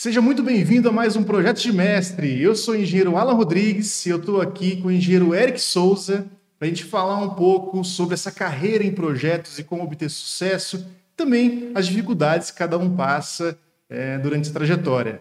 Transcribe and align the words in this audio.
Seja 0.00 0.22
muito 0.22 0.44
bem-vindo 0.44 0.88
a 0.88 0.92
mais 0.92 1.16
um 1.16 1.24
Projeto 1.24 1.60
de 1.60 1.72
Mestre. 1.72 2.40
Eu 2.40 2.54
sou 2.54 2.74
o 2.74 2.76
engenheiro 2.76 3.16
Alan 3.16 3.32
Rodrigues 3.32 4.06
e 4.06 4.10
eu 4.10 4.18
estou 4.18 4.40
aqui 4.40 4.80
com 4.80 4.86
o 4.86 4.92
engenheiro 4.92 5.34
Eric 5.34 5.60
Souza 5.60 6.24
para 6.56 6.66
a 6.66 6.68
gente 6.68 6.84
falar 6.84 7.20
um 7.20 7.30
pouco 7.30 7.82
sobre 7.82 8.14
essa 8.14 8.30
carreira 8.30 8.84
em 8.84 8.92
projetos 8.92 9.58
e 9.58 9.64
como 9.64 9.82
obter 9.82 10.08
sucesso, 10.08 10.86
também 11.16 11.72
as 11.74 11.88
dificuldades 11.88 12.52
que 12.52 12.58
cada 12.58 12.78
um 12.78 12.94
passa 12.94 13.58
é, 13.90 14.16
durante 14.18 14.50
a 14.50 14.52
trajetória. 14.52 15.20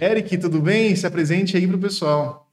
Eric, 0.00 0.38
tudo 0.38 0.62
bem? 0.62 0.96
Se 0.96 1.06
apresente 1.06 1.58
aí 1.58 1.66
para 1.66 1.76
o 1.76 1.78
pessoal. 1.78 2.43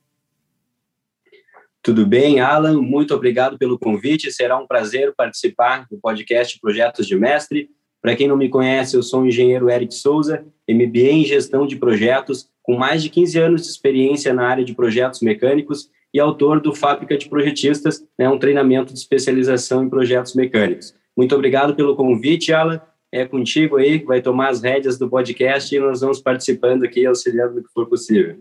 Tudo 1.83 2.05
bem, 2.05 2.39
Alan? 2.39 2.79
Muito 2.79 3.11
obrigado 3.15 3.57
pelo 3.57 3.79
convite. 3.79 4.31
Será 4.31 4.55
um 4.55 4.67
prazer 4.67 5.15
participar 5.17 5.87
do 5.89 5.97
podcast 5.97 6.59
Projetos 6.59 7.07
de 7.07 7.15
Mestre. 7.15 7.71
Para 7.99 8.15
quem 8.15 8.27
não 8.27 8.37
me 8.37 8.49
conhece, 8.49 8.95
eu 8.95 9.01
sou 9.01 9.21
o 9.21 9.25
engenheiro 9.25 9.67
Eric 9.67 9.91
Souza, 9.95 10.45
MBA 10.69 11.11
em 11.11 11.25
Gestão 11.25 11.65
de 11.65 11.75
Projetos, 11.75 12.47
com 12.61 12.77
mais 12.77 13.01
de 13.01 13.09
15 13.09 13.39
anos 13.39 13.61
de 13.63 13.69
experiência 13.69 14.31
na 14.31 14.47
área 14.47 14.63
de 14.63 14.75
projetos 14.75 15.21
mecânicos 15.21 15.89
e 16.13 16.19
autor 16.19 16.61
do 16.61 16.71
Fábrica 16.71 17.17
de 17.17 17.27
Projetistas, 17.27 18.05
né, 18.17 18.29
um 18.29 18.37
treinamento 18.37 18.93
de 18.93 18.99
especialização 18.99 19.83
em 19.83 19.89
projetos 19.89 20.35
mecânicos. 20.35 20.93
Muito 21.17 21.33
obrigado 21.33 21.75
pelo 21.75 21.95
convite, 21.95 22.53
Alan. 22.53 22.79
É 23.11 23.25
contigo 23.25 23.77
aí 23.77 23.99
que 23.99 24.05
vai 24.05 24.21
tomar 24.21 24.49
as 24.49 24.61
rédeas 24.61 24.99
do 24.99 25.09
podcast 25.09 25.75
e 25.75 25.79
nós 25.79 26.01
vamos 26.01 26.21
participando 26.21 26.83
aqui, 26.83 27.07
auxiliando 27.07 27.55
no 27.55 27.63
que 27.63 27.73
for 27.73 27.89
possível. 27.89 28.37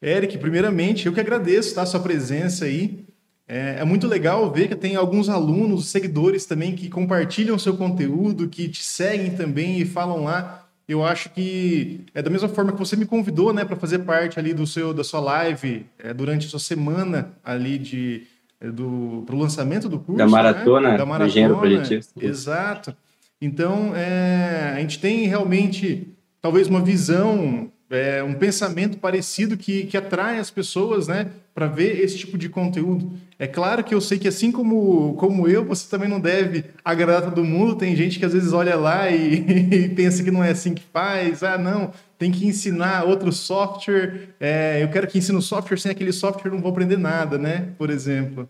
Eric, 0.00 0.38
primeiramente, 0.38 1.06
eu 1.06 1.12
que 1.12 1.20
agradeço 1.20 1.74
tá, 1.74 1.82
a 1.82 1.86
sua 1.86 2.00
presença 2.00 2.64
aí. 2.64 3.04
É, 3.46 3.76
é, 3.80 3.84
muito 3.84 4.06
legal 4.06 4.50
ver 4.52 4.68
que 4.68 4.76
tem 4.76 4.94
alguns 4.94 5.28
alunos, 5.28 5.88
seguidores 5.88 6.44
também 6.44 6.74
que 6.74 6.88
compartilham 6.90 7.56
o 7.56 7.58
seu 7.58 7.76
conteúdo, 7.76 8.48
que 8.48 8.68
te 8.68 8.84
seguem 8.84 9.30
também 9.30 9.78
e 9.78 9.86
falam 9.86 10.24
lá. 10.24 10.66
Eu 10.86 11.04
acho 11.04 11.30
que 11.30 12.04
é 12.14 12.22
da 12.22 12.30
mesma 12.30 12.48
forma 12.48 12.72
que 12.72 12.78
você 12.78 12.94
me 12.94 13.06
convidou, 13.06 13.52
né, 13.52 13.64
para 13.64 13.76
fazer 13.76 14.00
parte 14.00 14.38
ali 14.38 14.54
do 14.54 14.66
seu 14.66 14.92
da 14.92 15.02
sua 15.02 15.20
live 15.20 15.86
é, 15.98 16.14
durante 16.14 16.46
a 16.46 16.50
sua 16.50 16.58
semana 16.58 17.32
ali 17.44 17.78
de 17.78 18.26
é, 18.60 18.70
do 18.70 19.22
pro 19.26 19.36
lançamento 19.36 19.88
do 19.88 19.98
curso, 19.98 20.18
da 20.18 20.26
maratona, 20.26 20.90
né? 20.90 20.98
da 20.98 21.06
maratona, 21.06 21.30
engenheiro 21.30 21.56
projetista. 21.58 22.24
Exato. 22.24 22.94
Então, 23.40 23.94
é, 23.94 24.74
a 24.76 24.80
gente 24.80 24.98
tem 24.98 25.26
realmente 25.26 26.08
talvez 26.40 26.68
uma 26.68 26.80
visão 26.80 27.70
é, 27.90 28.22
um 28.22 28.34
pensamento 28.34 28.98
parecido 28.98 29.56
que, 29.56 29.84
que 29.84 29.96
atrai 29.96 30.38
as 30.38 30.50
pessoas, 30.50 31.08
né, 31.08 31.30
para 31.54 31.66
ver 31.66 32.00
esse 32.00 32.18
tipo 32.18 32.36
de 32.36 32.48
conteúdo. 32.48 33.10
É 33.38 33.46
claro 33.46 33.82
que 33.82 33.94
eu 33.94 34.00
sei 34.00 34.18
que 34.18 34.28
assim 34.28 34.52
como, 34.52 35.14
como 35.14 35.48
eu, 35.48 35.64
você 35.64 35.88
também 35.88 36.08
não 36.08 36.20
deve 36.20 36.64
agradar 36.84 37.22
todo 37.22 37.44
mundo. 37.44 37.76
Tem 37.76 37.96
gente 37.96 38.18
que 38.18 38.24
às 38.24 38.32
vezes 38.32 38.52
olha 38.52 38.76
lá 38.76 39.10
e, 39.10 39.40
e 39.72 39.88
pensa 39.88 40.22
que 40.22 40.30
não 40.30 40.44
é 40.44 40.50
assim 40.50 40.74
que 40.74 40.82
faz. 40.82 41.42
Ah, 41.42 41.56
não, 41.56 41.92
tem 42.18 42.30
que 42.30 42.46
ensinar 42.46 43.04
outro 43.04 43.32
software. 43.32 44.34
É, 44.38 44.82
eu 44.82 44.88
quero 44.90 45.06
que 45.06 45.18
ensine 45.18 45.38
o 45.38 45.42
software, 45.42 45.78
sem 45.78 45.90
aquele 45.90 46.12
software 46.12 46.50
não 46.50 46.60
vou 46.60 46.70
aprender 46.70 46.98
nada, 46.98 47.38
né? 47.38 47.72
Por 47.78 47.90
exemplo. 47.90 48.48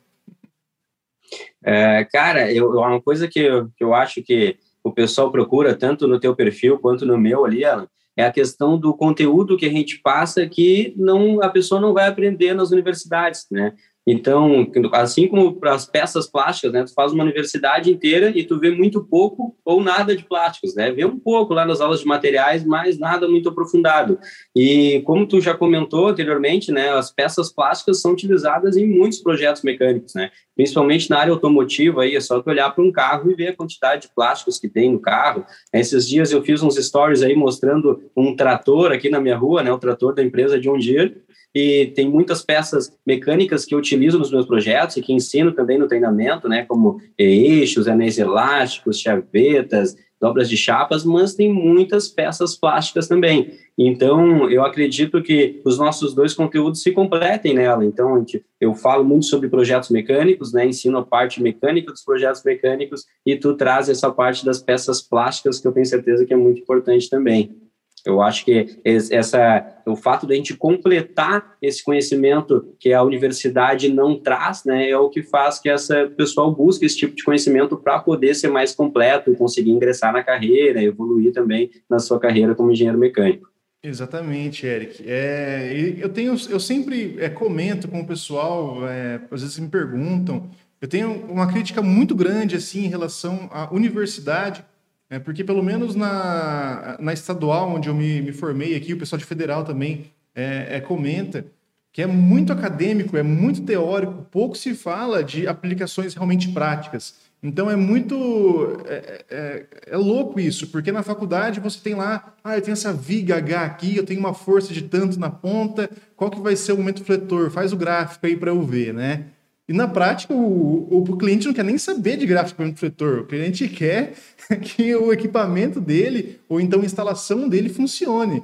É, 1.63 2.05
cara, 2.05 2.53
eu, 2.53 2.71
uma 2.71 3.01
coisa 3.01 3.29
que 3.29 3.41
eu, 3.41 3.69
que 3.77 3.85
eu 3.85 3.95
acho 3.95 4.23
que 4.23 4.57
o 4.83 4.91
pessoal 4.91 5.31
procura 5.31 5.75
tanto 5.75 6.09
no 6.09 6.19
teu 6.19 6.35
perfil 6.35 6.79
quanto 6.79 7.05
no 7.05 7.19
meu 7.19 7.45
ali, 7.45 7.65
Alan, 7.65 7.87
é 8.19 8.25
a 8.25 8.33
questão 8.33 8.77
do 8.77 8.93
conteúdo 8.93 9.57
que 9.57 9.65
a 9.65 9.71
gente 9.71 10.01
passa 10.01 10.45
que 10.45 10.93
não 10.97 11.41
a 11.41 11.49
pessoa 11.49 11.81
não 11.81 11.95
vai 11.95 12.09
aprender 12.09 12.53
nas 12.53 12.73
universidades, 12.73 13.47
né? 13.49 13.73
Então, 14.11 14.67
assim 14.95 15.29
como 15.29 15.57
para 15.57 15.75
as 15.75 15.85
peças 15.85 16.27
plásticas, 16.27 16.73
né, 16.73 16.83
tu 16.83 16.95
faz 16.95 17.13
uma 17.13 17.23
universidade 17.23 17.91
inteira 17.91 18.33
e 18.35 18.43
tu 18.43 18.59
vê 18.59 18.71
muito 18.71 19.05
pouco 19.05 19.55
ou 19.63 19.83
nada 19.83 20.17
de 20.17 20.25
plásticos, 20.25 20.75
né? 20.75 20.91
Vê 20.91 21.05
um 21.05 21.19
pouco 21.19 21.53
lá 21.53 21.67
nas 21.67 21.83
aulas 21.83 22.01
de 22.01 22.07
materiais, 22.07 22.65
mas 22.65 22.99
nada 22.99 23.29
muito 23.29 23.51
aprofundado. 23.51 24.19
E 24.57 25.03
como 25.05 25.27
tu 25.27 25.43
já 25.43 25.55
comentou 25.55 26.09
anteriormente, 26.09 26.73
né, 26.73 26.89
as 26.89 27.13
peças 27.13 27.53
plásticas 27.53 28.01
são 28.01 28.13
utilizadas 28.13 28.79
em 28.79 28.87
muitos 28.87 29.19
projetos 29.19 29.63
mecânicos, 29.63 30.15
né? 30.15 30.31
Principalmente 30.57 31.11
na 31.11 31.19
área 31.19 31.33
automotiva 31.35 32.03
aí, 32.03 32.17
é 32.17 32.21
só 32.21 32.41
tu 32.41 32.49
olhar 32.49 32.71
para 32.71 32.83
um 32.83 32.91
carro 32.91 33.31
e 33.31 33.35
ver 33.35 33.49
a 33.49 33.57
quantidade 33.57 34.03
de 34.03 34.15
plásticos 34.15 34.59
que 34.59 34.71
tem 34.71 34.91
no 34.91 35.01
carro. 35.01 35.45
Esses 35.71 36.09
dias 36.09 36.33
eu 36.33 36.43
fiz 36.43 36.63
uns 36.63 36.77
stories 36.77 37.23
aí 37.23 37.37
mostrando 37.37 38.03
um 38.17 38.35
trator 38.35 38.91
aqui 38.91 39.11
na 39.11 39.21
minha 39.21 39.37
rua, 39.37 39.63
né, 39.63 39.71
o 39.71 39.79
trator 39.79 40.15
da 40.15 40.23
empresa 40.25 40.59
John 40.59 40.79
Deere, 40.79 41.29
e 41.59 41.87
tem 41.87 42.09
muitas 42.09 42.41
peças 42.41 42.97
mecânicas 43.05 43.65
que 43.65 43.75
eu 43.75 43.81
utilizo 43.81 44.17
nos 44.17 44.31
meus 44.31 44.47
projetos 44.47 44.97
e 44.97 45.03
que 45.03 45.13
ensino 45.13 45.51
também 45.51 45.77
no 45.77 45.89
treinamento, 45.89 46.49
né, 46.49 46.65
como 46.65 47.01
eixos, 47.19 47.89
anéis 47.89 48.17
elásticos, 48.17 49.01
chavetas, 49.01 49.97
dobras 50.21 50.49
de 50.49 50.57
chapas, 50.57 51.05
mas 51.05 51.35
tem 51.35 51.53
muitas 51.53 52.07
peças 52.07 52.55
plásticas 52.55 53.09
também. 53.09 53.55
Então, 53.77 54.49
eu 54.49 54.65
acredito 54.65 55.21
que 55.21 55.61
os 55.65 55.77
nossos 55.79 56.15
dois 56.15 56.33
conteúdos 56.33 56.81
se 56.81 56.93
completem 56.93 57.55
nela. 57.55 57.85
Então, 57.85 58.25
eu 58.61 58.73
falo 58.73 59.05
muito 59.05 59.27
sobre 59.27 59.49
projetos 59.49 59.91
mecânicos, 59.91 60.53
né, 60.53 60.65
ensino 60.65 60.99
a 60.99 61.05
parte 61.05 61.43
mecânica 61.43 61.91
dos 61.91 62.05
projetos 62.05 62.45
mecânicos 62.45 63.05
e 63.27 63.35
tu 63.35 63.57
traz 63.57 63.89
essa 63.89 64.13
parte 64.13 64.45
das 64.45 64.63
peças 64.63 65.03
plásticas 65.03 65.59
que 65.59 65.67
eu 65.67 65.73
tenho 65.73 65.87
certeza 65.87 66.25
que 66.25 66.33
é 66.33 66.37
muito 66.37 66.61
importante 66.61 67.11
também. 67.11 67.68
Eu 68.05 68.23
acho 68.23 68.45
que 68.45 68.79
essa, 68.85 69.65
o 69.87 69.97
fato 69.97 70.27
de 70.27 70.35
a 70.35 70.37
gente 70.37 70.57
completar 70.57 71.57
esse 71.61 71.83
conhecimento 71.83 72.75
que 72.79 72.93
a 72.93 73.03
universidade 73.03 73.89
não 73.89 74.19
traz, 74.19 74.65
né, 74.65 74.89
é 74.91 74.97
o 74.97 75.09
que 75.09 75.23
faz 75.23 75.59
que 75.59 75.69
essa 75.69 76.07
pessoal 76.17 76.55
busque 76.55 76.85
esse 76.85 76.97
tipo 76.97 77.15
de 77.15 77.25
conhecimento 77.25 77.77
para 77.77 77.99
poder 77.99 78.35
ser 78.35 78.49
mais 78.49 78.75
completo, 78.75 79.35
conseguir 79.35 79.71
ingressar 79.71 80.13
na 80.13 80.23
carreira, 80.23 80.83
evoluir 80.83 81.33
também 81.33 81.71
na 81.89 81.99
sua 81.99 82.19
carreira 82.19 82.55
como 82.55 82.71
engenheiro 82.71 82.99
mecânico. 82.99 83.49
Exatamente, 83.83 84.67
Eric. 84.67 85.05
É, 85.07 85.97
eu 85.99 86.09
tenho, 86.09 86.35
eu 86.51 86.59
sempre 86.59 87.17
é, 87.19 87.29
comento 87.29 87.87
com 87.87 88.01
o 88.01 88.07
pessoal, 88.07 88.89
é, 88.89 89.21
às 89.31 89.43
vezes 89.43 89.59
me 89.59 89.69
perguntam, 89.69 90.51
eu 90.81 90.89
tenho 90.89 91.13
uma 91.29 91.47
crítica 91.47 91.81
muito 91.81 92.15
grande 92.15 92.57
assim 92.57 92.85
em 92.85 92.89
relação 92.89 93.49
à 93.53 93.73
universidade 93.73 94.65
é, 95.11 95.19
porque 95.19 95.43
pelo 95.43 95.63
menos 95.63 95.95
na, 95.95 96.97
na 97.01 97.13
estadual, 97.13 97.71
onde 97.75 97.89
eu 97.89 97.95
me, 97.95 98.21
me 98.21 98.33
formei 98.33 98.77
aqui, 98.77 98.93
o 98.93 98.99
pessoal 98.99 99.19
de 99.19 99.25
federal 99.25 99.65
também 99.65 100.07
é, 100.35 100.77
é, 100.77 100.81
comenta 100.81 101.45
que 101.93 102.03
é 102.03 102.07
muito 102.07 102.53
acadêmico, 102.53 103.17
é 103.17 103.23
muito 103.23 103.63
teórico, 103.63 104.27
pouco 104.31 104.57
se 104.57 104.75
fala 104.75 105.25
de 105.25 105.49
aplicações 105.49 106.15
realmente 106.15 106.49
práticas. 106.51 107.15
Então 107.43 107.71
é 107.71 107.77
muito. 107.77 108.83
É, 108.87 109.25
é, 109.31 109.67
é, 109.87 109.97
louco 109.97 110.39
isso, 110.39 110.69
porque 110.69 110.93
na 110.93 111.03
faculdade 111.03 111.61
você 111.61 111.79
tem 111.81 111.95
lá, 111.95 112.35
ah, 112.43 112.57
eu 112.57 112.63
tenho 112.63 112.73
essa 112.73 112.93
viga 112.93 113.37
H 113.37 113.65
aqui, 113.65 113.97
eu 113.97 114.05
tenho 114.05 114.21
uma 114.21 114.35
força 114.35 114.73
de 114.73 114.83
tanto 114.83 115.19
na 115.19 115.31
ponta, 115.31 115.89
qual 116.17 116.31
que 116.31 116.41
vai 116.41 116.57
ser 116.57 116.73
o 116.73 116.77
momento 116.77 117.05
fletor? 117.05 117.51
Faz 117.51 117.73
o 117.73 117.77
gráfico 117.77 118.27
aí 118.27 118.37
para 118.37 118.51
eu 118.51 118.63
ver, 118.63 118.93
né? 118.93 119.27
E 119.69 119.73
na 119.73 119.87
prática, 119.87 120.33
o, 120.33 120.89
o, 120.91 121.03
o, 121.03 121.17
cliente 121.19 121.47
não 121.47 121.53
quer 121.53 121.65
nem 121.65 121.77
saber 121.77 122.17
de 122.17 122.25
gráfico 122.25 122.57
para 122.57 122.75
fletor. 122.75 123.21
O 123.21 123.27
cliente 123.27 123.69
quer 123.69 124.15
que 124.63 124.95
o 124.97 125.13
equipamento 125.13 125.79
dele, 125.79 126.41
ou 126.49 126.59
então 126.59 126.81
a 126.81 126.85
instalação 126.85 127.49
dele, 127.49 127.69
funcione. 127.69 128.43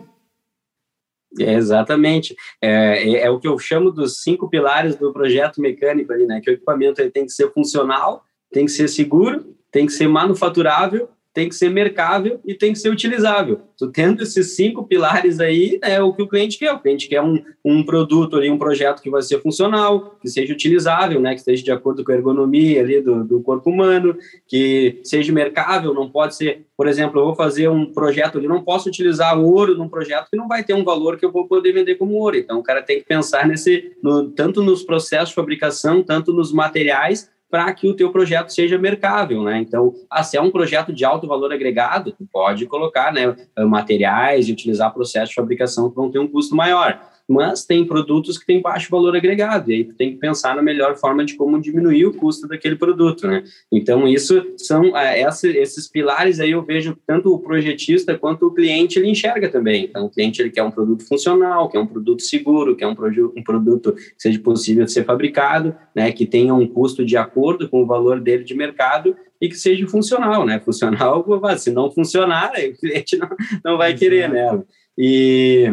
É, 1.41 1.55
exatamente. 1.55 2.37
É, 2.61 3.11
é, 3.11 3.23
é, 3.23 3.31
o 3.31 3.41
que 3.41 3.49
eu 3.49 3.59
chamo 3.59 3.91
dos 3.91 4.23
cinco 4.23 4.51
pilares 4.51 4.97
do 4.97 5.13
projeto 5.13 5.61
mecânico 5.63 6.13
ali, 6.13 6.27
né? 6.27 6.41
Que 6.43 6.51
o 6.51 6.53
equipamento 6.53 7.01
ele 7.01 7.11
tem 7.11 7.25
que 7.25 7.33
ser 7.33 7.51
funcional, 7.53 8.23
tem 8.53 8.67
que 8.67 8.73
ser 8.73 8.89
seguro, 8.89 9.57
tem 9.73 9.87
que 9.87 9.93
ser 9.93 10.07
manufaturável 10.07 11.09
tem 11.35 11.49
que 11.49 11.55
ser 11.57 11.69
mercável 11.69 12.41
e 12.47 12.55
tem 12.55 12.73
que 12.73 12.79
ser 12.79 12.91
utilizável. 12.91 13.63
Tu 13.77 13.91
tendo 13.91 14.23
esses 14.23 14.55
cinco 14.55 14.85
pilares 14.85 15.41
aí, 15.41 15.81
é 15.83 16.01
o 16.01 16.15
que 16.15 16.23
o 16.23 16.29
cliente 16.29 16.57
quer. 16.57 16.73
O 16.73 16.79
cliente 16.79 17.09
quer 17.09 17.21
um, 17.21 17.43
um 17.65 17.85
produto 17.85 18.37
ali, 18.37 18.49
um 18.49 18.57
projeto 18.57 19.03
que 19.03 19.11
vai 19.11 19.21
ser 19.21 19.43
funcional, 19.43 20.17
que 20.23 20.29
seja 20.29 20.53
utilizável, 20.53 21.21
né, 21.21 21.31
que 21.35 21.41
esteja 21.41 21.65
de 21.65 21.73
acordo 21.73 22.05
com 22.05 22.13
a 22.13 22.15
ergonomia 22.15 22.81
ali 22.81 23.01
do, 23.01 23.25
do 23.25 23.43
corpo 23.43 23.69
humano, 23.69 24.17
que 24.47 25.01
seja 25.03 25.33
mercável, 25.33 25.93
não 25.93 26.09
pode 26.09 26.37
ser, 26.37 26.67
por 26.77 26.87
exemplo, 26.87 27.21
eu 27.21 27.25
vou 27.25 27.35
fazer 27.35 27.69
um 27.69 27.93
projeto 27.93 28.39
ali, 28.39 28.47
não 28.47 28.63
posso 28.63 28.89
utilizar 28.89 29.37
ouro 29.37 29.77
num 29.77 29.89
projeto 29.89 30.29
que 30.31 30.37
não 30.37 30.47
vai 30.47 30.63
ter 30.63 30.75
um 30.75 30.85
valor 30.85 31.19
que 31.19 31.27
eu 31.27 31.33
vou 31.33 31.49
poder 31.49 31.73
vender 31.73 31.97
como 31.97 32.15
ouro. 32.15 32.37
Então, 32.37 32.61
o 32.61 32.63
cara 32.63 32.81
tem 32.81 33.01
que 33.01 33.07
pensar 33.07 33.45
nesse, 33.45 33.93
no, 34.01 34.31
tanto 34.31 34.63
nos 34.63 34.85
processos 34.85 35.31
de 35.31 35.35
fabricação, 35.35 36.01
tanto 36.01 36.33
nos 36.33 36.53
materiais, 36.53 37.29
para 37.55 37.73
que 37.73 37.87
o 37.87 37.95
teu 37.95 38.11
projeto 38.11 38.49
seja 38.49 38.77
mercável, 38.77 39.45
né? 39.45 39.61
Então, 39.61 39.95
ah, 40.11 40.25
se 40.25 40.37
é 40.37 40.43
um 40.43 40.51
projeto 40.51 40.93
de 40.93 41.05
alto 41.05 41.29
valor 41.29 41.53
agregado, 41.53 42.11
tu 42.11 42.27
pode 42.33 42.67
colocar, 42.67 43.13
né, 43.13 43.33
materiais 43.57 44.49
e 44.49 44.53
utilizar 44.53 44.93
processos 44.93 45.29
de 45.29 45.37
fabricação 45.37 45.89
que 45.89 45.95
vão 45.95 46.11
ter 46.11 46.19
um 46.19 46.27
custo 46.27 46.57
maior. 46.57 47.01
Mas 47.29 47.65
tem 47.65 47.87
produtos 47.87 48.39
que 48.39 48.47
têm 48.47 48.61
baixo 48.61 48.91
valor 48.91 49.17
agregado, 49.17 49.71
e 49.71 49.75
aí 49.75 49.85
tu 49.85 49.95
tem 49.95 50.13
que 50.13 50.19
pensar 50.19 50.55
na 50.55 50.63
melhor 50.63 50.97
forma 50.97 51.25
de 51.25 51.35
como 51.35 51.61
diminuir 51.61 52.07
o 52.07 52.13
custo 52.13 52.47
daquele 52.47 52.77
produto, 52.77 53.27
né? 53.27 53.43
Então, 53.73 54.07
isso 54.07 54.45
são 54.59 54.97
é, 54.97 55.21
essa, 55.21 55.49
esses 55.49 55.89
pilares 55.89 56.39
aí 56.41 56.51
eu 56.51 56.63
vejo 56.63 56.97
tanto 57.07 57.33
o 57.33 57.39
projetista 57.39 58.17
quanto 58.19 58.47
o 58.47 58.55
cliente 58.55 58.99
ele 58.99 59.09
enxerga 59.09 59.49
também. 59.49 59.85
Então, 59.85 60.07
o 60.07 60.11
cliente 60.11 60.43
ele 60.43 60.51
quer 60.51 60.63
um 60.63 60.71
produto 60.71 61.07
funcional, 61.07 61.69
quer 61.69 61.79
um 61.79 61.87
produto 61.87 62.23
seguro, 62.23 62.77
quer 62.77 62.87
um, 62.87 62.97
um 63.37 63.43
produto 63.43 63.93
que 63.93 64.15
seja 64.19 64.39
possível 64.39 64.85
de 64.85 64.93
ser 64.93 65.05
fabricado, 65.05 65.75
né, 65.95 66.13
que 66.13 66.27
tenha 66.27 66.55
um 66.55 66.67
custo 66.67 67.05
de 67.05 67.17
acordo 67.17 67.69
com 67.69 67.83
o 67.83 67.87
valor 67.87 68.21
dele 68.21 68.45
de 68.45 68.55
mercado 68.55 69.17
e 69.41 69.49
que 69.49 69.57
seja 69.57 69.87
funcional, 69.87 70.47
né? 70.47 70.61
Funcional, 70.61 71.25
se 71.59 71.71
não 71.71 71.91
funcionar, 71.91 72.53
o 72.53 72.79
cliente 72.79 73.17
não, 73.17 73.29
não 73.65 73.79
vai 73.79 73.95
querer, 73.95 74.31
né? 74.31 74.63
E, 74.97 75.71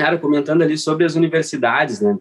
cara, 0.00 0.16
comentando 0.16 0.62
ali 0.62 0.78
sobre 0.78 1.04
as 1.04 1.14
universidades, 1.14 2.00
né? 2.00 2.16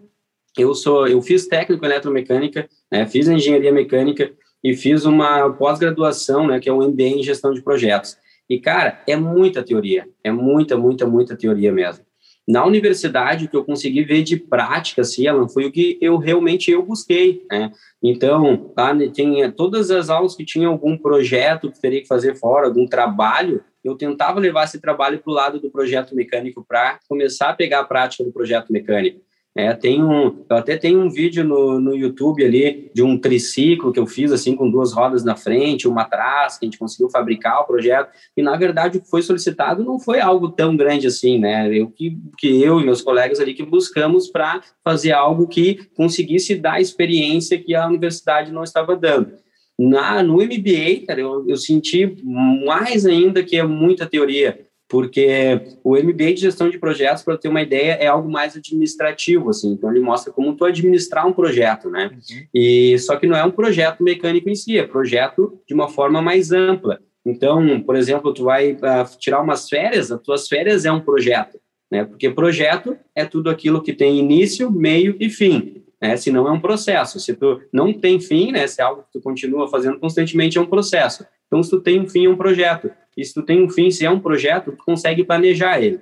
Eu 0.57 0.75
sou, 0.75 1.07
eu 1.07 1.21
fiz 1.21 1.47
técnico 1.47 1.85
em 1.85 1.87
eletromecânica, 1.87 2.67
né? 2.91 3.07
Fiz 3.07 3.29
engenharia 3.29 3.71
mecânica 3.71 4.33
e 4.61 4.75
fiz 4.75 5.05
uma 5.05 5.49
pós-graduação, 5.53 6.45
né? 6.45 6.59
Que 6.59 6.67
é 6.67 6.73
o 6.73 6.85
MBA 6.85 7.03
em 7.03 7.23
gestão 7.23 7.53
de 7.53 7.61
projetos. 7.61 8.17
E, 8.49 8.59
cara, 8.59 9.01
é 9.07 9.15
muita 9.15 9.63
teoria, 9.63 10.05
é 10.21 10.29
muita, 10.29 10.75
muita, 10.75 11.07
muita 11.07 11.37
teoria 11.37 11.71
mesmo. 11.71 12.03
Na 12.49 12.65
universidade, 12.65 13.45
o 13.45 13.47
que 13.47 13.55
eu 13.55 13.63
consegui 13.63 14.03
ver 14.03 14.23
de 14.23 14.35
prática, 14.35 15.01
assim, 15.01 15.27
Alan, 15.27 15.47
foi 15.47 15.65
o 15.65 15.71
que 15.71 15.99
eu 16.01 16.17
realmente 16.17 16.71
eu 16.71 16.83
busquei, 16.83 17.45
né? 17.47 17.71
Então, 18.01 18.71
tá, 18.75 18.91
tinha 19.13 19.51
todas 19.51 19.91
as 19.91 20.09
aulas 20.09 20.35
que 20.35 20.43
tinham 20.43 20.71
algum 20.71 20.97
projeto 20.97 21.71
que 21.71 21.79
teria 21.79 22.01
que 22.01 22.07
fazer 22.07 22.35
fora, 22.39 22.65
algum 22.65 22.87
trabalho, 22.87 23.63
eu 23.83 23.95
tentava 23.95 24.39
levar 24.39 24.63
esse 24.63 24.81
trabalho 24.81 25.19
para 25.19 25.31
o 25.31 25.33
lado 25.33 25.59
do 25.59 25.69
projeto 25.69 26.15
mecânico 26.15 26.65
para 26.67 26.99
começar 27.07 27.51
a 27.51 27.53
pegar 27.53 27.81
a 27.81 27.85
prática 27.85 28.23
do 28.23 28.31
projeto 28.31 28.73
mecânico. 28.73 29.21
É, 29.59 29.73
tem 29.73 30.01
um, 30.01 30.45
eu 30.49 30.55
até 30.55 30.77
tenho 30.77 31.01
um 31.01 31.09
vídeo 31.09 31.43
no, 31.43 31.81
no 31.81 31.93
YouTube 31.93 32.45
ali 32.45 32.89
de 32.93 33.03
um 33.03 33.17
triciclo 33.17 33.91
que 33.91 33.99
eu 33.99 34.07
fiz 34.07 34.31
assim 34.31 34.55
com 34.55 34.71
duas 34.71 34.93
rodas 34.93 35.23
na 35.23 35.35
frente, 35.35 35.87
uma 35.87 36.03
atrás, 36.03 36.57
que 36.57 36.65
a 36.65 36.67
gente 36.67 36.79
conseguiu 36.79 37.09
fabricar 37.09 37.59
o 37.59 37.65
projeto. 37.65 38.09
E 38.37 38.41
na 38.41 38.55
verdade 38.55 38.97
o 38.97 39.01
que 39.01 39.09
foi 39.09 39.21
solicitado 39.21 39.83
não 39.83 39.99
foi 39.99 40.21
algo 40.21 40.49
tão 40.49 40.77
grande 40.77 41.07
assim, 41.07 41.37
né? 41.37 41.69
Eu 41.75 41.89
que, 41.89 42.17
que 42.37 42.61
eu 42.61 42.79
e 42.79 42.85
meus 42.85 43.01
colegas 43.01 43.39
ali 43.39 43.53
que 43.53 43.63
buscamos 43.63 44.29
para 44.29 44.61
fazer 44.83 45.11
algo 45.11 45.47
que 45.47 45.89
conseguisse 45.95 46.55
dar 46.55 46.75
a 46.75 46.81
experiência 46.81 47.61
que 47.61 47.75
a 47.75 47.85
universidade 47.85 48.51
não 48.51 48.63
estava 48.63 48.95
dando. 48.95 49.33
Na, 49.77 50.23
no 50.23 50.35
MBA, 50.37 51.05
cara, 51.07 51.21
eu, 51.21 51.45
eu 51.47 51.57
senti 51.57 52.17
mais 52.23 53.05
ainda 53.05 53.43
que 53.43 53.57
é 53.57 53.63
muita 53.63 54.05
teoria, 54.05 54.68
porque 54.89 55.61
o 55.83 55.95
MBA 55.95 56.33
de 56.33 56.41
gestão 56.41 56.67
de 56.67 56.79
projetos, 56.79 57.21
para 57.21 57.37
ter 57.37 57.47
uma 57.47 57.61
ideia, 57.61 57.91
é 57.93 58.07
algo 58.07 58.29
mais 58.29 58.57
administrativo, 58.57 59.51
assim, 59.51 59.71
então 59.71 59.91
ele 59.91 59.99
mostra 59.99 60.33
como 60.33 60.55
tu 60.55 60.65
administrar 60.65 61.27
um 61.27 61.31
projeto, 61.31 61.89
né? 61.89 62.09
Uhum. 62.11 62.47
E 62.53 62.97
só 62.97 63.15
que 63.15 63.27
não 63.27 63.37
é 63.37 63.43
um 63.45 63.51
projeto 63.51 64.03
mecânico 64.03 64.49
em 64.49 64.55
si, 64.55 64.79
é 64.79 64.85
projeto 64.85 65.61
de 65.67 65.75
uma 65.75 65.87
forma 65.87 66.21
mais 66.21 66.51
ampla. 66.51 66.99
Então, 67.23 67.79
por 67.81 67.95
exemplo, 67.95 68.33
tu 68.33 68.45
vai 68.45 68.71
uh, 68.71 69.17
tirar 69.19 69.41
umas 69.41 69.69
férias, 69.69 70.11
as 70.11 70.21
tuas 70.21 70.47
férias 70.47 70.83
é 70.85 70.91
um 70.91 71.01
projeto, 71.01 71.59
né? 71.91 72.03
Porque 72.03 72.29
projeto 72.31 72.97
é 73.13 73.23
tudo 73.23 73.51
aquilo 73.51 73.83
que 73.83 73.93
tem 73.93 74.17
início, 74.17 74.71
meio 74.71 75.15
e 75.19 75.29
fim 75.29 75.79
né? 76.01 76.15
Se 76.15 76.31
não 76.31 76.47
é 76.47 76.51
um 76.51 76.59
processo. 76.59 77.19
Se 77.19 77.33
tu 77.33 77.61
não 77.71 77.93
tem 77.93 78.19
fim, 78.19 78.51
né? 78.51 78.65
Se 78.67 78.81
é 78.81 78.83
algo 78.83 79.03
que 79.03 79.11
tu 79.13 79.21
continua 79.21 79.67
fazendo 79.67 79.99
constantemente, 79.99 80.57
é 80.57 80.61
um 80.61 80.65
processo. 80.65 81.25
Então, 81.47 81.61
se 81.61 81.69
tu 81.69 81.81
tem 81.81 81.99
um 81.99 82.07
fim, 82.07 82.25
é 82.25 82.29
um 82.29 82.37
projeto. 82.37 82.91
E 83.19 83.25
se 83.25 83.33
tu 83.33 83.43
tem 83.43 83.63
um 83.63 83.69
fim, 83.69 83.91
se 83.91 84.05
é 84.05 84.09
um 84.09 84.19
projeto, 84.19 84.71
tu 84.71 84.83
consegue 84.83 85.23
planejar 85.23 85.81
ele. 85.81 85.99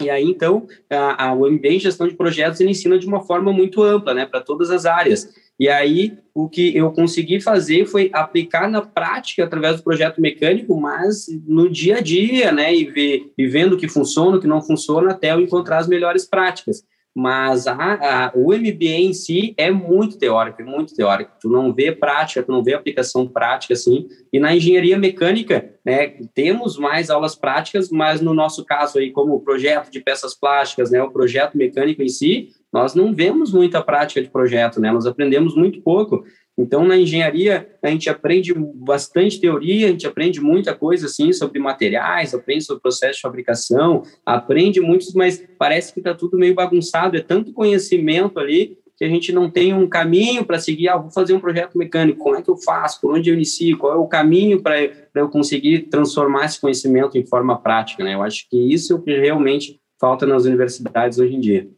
E 0.00 0.08
aí, 0.08 0.24
então, 0.24 0.66
a, 0.88 1.26
a, 1.26 1.34
o 1.34 1.50
MBA 1.50 1.80
gestão 1.80 2.06
de 2.06 2.14
projetos 2.14 2.60
ele 2.60 2.70
ensina 2.70 2.98
de 2.98 3.06
uma 3.06 3.20
forma 3.20 3.52
muito 3.52 3.82
ampla, 3.82 4.14
né, 4.14 4.24
para 4.24 4.40
todas 4.40 4.70
as 4.70 4.86
áreas. 4.86 5.28
E 5.58 5.68
aí, 5.68 6.16
o 6.32 6.48
que 6.48 6.76
eu 6.76 6.92
consegui 6.92 7.40
fazer 7.40 7.84
foi 7.84 8.08
aplicar 8.12 8.70
na 8.70 8.80
prática 8.80 9.44
através 9.44 9.76
do 9.76 9.82
projeto 9.82 10.20
mecânico, 10.20 10.80
mas 10.80 11.26
no 11.44 11.68
dia 11.68 11.96
a 11.96 12.00
dia, 12.00 12.52
né, 12.52 12.72
e, 12.72 12.84
ver, 12.84 13.32
e 13.36 13.46
vendo 13.48 13.74
o 13.74 13.76
que 13.76 13.88
funciona, 13.88 14.36
o 14.36 14.40
que 14.40 14.46
não 14.46 14.62
funciona, 14.62 15.10
até 15.10 15.32
eu 15.32 15.40
encontrar 15.40 15.78
as 15.78 15.88
melhores 15.88 16.24
práticas 16.24 16.84
mas 17.18 17.66
a, 17.66 17.74
a, 17.74 18.32
o 18.32 18.54
MBA 18.54 19.00
em 19.00 19.12
si 19.12 19.52
é 19.56 19.72
muito 19.72 20.16
teórico, 20.16 20.62
é 20.62 20.64
muito 20.64 20.94
teórico. 20.94 21.32
Tu 21.40 21.48
não 21.48 21.74
vê 21.74 21.90
prática, 21.90 22.44
tu 22.44 22.52
não 22.52 22.62
vê 22.62 22.74
aplicação 22.74 23.26
prática, 23.26 23.74
assim. 23.74 24.06
E 24.32 24.38
na 24.38 24.54
engenharia 24.54 24.96
mecânica, 24.96 25.68
né, 25.84 26.14
temos 26.32 26.78
mais 26.78 27.10
aulas 27.10 27.34
práticas, 27.34 27.90
mas 27.90 28.20
no 28.20 28.32
nosso 28.32 28.64
caso 28.64 29.00
aí, 29.00 29.10
como 29.10 29.34
o 29.34 29.40
projeto 29.40 29.90
de 29.90 29.98
peças 29.98 30.32
plásticas, 30.32 30.92
né, 30.92 31.02
o 31.02 31.10
projeto 31.10 31.58
mecânico 31.58 32.04
em 32.04 32.08
si, 32.08 32.50
nós 32.72 32.94
não 32.94 33.12
vemos 33.12 33.52
muita 33.52 33.82
prática 33.82 34.22
de 34.22 34.30
projeto, 34.30 34.80
né, 34.80 34.92
nós 34.92 35.04
aprendemos 35.04 35.56
muito 35.56 35.82
pouco. 35.82 36.22
Então, 36.58 36.84
na 36.84 36.96
engenharia, 36.96 37.68
a 37.80 37.88
gente 37.88 38.10
aprende 38.10 38.52
bastante 38.52 39.40
teoria, 39.40 39.86
a 39.86 39.90
gente 39.90 40.06
aprende 40.08 40.40
muita 40.40 40.74
coisa, 40.74 41.06
assim, 41.06 41.32
sobre 41.32 41.60
materiais, 41.60 42.34
aprende 42.34 42.64
sobre 42.64 42.82
processo 42.82 43.14
de 43.14 43.20
fabricação, 43.20 44.02
aprende 44.26 44.80
muitos, 44.80 45.14
mas 45.14 45.42
parece 45.56 45.94
que 45.94 46.00
está 46.00 46.12
tudo 46.12 46.36
meio 46.36 46.54
bagunçado, 46.54 47.16
é 47.16 47.20
tanto 47.20 47.52
conhecimento 47.52 48.40
ali 48.40 48.76
que 48.96 49.04
a 49.04 49.08
gente 49.08 49.30
não 49.30 49.48
tem 49.48 49.72
um 49.72 49.88
caminho 49.88 50.44
para 50.44 50.58
seguir, 50.58 50.88
ah, 50.88 50.96
vou 50.96 51.12
fazer 51.12 51.32
um 51.32 51.38
projeto 51.38 51.78
mecânico, 51.78 52.18
como 52.18 52.34
é 52.34 52.42
que 52.42 52.50
eu 52.50 52.56
faço, 52.56 53.00
por 53.00 53.14
onde 53.14 53.30
eu 53.30 53.34
inicio, 53.34 53.78
qual 53.78 53.92
é 53.92 53.96
o 53.96 54.08
caminho 54.08 54.60
para 54.60 54.90
eu 55.14 55.28
conseguir 55.28 55.82
transformar 55.82 56.46
esse 56.46 56.60
conhecimento 56.60 57.16
em 57.16 57.24
forma 57.24 57.56
prática, 57.56 58.02
né? 58.02 58.14
Eu 58.14 58.22
acho 58.22 58.48
que 58.50 58.56
isso 58.56 58.92
é 58.92 58.96
o 58.96 59.00
que 59.00 59.16
realmente 59.16 59.80
falta 60.00 60.26
nas 60.26 60.44
universidades 60.44 61.20
hoje 61.20 61.36
em 61.36 61.40
dia. 61.40 61.68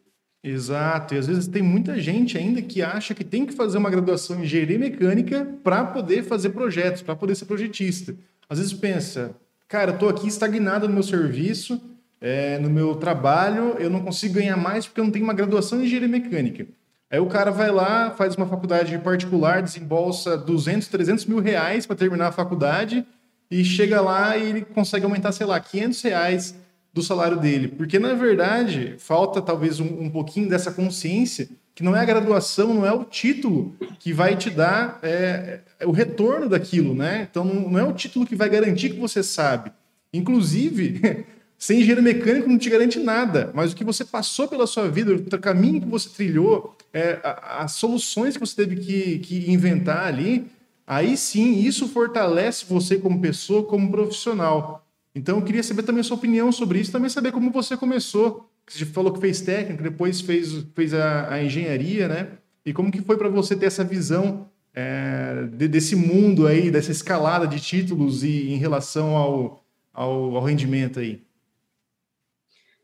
Exato, 0.43 1.15
e 1.15 1.19
às 1.19 1.27
vezes 1.27 1.47
tem 1.47 1.63
muita 1.63 2.01
gente 2.01 2.39
ainda 2.39 2.63
que 2.63 2.81
acha 2.81 3.15
que 3.15 3.23
tem 3.23 3.45
que 3.45 3.53
fazer 3.53 3.77
uma 3.77 3.91
graduação 3.91 4.39
em 4.39 4.45
engenharia 4.45 4.79
mecânica 4.79 5.47
para 5.63 5.85
poder 5.85 6.23
fazer 6.25 6.51
projetos, 6.51 7.03
para 7.03 7.15
poder 7.15 7.35
ser 7.35 7.45
projetista. 7.45 8.15
Às 8.49 8.59
vezes 8.59 8.73
pensa, 8.73 9.37
cara, 9.69 9.93
estou 9.93 10.09
aqui 10.09 10.27
estagnado 10.27 10.89
no 10.89 10.95
meu 10.95 11.03
serviço, 11.03 11.81
é, 12.21 12.59
no 12.59 12.71
meu 12.71 12.95
trabalho, 12.95 13.77
eu 13.79 13.91
não 13.91 14.01
consigo 14.01 14.35
ganhar 14.35 14.57
mais 14.57 14.87
porque 14.87 15.01
eu 15.01 15.05
não 15.05 15.11
tenho 15.11 15.25
uma 15.25 15.35
graduação 15.35 15.79
em 15.81 15.85
engenharia 15.85 16.09
mecânica. 16.09 16.67
Aí 17.11 17.19
o 17.19 17.27
cara 17.27 17.51
vai 17.51 17.71
lá, 17.71 18.11
faz 18.11 18.35
uma 18.35 18.47
faculdade 18.47 18.97
particular, 18.99 19.63
desembolsa 19.63 20.39
200, 20.39 20.89
300 20.89 21.27
mil 21.27 21.41
reais 21.41 21.85
para 21.85 21.97
terminar 21.97 22.29
a 22.29 22.33
faculdade 22.33 23.05
e 23.51 23.65
chega 23.65 24.01
lá 24.01 24.37
e 24.37 24.49
ele 24.49 24.61
consegue 24.63 25.05
aumentar, 25.05 25.33
sei 25.33 25.45
lá, 25.45 25.59
500 25.59 26.03
reais 26.03 26.55
do 26.93 27.03
salário 27.03 27.39
dele. 27.39 27.69
Porque, 27.69 27.99
na 27.99 28.15
verdade, 28.15 28.95
falta 28.99 29.41
talvez 29.41 29.81
um, 29.81 30.03
um, 30.03 30.11
pouquinho 30.11 30.49
dessa 30.49 30.73
consciência 30.73 31.49
que 31.75 31.83
não 31.83 31.97
é 31.97 32.01
a 32.01 32.05
graduação, 32.05 32.75
não 32.75 32.85
é 32.85 32.93
o 32.93 33.05
título 33.05 33.75
que 33.99 34.13
vai 34.13 34.37
te 34.37 34.51
dar 34.51 34.99
é, 35.03 35.61
é 35.79 35.87
o 35.87 35.93
retorno 35.93 36.49
daquilo, 36.49 36.95
né? 36.95 37.27
Então, 37.31 37.45
não, 37.45 37.79
é 37.79 37.85
o 37.85 37.93
título 37.93 38.27
que 38.27 38.35
vai 38.35 38.49
garantir 38.49 38.91
que 38.91 38.99
você 38.99 39.23
sabe. 39.23 39.73
Inclusive, 40.13 41.25
ser 41.57 41.75
engenheiro 41.75 42.03
mecânico 42.03 42.49
não 42.49 42.59
te 42.59 42.69
garante 42.69 42.99
nada, 42.99 43.51
mas 43.55 43.73
o 43.73 43.77
que 43.77 43.85
você 43.85 44.05
passou 44.05 44.49
pela 44.49 44.67
sua 44.67 44.89
vida, 44.89 45.15
o 45.15 45.39
caminho 45.39 45.81
que 45.81 45.89
você 45.89 46.09
trilhou, 46.09 46.77
é, 46.93 47.21
as 47.23 47.73
soluções 47.73 48.37
que 48.37 48.41
você 48.41 48.57
teve 48.57 48.77
que, 48.77 49.19
que 49.21 49.51
inventar 49.51 50.07
ali, 50.07 50.47
aí 50.87 51.17
sim, 51.17 51.61
isso 51.61 51.87
fortalece 51.89 52.65
você 52.69 52.99
como 52.99 53.21
pessoa, 53.21 53.65
como 53.65 53.91
profissional. 53.91 54.80
Então 55.15 55.39
eu 55.39 55.45
queria 55.45 55.63
saber 55.63 55.83
também 55.83 56.01
a 56.01 56.05
sua 56.05 56.17
opinião 56.17 56.53
sobre 56.53 56.79
isso, 56.79 56.93
também 56.93 57.11
saber 57.11 57.33
como 57.33 57.51
você 57.51 57.77
começou. 57.77 58.49
Você 58.67 58.87
falou 58.87 59.13
que 59.13 59.21
fez 59.21 59.41
técnico, 59.41 59.83
depois 59.83 60.21
fez, 60.21 60.65
fez 60.75 60.95
a, 60.95 61.33
a 61.33 61.43
engenharia, 61.43 62.07
né? 62.07 62.39
E 62.65 62.73
como 62.73 62.93
que 62.93 63.03
foi 63.03 63.17
para 63.17 63.29
você 63.29 63.57
ter 63.57 63.67
essa 63.67 63.83
visão 63.83 64.49
é, 64.73 65.49
de, 65.53 65.67
desse 65.67 65.97
mundo 65.97 66.47
aí, 66.47 66.71
dessa 66.71 66.93
escalada 66.93 67.47
de 67.47 67.59
títulos 67.59 68.23
e 68.23 68.51
em 68.53 68.57
relação 68.57 69.17
ao, 69.17 69.65
ao, 69.93 70.37
ao 70.37 70.45
rendimento 70.45 71.01
aí? 71.01 71.23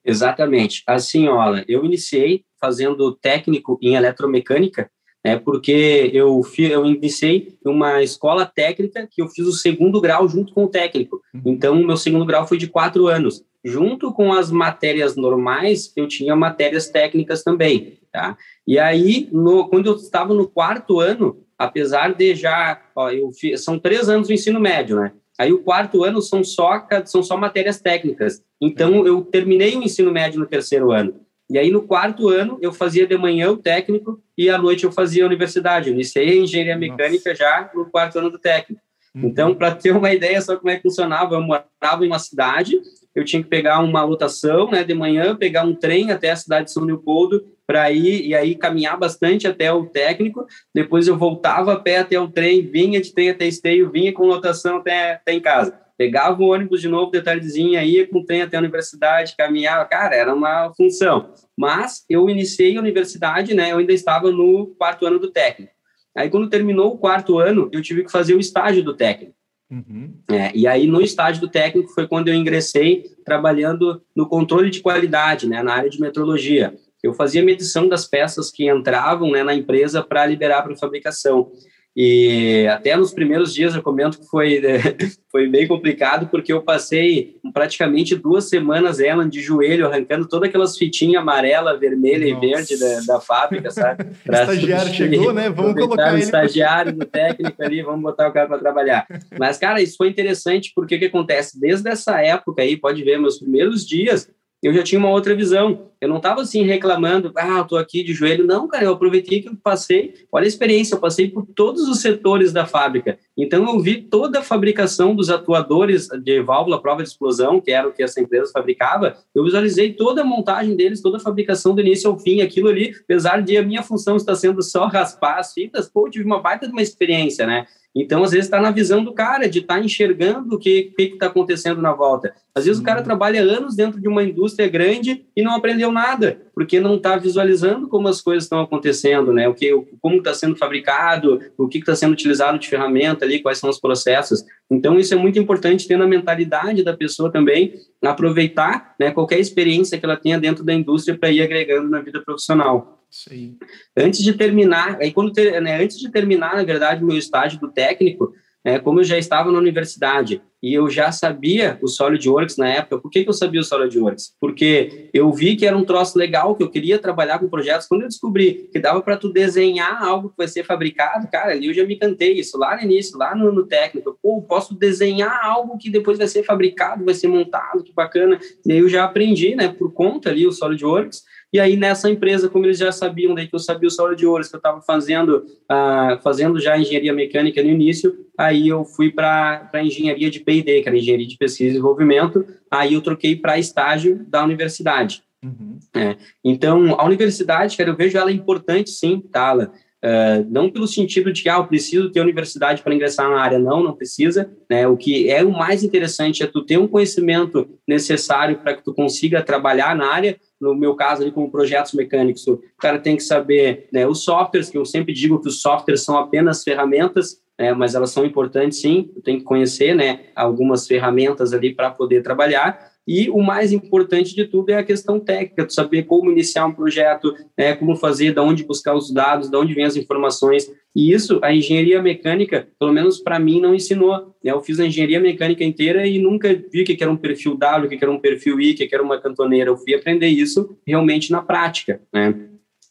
Exatamente. 0.05 0.83
Assim, 0.87 1.29
olha, 1.29 1.65
eu 1.69 1.85
iniciei 1.85 2.45
fazendo 2.61 3.15
técnico 3.15 3.79
em 3.83 3.95
eletromecânica 3.95 4.91
é 5.27 5.37
porque 5.37 6.09
eu, 6.15 6.41
eu 6.57 6.87
iniciei 6.87 7.59
uma 7.65 8.01
escola 8.01 8.47
técnica 8.47 9.09
que 9.11 9.21
eu 9.21 9.27
fiz 9.27 9.45
o 9.45 9.53
segundo 9.53 10.01
grau 10.01 10.29
junto 10.29 10.55
com 10.55 10.65
o 10.65 10.69
técnico. 10.69 11.21
Uhum. 11.35 11.43
Então, 11.47 11.75
meu 11.83 11.97
segundo 11.97 12.25
grau 12.25 12.47
foi 12.47 12.57
de 12.57 12.69
quatro 12.69 13.09
anos. 13.09 13.43
Junto 13.65 14.13
com 14.13 14.33
as 14.33 14.53
matérias 14.53 15.17
normais, 15.17 15.93
eu 15.97 16.07
tinha 16.07 16.37
matérias 16.37 16.89
técnicas 16.89 17.43
também, 17.43 17.99
tá? 18.13 18.37
E 18.65 18.79
aí, 18.79 19.29
no, 19.33 19.69
quando 19.69 19.87
eu 19.87 19.97
estava 19.97 20.33
no 20.33 20.49
quarto 20.49 21.01
ano, 21.01 21.37
apesar 21.59 22.15
de 22.15 22.37
já, 22.37 22.81
ó, 22.95 23.11
eu 23.11 23.33
fiz, 23.33 23.65
são 23.65 23.81
três 23.81 24.09
anos 24.09 24.29
do 24.29 24.35
ensino 24.35 24.61
médio, 24.61 25.01
né? 25.01 25.11
Aí 25.37 25.53
o 25.53 25.59
quarto 25.59 26.05
ano 26.05 26.23
são 26.23 26.45
só 26.45 26.87
são 27.05 27.21
só 27.23 27.37
matérias 27.37 27.81
técnicas. 27.81 28.41
Então 28.61 29.05
eu 29.05 29.23
terminei 29.23 29.77
o 29.77 29.83
ensino 29.83 30.13
médio 30.13 30.39
no 30.39 30.47
terceiro 30.47 30.93
ano. 30.93 31.26
E 31.49 31.59
aí, 31.59 31.71
no 31.71 31.83
quarto 31.83 32.29
ano, 32.29 32.59
eu 32.61 32.73
fazia 32.73 33.07
de 33.07 33.17
manhã 33.17 33.51
o 33.51 33.57
técnico 33.57 34.21
e 34.37 34.51
à 34.51 34.59
noite 34.59 34.85
eu 34.85 34.93
fazia 34.93 35.23
a 35.23 35.27
universidade. 35.27 35.89
Eu 35.89 35.95
iniciei 35.95 36.31
a 36.31 36.43
engenharia 36.43 36.77
mecânica 36.77 37.31
Nossa. 37.31 37.43
já 37.43 37.71
no 37.75 37.89
quarto 37.89 38.19
ano 38.19 38.31
do 38.31 38.39
técnico. 38.39 38.83
Uhum. 39.15 39.29
Então, 39.29 39.55
para 39.55 39.75
ter 39.75 39.93
uma 39.93 40.13
ideia 40.13 40.41
só 40.41 40.57
como 40.57 40.71
é 40.71 40.77
que 40.77 40.83
funcionava, 40.83 41.35
eu 41.35 41.41
morava 41.41 42.05
em 42.05 42.09
uma 42.09 42.19
cidade, 42.19 42.81
eu 43.15 43.25
tinha 43.25 43.43
que 43.43 43.49
pegar 43.49 43.81
uma 43.81 44.05
lotação, 44.05 44.71
né, 44.71 44.85
de 44.85 44.93
manhã, 44.93 45.35
pegar 45.35 45.65
um 45.65 45.75
trem 45.75 46.11
até 46.11 46.31
a 46.31 46.37
cidade 46.37 46.67
de 46.67 46.73
São 46.73 46.85
Leopoldo 46.85 47.43
para 47.67 47.91
ir 47.91 48.27
e 48.27 48.35
aí 48.35 48.55
caminhar 48.55 48.99
bastante 48.99 49.47
até 49.47 49.73
o 49.73 49.87
técnico. 49.87 50.47
Depois 50.75 51.09
eu 51.09 51.17
voltava 51.17 51.73
a 51.73 51.81
pé 51.81 51.99
até 51.99 52.21
o 52.21 52.29
trem, 52.29 52.61
vinha 52.61 53.01
de 53.01 53.13
trem 53.13 53.31
até 53.31 53.47
esteio, 53.47 53.91
vinha 53.91 54.13
com 54.13 54.27
lotação 54.27 54.77
até, 54.77 55.15
até 55.15 55.33
em 55.33 55.41
casa. 55.41 55.86
Pegava 55.99 56.43
o 56.43 56.49
ônibus 56.49 56.81
de 56.81 56.89
novo 56.89 57.11
de 57.11 57.23
tardezinha, 57.23 57.83
ia 57.83 58.07
com 58.07 58.19
o 58.19 58.25
trem 58.25 58.43
até 58.43 58.57
a 58.57 58.61
universidade, 58.61 59.35
caminhava. 59.37 59.85
Cara, 59.87 60.15
era 60.15 60.35
uma 60.35 60.73
função. 60.75 61.33
Mas 61.57 62.05
eu 62.09 62.29
iniciei 62.29 62.77
a 62.77 62.81
universidade, 62.81 63.55
né? 63.55 63.73
Eu 63.73 63.79
ainda 63.79 63.93
estava 63.93 64.31
no 64.31 64.75
quarto 64.79 65.07
ano 65.07 65.19
do 65.19 65.31
técnico. 65.31 65.73
Aí, 66.17 66.31
quando 66.31 66.49
terminou 66.49 66.95
o 66.95 66.99
quarto 66.99 67.39
ano, 67.39 67.69
eu 67.73 67.83
tive 67.83 68.05
que 68.05 68.11
fazer 68.11 68.35
o 68.35 68.41
estágio 68.41 68.83
do 68.83 68.95
técnico. 68.95 69.35
Uhum. 69.71 70.15
É, 70.31 70.51
e 70.55 70.67
aí, 70.67 70.87
no 70.87 71.03
estágio 71.03 71.41
do 71.41 71.49
técnico, 71.49 71.93
foi 71.93 72.07
quando 72.07 72.29
eu 72.29 72.35
ingressei 72.35 73.05
trabalhando 73.25 74.03
no 74.15 74.29
controle 74.29 74.71
de 74.71 74.81
qualidade, 74.81 75.49
né, 75.49 75.63
na 75.63 75.75
área 75.75 75.91
de 75.91 76.01
metrologia. 76.01 76.75
Eu 77.03 77.13
fazia 77.13 77.43
medição 77.43 77.89
das 77.89 78.07
peças 78.07 78.51
que 78.51 78.69
entravam 78.69 79.31
né, 79.31 79.43
na 79.43 79.55
empresa 79.55 80.03
para 80.03 80.27
liberar 80.27 80.63
para 80.63 80.77
fabricação. 80.77 81.51
E 81.97 82.67
até 82.69 82.95
nos 82.95 83.15
primeiros 83.15 83.55
dias 83.55 83.75
eu 83.75 83.83
comento 83.83 84.21
que 84.21 84.27
foi, 84.27 84.61
foi 85.33 85.49
bem 85.49 85.67
complicado, 85.67 86.29
porque 86.29 86.53
eu 86.53 86.61
passei 86.61 87.37
praticamente 87.55 88.15
duas 88.15 88.51
semanas, 88.51 89.01
Ellen, 89.01 89.31
de 89.31 89.41
joelho, 89.41 89.87
arrancando 89.87 90.29
todas 90.29 90.51
aquelas 90.51 90.77
fitinhas 90.77 91.23
amarela, 91.23 91.79
vermelha 91.79 92.35
Nossa. 92.35 92.47
e 92.47 92.51
verde 92.51 92.79
da, 92.79 93.15
da 93.15 93.21
fábrica, 93.21 93.71
sabe? 93.71 94.05
o 94.29 94.33
estagiário 94.33 94.93
chegou, 94.93 95.33
né? 95.33 95.49
Vamos 95.57 95.73
colocar 95.73 96.13
o 96.13 96.17
ele. 96.17 96.23
estagiário, 96.23 96.93
no 96.93 97.07
técnico 97.07 97.63
ali, 97.63 97.83
vamos 97.83 98.03
botar 98.03 98.29
o 98.29 98.33
cara 98.33 98.47
para 98.47 98.59
trabalhar. 98.59 99.07
Mas, 99.39 99.57
cara, 99.57 99.81
isso 99.81 99.97
foi 99.97 100.11
interessante, 100.11 100.73
porque 100.75 100.97
o 100.97 100.99
que 100.99 101.07
acontece? 101.07 101.59
Desde 101.59 101.89
essa 101.89 102.21
época 102.21 102.61
aí, 102.61 102.77
pode 102.77 103.03
ver, 103.03 103.19
meus 103.19 103.39
primeiros 103.39 103.87
dias, 103.87 104.29
eu 104.63 104.73
já 104.73 104.83
tinha 104.83 104.99
uma 104.99 105.11
outra 105.11 105.35
visão. 105.35 105.91
Eu 106.01 106.09
não 106.09 106.17
estava 106.19 106.43
assim 106.43 106.63
reclamando, 106.63 107.33
ah, 107.37 107.65
tô 107.65 107.77
aqui 107.77 108.03
de 108.03 108.13
joelho. 108.13 108.47
Não, 108.47 108.69
cara, 108.69 108.85
eu 108.85 108.93
aproveitei 108.93 109.41
que 109.41 109.49
eu 109.49 109.57
passei, 109.57 110.15
olha 110.31 110.45
a 110.45 110.49
experiência, 110.49 110.95
eu 110.95 111.01
passei 111.01 111.31
por 111.31 111.47
todos 111.47 111.89
os 111.89 112.01
setores 112.01 112.53
da 112.53 112.67
fábrica. 112.67 113.19
Então 113.37 113.65
eu 113.67 113.81
vi 113.81 114.03
toda 114.03 114.41
a 114.41 114.43
fabricação 114.43 115.15
dos 115.15 115.31
atuadores 115.31 116.09
de 116.23 116.43
válvula 116.43 116.81
prova 116.81 117.03
de 117.03 117.09
explosão, 117.09 117.61
que 117.61 117.71
era 117.71 117.89
o 117.89 117.93
que 117.93 118.03
essa 118.03 118.21
empresa 118.21 118.51
fabricava. 118.53 119.17
Eu 119.35 119.45
visualizei 119.45 119.93
toda 119.93 120.23
a 120.23 120.25
montagem 120.25 120.77
deles, 120.77 121.01
toda 121.01 121.17
a 121.17 121.21
fabricação 121.21 121.75
do 121.75 121.81
início 121.81 122.11
ao 122.11 122.19
fim, 122.19 122.41
aquilo 122.41 122.69
ali, 122.69 122.95
apesar 123.03 123.43
de 123.43 123.57
a 123.57 123.63
minha 123.63 123.83
função 123.83 124.17
estar 124.17 124.35
sendo 124.35 124.63
só 124.63 124.87
raspar 124.87 125.39
as 125.39 125.53
fitas, 125.53 125.89
pô, 125.89 126.07
eu 126.07 126.11
tive 126.11 126.25
uma 126.25 126.41
baita 126.41 126.67
de 126.67 126.73
uma 126.73 126.83
experiência, 126.83 127.47
né? 127.47 127.67
Então, 127.97 128.23
às 128.23 128.33
vezes, 128.33 128.45
está 128.45 128.61
na 128.61 128.71
visão 128.71 129.03
do 129.03 129.15
cara, 129.15 129.49
de 129.49 129.61
estar 129.61 129.79
tá 129.79 129.81
enxergando 129.81 130.55
o 130.55 130.59
que 130.59 130.93
está 130.99 131.27
acontecendo 131.27 131.81
na 131.81 131.95
volta. 131.95 132.35
Às 132.55 132.67
vezes, 132.67 132.79
o 132.79 132.85
cara 132.85 132.99
uhum. 132.99 133.05
trabalha 133.05 133.41
anos 133.41 133.75
dentro 133.75 133.99
de 133.99 134.07
uma 134.07 134.23
indústria 134.23 134.69
grande 134.69 135.25
e 135.35 135.43
não 135.43 135.55
aprendeu 135.55 135.91
nada, 135.91 136.43
porque 136.55 136.79
não 136.79 136.97
está 136.97 137.17
visualizando 137.17 137.89
como 137.89 138.07
as 138.07 138.21
coisas 138.21 138.45
estão 138.45 138.61
acontecendo, 138.61 139.33
né? 139.33 139.49
O 139.49 139.55
que, 139.55 139.73
como 140.03 140.19
está 140.19 140.35
sendo 140.35 140.57
fabricado, 140.57 141.41
o 141.57 141.67
que 141.67 141.79
está 141.79 141.97
sendo 141.97 142.13
utilizado 142.13 142.59
de 142.59 142.69
ferramenta 142.69 143.25
ali, 143.25 143.41
quais 143.41 143.59
são 143.59 143.71
os 143.71 143.81
processos. 143.81 144.45
Então, 144.71 144.99
isso 144.99 145.15
é 145.15 145.17
muito 145.17 145.39
importante 145.39 145.89
ter 145.89 145.97
na 145.97 146.07
mentalidade 146.07 146.85
da 146.85 146.95
pessoa 146.95 147.33
também, 147.33 147.75
aproveitar 148.03 148.95
né, 149.01 149.11
qualquer 149.11 149.41
experiência 149.41 149.99
que 149.99 150.05
ela 150.05 150.17
tenha 150.17 150.39
dentro 150.39 150.63
da 150.63 150.75
indústria 150.75 151.17
para 151.17 151.31
ir 151.31 151.41
agregando 151.41 151.89
na 151.89 152.01
vida 152.01 152.21
profissional. 152.21 152.96
Sim. 153.25 153.57
Antes 153.97 154.23
de 154.23 154.35
terminar, 154.35 154.99
aí 155.01 155.11
quando 155.11 155.33
né, 155.63 155.83
antes 155.83 155.99
de 155.99 156.11
terminar, 156.11 156.55
na 156.55 156.65
verdade, 156.65 157.03
meu 157.03 157.17
estágio 157.17 157.59
do 157.59 157.73
técnico, 157.73 158.35
é, 158.63 158.79
como 158.79 159.01
eu 159.01 159.05
já 159.05 159.17
estava 159.17 159.51
na 159.51 159.59
universidade 159.59 160.43
e 160.63 160.73
eu 160.73 160.89
já 160.89 161.13
sabia 161.13 161.79
o 161.83 161.89
SolidWorks 161.89 162.57
na 162.57 162.69
época, 162.69 162.99
por 162.99 163.11
que, 163.11 163.23
que 163.23 163.29
eu 163.29 163.35
sabia 163.35 163.61
o 163.61 163.65
SolidWorks? 163.65 164.35
Porque 164.41 165.11
eu 165.13 165.31
vi 165.33 165.55
que 165.55 165.67
era 165.67 165.77
um 165.77 165.85
troço 165.85 166.19
legal, 166.19 166.55
que 166.57 166.63
eu 166.63 166.71
queria 166.71 166.99
trabalhar 166.99 167.39
com 167.39 167.49
projetos. 167.49 167.87
Quando 167.87 168.03
eu 168.03 168.09
descobri 168.09 168.69
que 168.73 168.79
dava 168.79 169.03
para 169.03 169.17
tu 169.17 169.33
desenhar 169.33 170.03
algo 170.03 170.31
que 170.31 170.37
vai 170.37 170.49
ser 170.49 170.65
fabricado, 170.65 171.29
cara, 171.31 171.53
ali 171.53 171.67
eu 171.67 171.75
já 171.75 171.85
me 171.85 171.97
cantei 171.97 172.33
isso 172.33 172.59
lá 172.59 172.77
no 172.77 172.83
início, 172.83 173.19
lá 173.19 173.35
no, 173.35 173.53
no 173.53 173.67
técnico. 173.67 174.19
Pô, 174.23 174.43
posso 174.43 174.75
desenhar 174.75 175.41
algo 175.45 175.79
que 175.79 175.91
depois 175.91 176.19
vai 176.19 176.27
ser 176.27 176.43
fabricado, 176.43 177.05
vai 177.05 177.15
ser 177.15 177.29
montado, 177.29 177.85
que 177.85 177.93
bacana. 177.93 178.39
E 178.65 178.73
aí 178.73 178.79
eu 178.79 178.89
já 178.89 179.05
aprendi, 179.05 179.55
né, 179.55 179.69
por 179.69 179.93
conta 179.93 180.31
ali 180.31 180.47
o 180.47 180.53
SolidWorks. 180.53 181.23
E 181.53 181.61
aí, 181.61 181.77
nessa 181.77 182.11
empresa, 182.11 182.49
como 182.49 182.67
eles 182.67 182.77
já 182.77 182.91
sabiam, 182.91 183.35
daí 183.35 183.47
que 183.47 183.55
eu 183.55 183.59
sabia 183.59 183.87
o 183.87 183.91
solo 183.91 184.15
de 184.15 184.27
ouros, 184.27 184.49
que 184.49 184.57
eu 184.57 184.59
estava 184.59 184.83
fazendo, 184.83 185.47
uh, 185.71 186.21
fazendo 186.23 186.61
já 186.61 186.77
engenharia 186.77 187.15
mecânica 187.15 187.63
no 187.63 187.71
início, 187.71 188.15
aí 188.37 188.69
eu 188.69 188.85
fui 188.85 189.11
para 189.11 189.71
engenharia 189.77 190.31
de 190.31 190.41
P&D, 190.47 190.83
que 190.83 190.89
era 190.89 190.97
engenharia 190.97 191.27
de 191.27 191.37
pesquisa 191.37 191.65
e 191.65 191.73
desenvolvimento, 191.73 192.47
aí 192.71 192.95
eu 192.95 193.03
troquei 193.03 193.37
para 193.37 193.59
estágio 193.59 194.25
da 194.29 194.43
universidade. 194.43 195.23
Uhum. 195.45 195.79
É. 195.95 196.17
Então, 196.45 196.99
a 196.99 197.05
universidade, 197.05 197.77
cara, 197.77 197.91
eu 197.91 197.97
vejo 197.97 198.17
ela 198.17 198.33
importante, 198.33 198.91
sim, 198.91 199.21
tá, 199.21 199.71
Uh, 200.07 200.47
não 200.49 200.71
pelo 200.71 200.87
sentido 200.87 201.33
de 201.33 201.43
que 201.43 201.49
ah, 201.49 201.57
eu 201.57 201.67
preciso 201.67 202.13
ter 202.13 202.21
universidade 202.21 202.81
para 202.81 202.95
ingressar 202.95 203.29
na 203.29 203.41
área, 203.41 203.59
não, 203.59 203.83
não 203.83 203.97
precisa. 203.97 204.49
Né? 204.71 204.87
O 204.87 204.97
que 204.97 205.29
é 205.29 205.43
o 205.43 205.51
mais 205.51 205.83
interessante 205.83 206.43
é 206.43 206.47
tu 206.47 206.65
ter 206.65 206.79
um 206.79 206.87
conhecimento 206.87 207.67
necessário 207.89 208.59
para 208.59 208.75
que 208.75 208.85
tu 208.85 208.95
consiga 208.95 209.43
trabalhar 209.43 209.97
na 209.97 210.07
área. 210.07 210.39
No 210.61 210.75
meu 210.75 210.95
caso, 210.95 211.23
ali, 211.23 211.33
como 211.33 211.51
projetos 211.51 211.93
mecânicos, 211.93 212.47
o 212.47 212.61
cara 212.79 212.99
tem 212.99 213.17
que 213.17 213.23
saber 213.23 213.89
né, 213.93 214.07
os 214.07 214.23
softwares, 214.23 214.71
que 214.71 214.79
eu 214.79 214.85
sempre 214.85 215.13
digo 215.13 215.41
que 215.41 215.49
os 215.49 215.61
softwares 215.61 216.05
são 216.05 216.17
apenas 216.17 216.63
ferramentas, 216.63 217.41
né, 217.59 217.73
mas 217.73 217.95
elas 217.95 218.11
são 218.11 218.25
importantes 218.25 218.81
sim, 218.81 219.11
tu 219.15 219.21
tem 219.21 219.39
que 219.39 219.45
conhecer 219.45 219.95
né, 219.95 220.21
algumas 220.35 220.87
ferramentas 220.87 221.53
ali 221.53 221.75
para 221.75 221.91
poder 221.91 222.23
trabalhar. 222.23 222.95
E 223.09 223.31
o 223.31 223.41
mais 223.41 223.73
importante 223.73 224.35
de 224.35 224.45
tudo 224.45 224.71
é 224.71 224.75
a 224.75 224.83
questão 224.83 225.21
técnica, 225.21 225.65
de 225.65 225.73
saber 225.73 226.03
como 226.03 226.31
iniciar 226.31 226.67
um 226.67 226.73
projeto, 226.73 227.33
né, 227.57 227.75
como 227.77 227.95
fazer, 227.95 228.35
de 228.35 228.41
onde 228.41 228.65
buscar 228.65 228.95
os 228.95 229.13
dados, 229.13 229.49
de 229.49 229.57
onde 229.57 229.75
vêm 229.75 229.85
as 229.85 229.97
informações. 229.97 230.69
E 230.95 231.13
isso 231.13 231.39
a 231.41 231.55
engenharia 231.55 232.03
mecânica, 232.03 232.67
pelo 232.81 232.93
menos 232.93 233.21
para 233.21 233.39
mim, 233.39 233.61
não 233.61 233.75
ensinou. 233.75 234.35
Né? 234.43 234.51
Eu 234.51 234.61
fiz 234.61 234.81
a 234.81 234.87
engenharia 234.87 235.21
mecânica 235.21 235.63
inteira 235.63 236.05
e 236.05 236.19
nunca 236.19 236.53
vi 236.73 236.83
o 236.83 236.85
que 236.85 237.01
era 237.01 237.13
um 237.13 237.17
perfil 237.17 237.57
W, 237.57 237.87
o 237.87 237.89
que 237.89 238.05
era 238.05 238.11
um 238.11 238.19
perfil 238.19 238.61
I, 238.61 238.73
o 238.73 238.77
que 238.77 238.89
era 238.93 239.03
uma 239.03 239.21
cantoneira. 239.21 239.71
Eu 239.71 239.77
fui 239.77 239.95
aprender 239.95 240.29
isso 240.29 240.77
realmente 240.85 241.31
na 241.31 241.41
prática. 241.41 242.01
Né? 242.13 242.35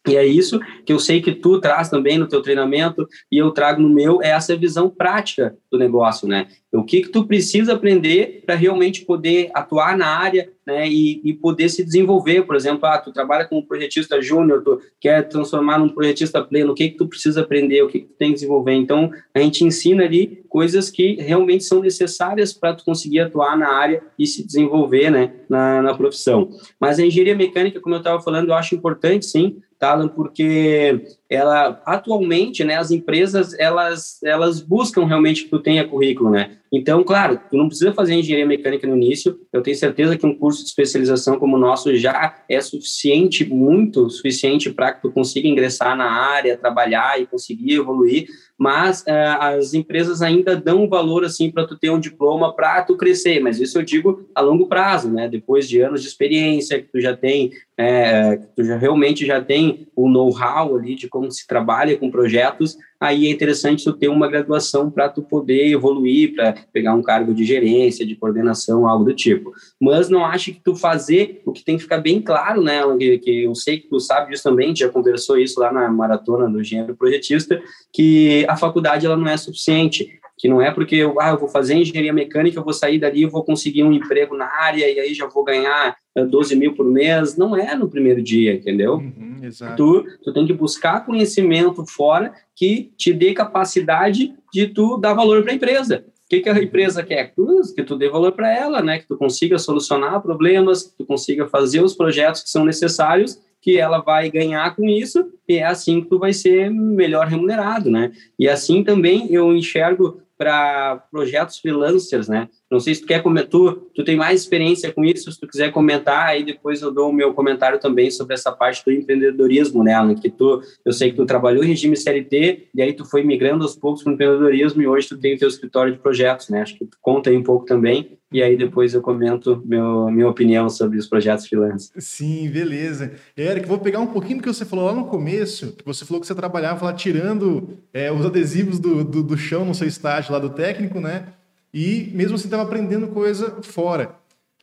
E 0.07 0.15
é 0.15 0.25
isso 0.25 0.59
que 0.85 0.93
eu 0.93 0.99
sei 0.99 1.21
que 1.21 1.33
tu 1.33 1.59
traz 1.59 1.89
também 1.89 2.17
no 2.17 2.27
teu 2.27 2.41
treinamento 2.41 3.07
e 3.31 3.37
eu 3.37 3.51
trago 3.51 3.81
no 3.81 3.89
meu, 3.89 4.21
é 4.21 4.29
essa 4.29 4.55
visão 4.55 4.89
prática 4.89 5.55
do 5.71 5.77
negócio, 5.77 6.27
né? 6.27 6.47
O 6.75 6.83
que 6.83 7.01
que 7.01 7.09
tu 7.09 7.25
precisa 7.25 7.73
aprender 7.73 8.43
para 8.45 8.55
realmente 8.55 9.05
poder 9.05 9.49
atuar 9.53 9.97
na 9.97 10.07
área, 10.07 10.49
né? 10.65 10.87
E, 10.87 11.21
e, 11.23 11.33
poder 11.33 11.69
se 11.69 11.83
desenvolver, 11.83 12.43
por 12.43 12.55
exemplo, 12.55 12.85
ah, 12.85 12.97
tu 12.97 13.11
trabalha 13.11 13.45
como 13.45 13.65
projetista 13.65 14.21
júnior, 14.21 14.63
tu 14.63 14.81
quer 14.99 15.27
transformar 15.27 15.77
num 15.77 15.89
projetista 15.89 16.43
pleno, 16.43 16.71
o 16.71 16.75
que 16.75 16.89
que 16.89 16.97
tu 16.97 17.07
precisa 17.07 17.41
aprender, 17.41 17.83
o 17.83 17.87
que 17.87 17.99
que 17.99 18.07
tu 18.07 18.15
tem 18.17 18.29
que 18.29 18.35
desenvolver? 18.35 18.73
Então, 18.73 19.11
a 19.33 19.39
gente 19.39 19.63
ensina 19.63 20.03
ali 20.03 20.43
coisas 20.49 20.89
que 20.89 21.15
realmente 21.15 21.63
são 21.63 21.81
necessárias 21.81 22.51
para 22.51 22.73
tu 22.73 22.83
conseguir 22.83 23.19
atuar 23.19 23.57
na 23.57 23.69
área 23.69 24.01
e 24.17 24.25
se 24.25 24.45
desenvolver, 24.45 25.11
né? 25.11 25.33
Na, 25.47 25.81
na 25.81 25.93
profissão. 25.93 26.49
Mas 26.79 26.97
a 26.97 27.05
engenharia 27.05 27.35
mecânica, 27.35 27.79
como 27.79 27.95
eu 27.95 27.99
estava 27.99 28.21
falando, 28.21 28.49
eu 28.49 28.55
acho 28.55 28.73
importante, 28.73 29.25
sim, 29.25 29.57
Talan, 29.77 30.07
porque 30.07 31.05
ela 31.29 31.81
atualmente, 31.85 32.63
né, 32.63 32.75
as 32.77 32.91
empresas 32.91 33.53
elas 33.59 34.23
elas 34.23 34.61
buscam 34.61 35.05
realmente 35.05 35.43
que 35.43 35.49
tu 35.49 35.59
tenha 35.59 35.87
currículo, 35.87 36.31
né? 36.31 36.57
Então, 36.71 37.03
claro, 37.03 37.39
tu 37.49 37.55
não 37.55 37.67
precisa 37.67 37.93
fazer 37.93 38.15
engenharia 38.15 38.45
mecânica 38.45 38.87
no 38.87 38.95
início. 38.95 39.39
Eu 39.53 39.61
tenho 39.61 39.77
certeza 39.77 40.17
que 40.17 40.25
um 40.25 40.35
curso 40.35 40.63
de 40.63 40.69
especialização 40.69 41.37
como 41.37 41.55
o 41.55 41.59
nosso 41.59 41.95
já 41.95 42.43
é 42.49 42.59
suficiente, 42.59 43.47
muito 43.47 44.09
suficiente 44.09 44.71
para 44.71 44.93
que 44.93 45.01
tu 45.01 45.11
consiga 45.11 45.47
ingressar 45.47 45.95
na 45.95 46.09
área, 46.09 46.57
trabalhar 46.57 47.21
e 47.21 47.27
conseguir 47.27 47.75
evoluir. 47.75 48.27
Mas 48.57 49.01
uh, 49.01 49.41
as 49.41 49.73
empresas 49.73 50.21
ainda 50.21 50.55
dão 50.55 50.87
valor 50.87 51.25
assim 51.25 51.51
para 51.51 51.67
tu 51.67 51.77
ter 51.77 51.89
um 51.89 51.99
diploma 51.99 52.55
para 52.55 52.81
tu 52.83 52.95
crescer. 52.95 53.39
Mas 53.39 53.59
isso 53.59 53.77
eu 53.77 53.83
digo 53.83 54.27
a 54.33 54.41
longo 54.41 54.67
prazo, 54.67 55.11
né? 55.11 55.27
Depois 55.27 55.67
de 55.67 55.81
anos 55.81 56.01
de 56.01 56.07
experiência 56.07 56.81
que 56.81 56.87
tu 56.87 56.99
já 56.99 57.15
tem, 57.15 57.51
é, 57.77 58.37
que 58.37 58.47
tu 58.55 58.63
já 58.63 58.77
realmente 58.77 59.25
já 59.25 59.41
tem 59.41 59.87
o 59.95 60.09
know-how 60.09 60.75
ali 60.75 60.95
de 60.95 61.07
como 61.07 61.29
se 61.31 61.45
trabalha 61.45 61.97
com 61.97 62.09
projetos, 62.09 62.77
aí 63.05 63.27
é 63.27 63.29
interessante 63.29 63.83
tu 63.83 63.93
ter 63.93 64.07
uma 64.07 64.27
graduação 64.27 64.89
para 64.89 65.09
tu 65.09 65.21
poder 65.21 65.71
evoluir, 65.71 66.35
para 66.35 66.55
pegar 66.73 66.93
um 66.93 67.01
cargo 67.01 67.33
de 67.33 67.45
gerência, 67.45 68.05
de 68.05 68.15
coordenação, 68.15 68.87
algo 68.87 69.05
do 69.05 69.13
tipo. 69.13 69.53
Mas 69.79 70.09
não 70.09 70.25
acho 70.25 70.51
que 70.53 70.61
tu 70.63 70.75
fazer, 70.75 71.41
o 71.45 71.51
que 71.51 71.63
tem 71.63 71.77
que 71.77 71.83
ficar 71.83 71.99
bem 71.99 72.21
claro, 72.21 72.61
né, 72.61 72.81
que, 72.97 73.19
que 73.19 73.43
eu 73.43 73.55
sei 73.55 73.79
que 73.79 73.87
tu 73.87 73.99
sabe 73.99 74.31
disso 74.31 74.43
também, 74.43 74.75
já 74.75 74.89
conversou 74.89 75.37
isso 75.37 75.59
lá 75.59 75.71
na 75.71 75.89
maratona 75.89 76.49
do 76.49 76.61
engenheiro 76.61 76.95
projetista, 76.95 77.61
que 77.93 78.45
a 78.47 78.55
faculdade 78.55 79.05
ela 79.05 79.17
não 79.17 79.27
é 79.27 79.37
suficiente 79.37 80.19
que 80.37 80.49
não 80.49 80.61
é 80.61 80.69
porque 80.69 80.95
eu, 80.95 81.19
ah, 81.19 81.29
eu 81.29 81.39
vou 81.39 81.47
fazer 81.47 81.75
engenharia 81.75 82.11
mecânica, 82.11 82.59
eu 82.59 82.63
vou 82.63 82.73
sair 82.73 82.99
dali, 82.99 83.21
eu 83.21 83.29
vou 83.29 83.43
conseguir 83.43 83.83
um 83.83 83.93
emprego 83.93 84.35
na 84.35 84.45
área 84.45 84.89
e 84.89 84.99
aí 84.99 85.13
já 85.13 85.27
vou 85.27 85.43
ganhar 85.43 85.95
12 86.23 86.53
eh, 86.53 86.57
mil 86.57 86.73
por 86.73 86.85
mês. 86.85 87.35
Não 87.35 87.55
é 87.55 87.75
no 87.75 87.89
primeiro 87.89 88.21
dia, 88.21 88.53
entendeu? 88.53 88.95
Uhum, 88.95 89.41
tu, 89.75 90.05
tu 90.23 90.33
tem 90.33 90.45
que 90.45 90.53
buscar 90.53 91.05
conhecimento 91.05 91.85
fora 91.85 92.33
que 92.55 92.91
te 92.97 93.11
dê 93.11 93.33
capacidade 93.33 94.33
de 94.53 94.67
tu 94.67 94.97
dar 94.97 95.13
valor 95.13 95.43
para 95.43 95.51
a 95.51 95.55
empresa. 95.55 96.05
o 96.07 96.29
que, 96.29 96.39
que 96.39 96.49
a 96.49 96.63
empresa 96.63 97.03
quer? 97.03 97.33
Que 97.75 97.83
tu 97.83 97.95
dê 97.97 98.09
valor 98.09 98.31
para 98.31 98.53
ela, 98.53 98.81
né? 98.81 98.99
Que 98.99 99.07
tu 99.07 99.17
consiga 99.17 99.59
solucionar 99.59 100.21
problemas, 100.21 100.83
que 100.83 100.97
tu 100.97 101.05
consiga 101.05 101.47
fazer 101.47 101.83
os 101.83 101.93
projetos 101.93 102.41
que 102.41 102.49
são 102.49 102.63
necessários, 102.63 103.39
que 103.61 103.77
ela 103.77 103.99
vai 103.99 104.29
ganhar 104.29 104.75
com 104.75 104.87
isso, 104.87 105.27
e 105.49 105.57
é 105.57 105.65
assim 105.65 106.01
que 106.01 106.07
tu 106.07 106.19
vai 106.19 106.31
ser 106.31 106.69
melhor 106.69 107.25
remunerado, 107.27 107.89
né? 107.89 108.11
E 108.37 108.47
assim 108.47 108.83
também 108.83 109.31
eu 109.33 109.55
enxergo 109.55 110.21
para 110.37 110.97
projetos 111.11 111.59
freelancers, 111.59 112.27
né? 112.27 112.49
Não 112.69 112.79
sei 112.79 112.95
se 112.95 113.01
tu 113.01 113.07
quer 113.07 113.21
comentar, 113.21 113.49
tu, 113.49 113.89
tu 113.93 114.03
tem 114.03 114.15
mais 114.15 114.41
experiência 114.41 114.91
com 114.91 115.03
isso, 115.03 115.31
se 115.31 115.39
tu 115.39 115.47
quiser 115.47 115.71
comentar, 115.71 116.27
aí 116.27 116.43
depois 116.43 116.81
eu 116.81 116.91
dou 116.91 117.09
o 117.09 117.13
meu 117.13 117.33
comentário 117.33 117.79
também 117.79 118.11
sobre 118.11 118.33
essa 118.33 118.51
parte 118.51 118.83
do 118.83 118.91
empreendedorismo, 118.91 119.83
né, 119.83 119.93
Alan? 119.93 120.15
Que 120.15 120.29
tu, 120.29 120.61
eu 120.83 120.91
sei 120.91 121.11
que 121.11 121.17
tu 121.17 121.25
trabalhou 121.25 121.63
em 121.63 121.67
regime 121.67 121.95
CLT, 121.95 122.69
e 122.75 122.81
aí 122.81 122.93
tu 122.93 123.05
foi 123.05 123.23
migrando 123.23 123.63
aos 123.63 123.75
poucos 123.75 124.03
para 124.03 124.11
o 124.11 124.13
empreendedorismo, 124.13 124.81
e 124.81 124.87
hoje 124.87 125.07
tu 125.07 125.17
tem 125.17 125.35
o 125.35 125.37
teu 125.37 125.47
escritório 125.47 125.93
de 125.93 125.99
projetos, 125.99 126.49
né? 126.49 126.61
Acho 126.61 126.77
que 126.77 126.85
tu 126.85 126.97
conta 127.01 127.29
aí 127.29 127.37
um 127.37 127.43
pouco 127.43 127.65
também, 127.65 128.17
e 128.35 128.43
aí 128.43 128.57
depois 128.57 128.93
eu 128.93 129.01
comento 129.01 129.63
meu, 129.65 130.11
minha 130.11 130.27
opinião 130.27 130.69
sobre 130.69 130.97
os 130.97 131.07
projetos 131.07 131.47
freelance. 131.47 131.89
Sim, 131.97 132.49
beleza. 132.49 133.13
Eric, 133.37 133.65
vou 133.65 133.79
pegar 133.79 134.01
um 134.01 134.07
pouquinho 134.07 134.39
do 134.39 134.43
que 134.43 134.53
você 134.53 134.65
falou 134.65 134.87
lá 134.87 134.93
no 134.93 135.05
começo, 135.05 135.71
que 135.71 135.85
você 135.85 136.03
falou 136.03 136.19
que 136.19 136.27
você 136.27 136.35
trabalhava 136.35 136.83
lá 136.83 136.91
tirando 136.91 137.79
é, 137.93 138.11
os 138.11 138.25
adesivos 138.25 138.77
do, 138.77 139.05
do, 139.05 139.23
do 139.23 139.37
chão 139.37 139.63
no 139.63 139.73
seu 139.73 139.87
estágio 139.87 140.33
lá 140.33 140.39
do 140.39 140.49
técnico, 140.49 140.99
né? 140.99 141.27
E 141.73 142.11
mesmo 142.13 142.35
assim 142.35 142.47
estava 142.47 142.63
aprendendo 142.63 143.07
coisa 143.07 143.61
fora. 143.61 144.15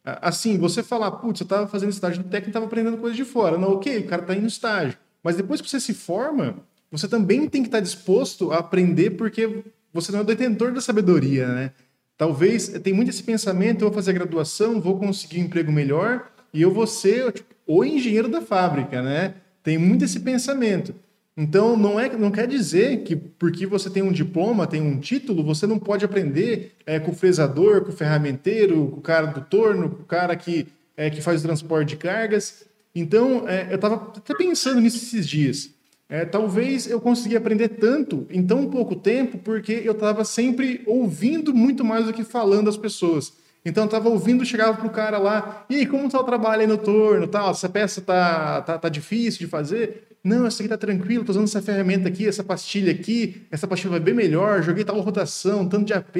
Assim, 0.04 0.58
você 0.58 0.82
falar, 0.82 1.10
putz, 1.12 1.40
eu 1.40 1.44
estava 1.44 1.66
fazendo 1.66 1.92
estágio 1.92 2.22
no 2.22 2.28
técnico 2.28 2.48
e 2.48 2.50
estava 2.50 2.66
aprendendo 2.66 2.98
coisa 2.98 3.16
de 3.16 3.24
fora. 3.24 3.56
Não, 3.56 3.72
ok, 3.72 4.00
o 4.00 4.06
cara 4.06 4.20
está 4.20 4.34
indo 4.34 4.48
estágio. 4.48 4.98
Mas 5.24 5.36
depois 5.36 5.62
que 5.62 5.70
você 5.70 5.80
se 5.80 5.94
forma, 5.94 6.56
você 6.90 7.08
também 7.08 7.48
tem 7.48 7.62
que 7.62 7.68
estar 7.68 7.78
tá 7.78 7.82
disposto 7.82 8.52
a 8.52 8.58
aprender 8.58 9.12
porque 9.12 9.64
você 9.94 10.12
não 10.12 10.18
é 10.18 10.22
o 10.22 10.26
detentor 10.26 10.72
da 10.72 10.80
sabedoria, 10.82 11.48
né? 11.48 11.72
Talvez, 12.16 12.68
tem 12.68 12.92
muito 12.92 13.10
esse 13.10 13.22
pensamento, 13.22 13.82
eu 13.82 13.88
vou 13.88 13.94
fazer 13.94 14.12
graduação, 14.12 14.80
vou 14.80 14.98
conseguir 14.98 15.40
um 15.40 15.44
emprego 15.44 15.72
melhor 15.72 16.30
e 16.52 16.62
eu 16.62 16.72
vou 16.72 16.86
ser 16.86 17.32
tipo, 17.32 17.54
o 17.66 17.84
engenheiro 17.84 18.28
da 18.28 18.40
fábrica, 18.40 19.02
né? 19.02 19.34
Tem 19.62 19.78
muito 19.78 20.04
esse 20.04 20.20
pensamento. 20.20 20.94
Então, 21.36 21.76
não, 21.76 21.98
é, 21.98 22.14
não 22.14 22.30
quer 22.30 22.46
dizer 22.46 23.04
que 23.04 23.16
porque 23.16 23.66
você 23.66 23.88
tem 23.88 24.02
um 24.02 24.12
diploma, 24.12 24.66
tem 24.66 24.82
um 24.82 25.00
título, 25.00 25.42
você 25.42 25.66
não 25.66 25.78
pode 25.78 26.04
aprender 26.04 26.72
é, 26.84 27.00
com 27.00 27.10
o 27.10 27.14
fresador, 27.14 27.82
com 27.82 27.90
o 27.90 27.96
ferramenteiro, 27.96 28.88
com 28.88 28.98
o 28.98 29.02
cara 29.02 29.26
do 29.28 29.40
torno, 29.40 29.88
com 29.88 30.02
o 30.02 30.06
cara 30.06 30.36
que, 30.36 30.66
é, 30.94 31.08
que 31.08 31.22
faz 31.22 31.40
o 31.40 31.44
transporte 31.44 31.90
de 31.90 31.96
cargas. 31.96 32.66
Então, 32.94 33.48
é, 33.48 33.68
eu 33.70 33.76
estava 33.76 33.94
até 33.94 34.34
pensando 34.34 34.80
nisso 34.80 34.98
esses 34.98 35.26
dias. 35.26 35.70
É, 36.08 36.24
talvez 36.24 36.86
eu 36.86 37.00
consegui 37.00 37.36
aprender 37.36 37.68
tanto 37.68 38.26
em 38.30 38.46
tão 38.46 38.68
pouco 38.68 38.94
tempo 38.94 39.38
porque 39.38 39.80
eu 39.84 39.92
estava 39.92 40.24
sempre 40.24 40.82
ouvindo 40.86 41.54
muito 41.54 41.84
mais 41.84 42.06
do 42.06 42.12
que 42.12 42.22
falando 42.22 42.68
as 42.68 42.76
pessoas. 42.76 43.32
Então 43.64 43.84
eu 43.84 43.86
estava 43.86 44.08
ouvindo, 44.08 44.44
chegava 44.44 44.76
pro 44.76 44.90
cara 44.90 45.18
lá, 45.18 45.64
e 45.70 45.76
aí, 45.76 45.86
como 45.86 46.06
está 46.06 46.20
o 46.20 46.24
trabalho 46.24 46.62
aí 46.62 46.66
no 46.66 46.76
torno, 46.76 47.26
tal, 47.28 47.52
essa 47.52 47.68
peça 47.68 48.00
tá, 48.00 48.60
tá, 48.62 48.76
tá 48.76 48.88
difícil 48.88 49.40
de 49.40 49.46
fazer? 49.46 50.08
Não, 50.24 50.46
essa 50.46 50.62
aqui 50.62 50.68
tá 50.68 50.76
tranquilo, 50.76 51.24
tô 51.24 51.32
usando 51.32 51.44
essa 51.44 51.62
ferramenta 51.62 52.08
aqui, 52.08 52.26
essa 52.26 52.42
pastilha 52.42 52.92
aqui, 52.92 53.42
essa 53.50 53.66
pastilha 53.66 53.92
vai 53.92 54.00
bem 54.00 54.14
melhor, 54.14 54.62
joguei 54.62 54.84
tal 54.84 54.98
rotação, 55.00 55.68
tanto 55.68 55.86
de 55.86 55.92
AP, 55.92 56.16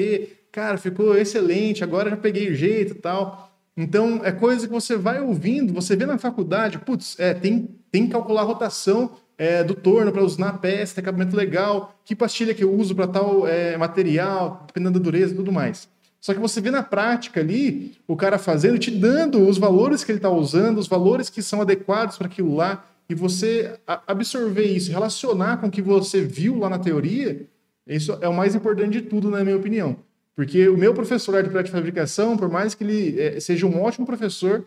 cara, 0.51 0.77
ficou 0.77 1.17
excelente, 1.17 1.83
agora 1.83 2.09
já 2.09 2.17
peguei 2.17 2.49
o 2.49 2.55
jeito 2.55 2.95
tal. 2.95 3.51
Então, 3.75 4.21
é 4.23 4.31
coisa 4.31 4.67
que 4.67 4.73
você 4.73 4.95
vai 4.95 5.19
ouvindo, 5.19 5.73
você 5.73 5.95
vê 5.95 6.05
na 6.05 6.17
faculdade, 6.17 6.79
putz, 6.79 7.17
é, 7.19 7.33
tem, 7.33 7.69
tem 7.91 8.05
que 8.05 8.11
calcular 8.11 8.41
a 8.41 8.45
rotação 8.45 9.11
é, 9.43 9.61
do 9.61 9.75
torno 9.75 10.09
para 10.09 10.23
usar 10.23 10.45
na 10.45 10.53
peça, 10.53 11.01
acabamento 11.01 11.35
legal, 11.35 11.93
que 12.05 12.15
pastilha 12.15 12.53
que 12.53 12.63
eu 12.63 12.73
uso 12.73 12.95
para 12.95 13.07
tal 13.07 13.45
é, 13.45 13.75
material, 13.75 14.63
dependendo 14.65 14.97
da 14.97 15.03
dureza 15.03 15.33
e 15.33 15.35
tudo 15.35 15.51
mais. 15.51 15.89
Só 16.21 16.33
que 16.33 16.39
você 16.39 16.61
vê 16.61 16.71
na 16.71 16.81
prática 16.81 17.41
ali 17.41 17.91
o 18.07 18.15
cara 18.15 18.37
fazendo, 18.37 18.79
te 18.79 18.89
dando 18.89 19.45
os 19.45 19.57
valores 19.57 20.01
que 20.01 20.13
ele 20.13 20.19
está 20.19 20.29
usando, 20.29 20.77
os 20.77 20.87
valores 20.87 21.29
que 21.29 21.41
são 21.41 21.59
adequados 21.59 22.17
para 22.17 22.27
aquilo 22.27 22.55
lá 22.55 22.85
e 23.09 23.13
você 23.13 23.77
absorver 24.07 24.63
isso, 24.63 24.89
relacionar 24.89 25.57
com 25.57 25.67
o 25.67 25.71
que 25.71 25.81
você 25.81 26.21
viu 26.21 26.59
lá 26.59 26.69
na 26.69 26.79
teoria, 26.79 27.45
isso 27.85 28.17
é 28.21 28.29
o 28.29 28.33
mais 28.33 28.55
importante 28.55 28.93
de 28.93 29.01
tudo, 29.01 29.29
na 29.29 29.43
minha 29.43 29.57
opinião. 29.57 29.97
Porque 30.37 30.69
o 30.69 30.77
meu 30.77 30.93
professor 30.93 31.43
de 31.43 31.49
prática 31.49 31.63
de 31.63 31.71
fabricação, 31.71 32.37
por 32.37 32.49
mais 32.49 32.73
que 32.73 32.85
ele 32.85 33.19
é, 33.19 33.41
seja 33.41 33.67
um 33.67 33.81
ótimo 33.81 34.05
professor, 34.05 34.63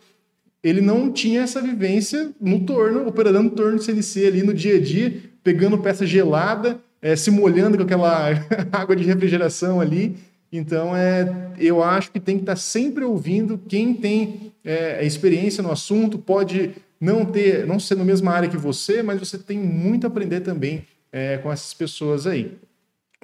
ele 0.62 0.80
não 0.80 1.12
tinha 1.12 1.42
essa 1.42 1.60
vivência 1.60 2.30
no 2.40 2.60
torno, 2.60 3.06
operando 3.06 3.44
no 3.44 3.50
torno 3.50 3.78
de 3.78 3.84
CNC 3.84 4.26
ali 4.26 4.42
no 4.42 4.52
dia 4.52 4.76
a 4.76 4.80
dia, 4.80 5.22
pegando 5.42 5.78
peça 5.78 6.06
gelada, 6.06 6.78
é, 7.00 7.14
se 7.14 7.30
molhando 7.30 7.76
com 7.76 7.84
aquela 7.84 8.30
água 8.72 8.96
de 8.96 9.04
refrigeração 9.04 9.80
ali. 9.80 10.16
Então, 10.50 10.96
é, 10.96 11.52
eu 11.58 11.82
acho 11.82 12.10
que 12.10 12.20
tem 12.20 12.36
que 12.36 12.42
estar 12.42 12.56
sempre 12.56 13.04
ouvindo 13.04 13.60
quem 13.68 13.94
tem 13.94 14.52
é, 14.64 15.04
experiência 15.04 15.62
no 15.62 15.70
assunto, 15.70 16.18
pode 16.18 16.72
não 17.00 17.24
ter, 17.24 17.66
não 17.66 17.78
ser 17.78 17.96
na 17.96 18.04
mesma 18.04 18.32
área 18.32 18.48
que 18.48 18.56
você, 18.56 19.02
mas 19.02 19.18
você 19.18 19.38
tem 19.38 19.58
muito 19.58 20.04
a 20.04 20.08
aprender 20.08 20.40
também 20.40 20.86
é, 21.12 21.38
com 21.38 21.52
essas 21.52 21.74
pessoas 21.74 22.26
aí. 22.26 22.56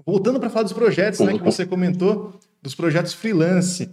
Voltando 0.05 0.39
para 0.39 0.51
falar 0.51 0.65
dos 0.65 0.73
projetos, 0.73 1.21
né, 1.21 1.33
que 1.35 1.45
você 1.45 1.65
comentou, 1.65 2.39
dos 2.61 2.75
projetos 2.75 3.13
freelance. 3.13 3.91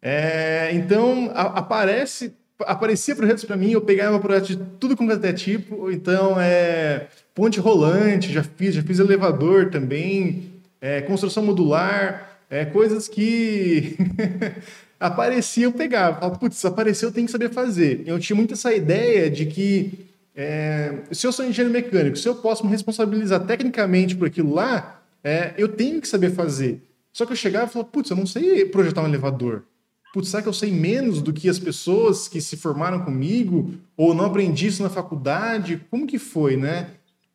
É, 0.00 0.70
então, 0.72 1.30
a, 1.34 1.58
aparece, 1.58 2.34
aparecia 2.60 3.14
projetos 3.16 3.44
para 3.44 3.56
mim, 3.56 3.72
eu 3.72 3.80
pegava 3.80 4.18
projetos 4.20 4.56
de 4.56 4.64
tudo 4.78 4.96
com 4.96 5.10
até 5.10 5.32
tipo, 5.32 5.90
então, 5.90 6.40
é, 6.40 7.08
ponte 7.34 7.58
rolante, 7.58 8.32
já 8.32 8.42
fiz, 8.42 8.74
já 8.74 8.82
fiz 8.82 8.98
elevador 8.98 9.70
também, 9.70 10.52
é, 10.80 11.00
construção 11.02 11.44
modular, 11.44 12.38
é, 12.48 12.64
coisas 12.64 13.08
que 13.08 13.96
aparecia, 15.00 15.64
eu 15.64 15.72
pegava. 15.72 16.20
Falava, 16.20 16.38
putz, 16.38 16.64
apareceu, 16.64 17.08
eu 17.08 17.12
tenho 17.12 17.26
que 17.26 17.32
saber 17.32 17.50
fazer. 17.50 18.02
Eu 18.06 18.18
tinha 18.18 18.36
muito 18.36 18.54
essa 18.54 18.72
ideia 18.72 19.28
de 19.28 19.46
que 19.46 20.06
é, 20.36 20.94
se 21.10 21.26
eu 21.26 21.32
sou 21.32 21.44
engenheiro 21.44 21.72
mecânico, 21.72 22.16
se 22.16 22.28
eu 22.28 22.34
posso 22.34 22.64
me 22.64 22.70
responsabilizar 22.70 23.44
tecnicamente 23.46 24.16
por 24.16 24.26
aquilo 24.26 24.54
lá, 24.54 25.00
é, 25.22 25.54
eu 25.56 25.68
tenho 25.68 26.00
que 26.00 26.08
saber 26.08 26.30
fazer. 26.30 26.82
Só 27.12 27.24
que 27.24 27.32
eu 27.32 27.36
chegava 27.36 27.66
e 27.66 27.72
falava, 27.72 27.90
putz, 27.90 28.10
eu 28.10 28.16
não 28.16 28.26
sei 28.26 28.64
projetar 28.64 29.02
um 29.02 29.08
elevador. 29.08 29.62
Putz, 30.14 30.28
será 30.28 30.40
que 30.40 30.48
eu 30.48 30.52
sei 30.52 30.70
menos 30.70 31.20
do 31.20 31.32
que 31.32 31.48
as 31.48 31.58
pessoas 31.58 32.28
que 32.28 32.40
se 32.40 32.56
formaram 32.56 33.00
comigo? 33.00 33.74
Ou 33.96 34.14
não 34.14 34.26
aprendi 34.26 34.68
isso 34.68 34.80
na 34.80 34.88
faculdade? 34.88 35.84
Como 35.90 36.06
que 36.06 36.20
foi, 36.20 36.56
né? 36.56 36.90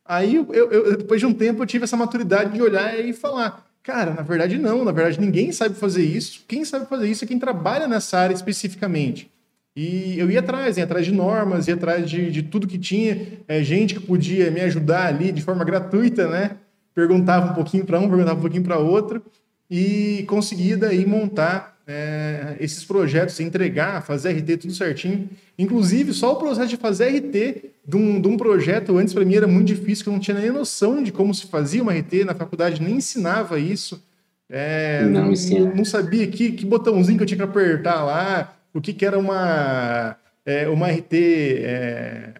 Aí, 0.06 0.36
eu, 0.36 0.54
eu, 0.54 0.98
depois 0.98 1.20
de 1.20 1.26
um 1.26 1.34
tempo, 1.34 1.62
eu 1.62 1.68
tive 1.68 1.84
essa 1.84 1.98
maturidade 1.98 2.54
de 2.54 2.62
olhar 2.62 2.98
e 2.98 3.12
falar, 3.12 3.70
Cara, 3.84 4.14
na 4.14 4.22
verdade 4.22 4.58
não, 4.58 4.86
na 4.86 4.92
verdade 4.92 5.20
ninguém 5.20 5.52
sabe 5.52 5.76
fazer 5.76 6.04
isso. 6.04 6.46
Quem 6.48 6.64
sabe 6.64 6.86
fazer 6.86 7.10
isso 7.10 7.26
é 7.26 7.28
quem 7.28 7.40
trabalha 7.40 7.86
nessa 7.86 8.18
área 8.18 8.34
especificamente. 8.34 9.30
E 9.76 10.18
eu 10.18 10.32
ia 10.32 10.40
atrás, 10.40 10.78
ia 10.78 10.84
atrás 10.86 11.06
de 11.06 11.12
normas, 11.12 11.68
ia 11.68 11.74
atrás 11.74 12.10
de, 12.10 12.32
de 12.32 12.44
tudo 12.44 12.68
que 12.68 12.78
tinha, 12.78 13.40
é, 13.48 13.62
gente 13.62 13.96
que 13.96 14.02
podia 14.02 14.52
me 14.52 14.62
ajudar 14.62 15.08
ali 15.08 15.32
de 15.32 15.42
forma 15.42 15.66
gratuita, 15.66 16.30
né? 16.30 16.58
Perguntava 16.94 17.52
um 17.52 17.56
pouquinho 17.56 17.86
para 17.86 18.00
um, 18.00 18.08
perguntava 18.08 18.38
um 18.38 18.42
pouquinho 18.42 18.64
para 18.64 18.78
outro, 18.78 19.24
e 19.70 20.24
conseguia 20.28 20.76
daí 20.76 21.06
montar 21.06 21.79
é, 21.92 22.56
esses 22.60 22.86
projetos, 22.86 23.40
entregar, 23.40 24.06
fazer 24.06 24.34
RT 24.34 24.58
tudo 24.58 24.74
certinho. 24.74 25.28
Inclusive, 25.58 26.14
só 26.14 26.34
o 26.34 26.36
processo 26.36 26.70
de 26.70 26.78
fazer 26.78 27.08
RT 27.08 27.66
de 27.84 27.98
um, 27.98 28.22
de 28.22 28.28
um 28.28 28.38
projeto 28.38 28.96
antes 28.96 29.12
para 29.12 29.26
mim 29.26 29.34
era 29.34 29.48
muito 29.48 29.66
difícil, 29.66 30.04
que 30.04 30.10
eu 30.10 30.14
não 30.14 30.20
tinha 30.20 30.38
nem 30.40 30.52
noção 30.52 31.02
de 31.02 31.12
como 31.12 31.34
se 31.34 31.48
fazia 31.48 31.82
uma 31.82 31.92
RT, 31.92 32.26
na 32.26 32.36
faculdade 32.36 32.80
nem 32.80 32.98
ensinava 32.98 33.60
isso. 33.60 34.04
É, 34.48 35.04
não, 35.06 35.32
não, 35.32 35.76
não, 35.76 35.86
sabia 35.86 36.28
que, 36.28 36.52
que 36.52 36.66
botãozinho 36.66 37.18
que 37.18 37.24
eu 37.24 37.28
tinha 37.28 37.38
que 37.38 37.44
apertar 37.44 38.04
lá, 38.04 38.56
o 38.72 38.80
que, 38.80 38.94
que 38.94 39.06
era 39.06 39.18
uma, 39.18 40.16
é, 40.46 40.68
uma 40.70 40.92
RT 40.92 41.14
é, 41.14 42.34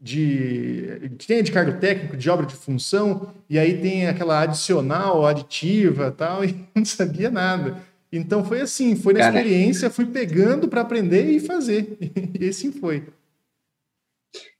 de. 0.00 1.10
Tem 1.26 1.42
de 1.42 1.52
cargo 1.52 1.78
técnico, 1.78 2.16
de 2.16 2.30
obra 2.30 2.46
de 2.46 2.54
função, 2.54 3.34
e 3.48 3.58
aí 3.58 3.78
tem 3.78 4.06
aquela 4.06 4.40
adicional, 4.40 5.26
aditiva 5.26 6.10
tal, 6.10 6.42
e 6.46 6.54
não 6.74 6.84
sabia 6.84 7.30
nada. 7.30 7.89
Então 8.12 8.44
foi 8.44 8.60
assim, 8.60 8.96
foi 8.96 9.12
na 9.12 9.20
Cara, 9.20 9.36
experiência, 9.36 9.90
fui 9.90 10.06
pegando 10.06 10.68
para 10.68 10.80
aprender 10.80 11.30
e 11.30 11.40
fazer. 11.40 11.96
E 12.40 12.48
assim 12.48 12.72
foi. 12.72 13.04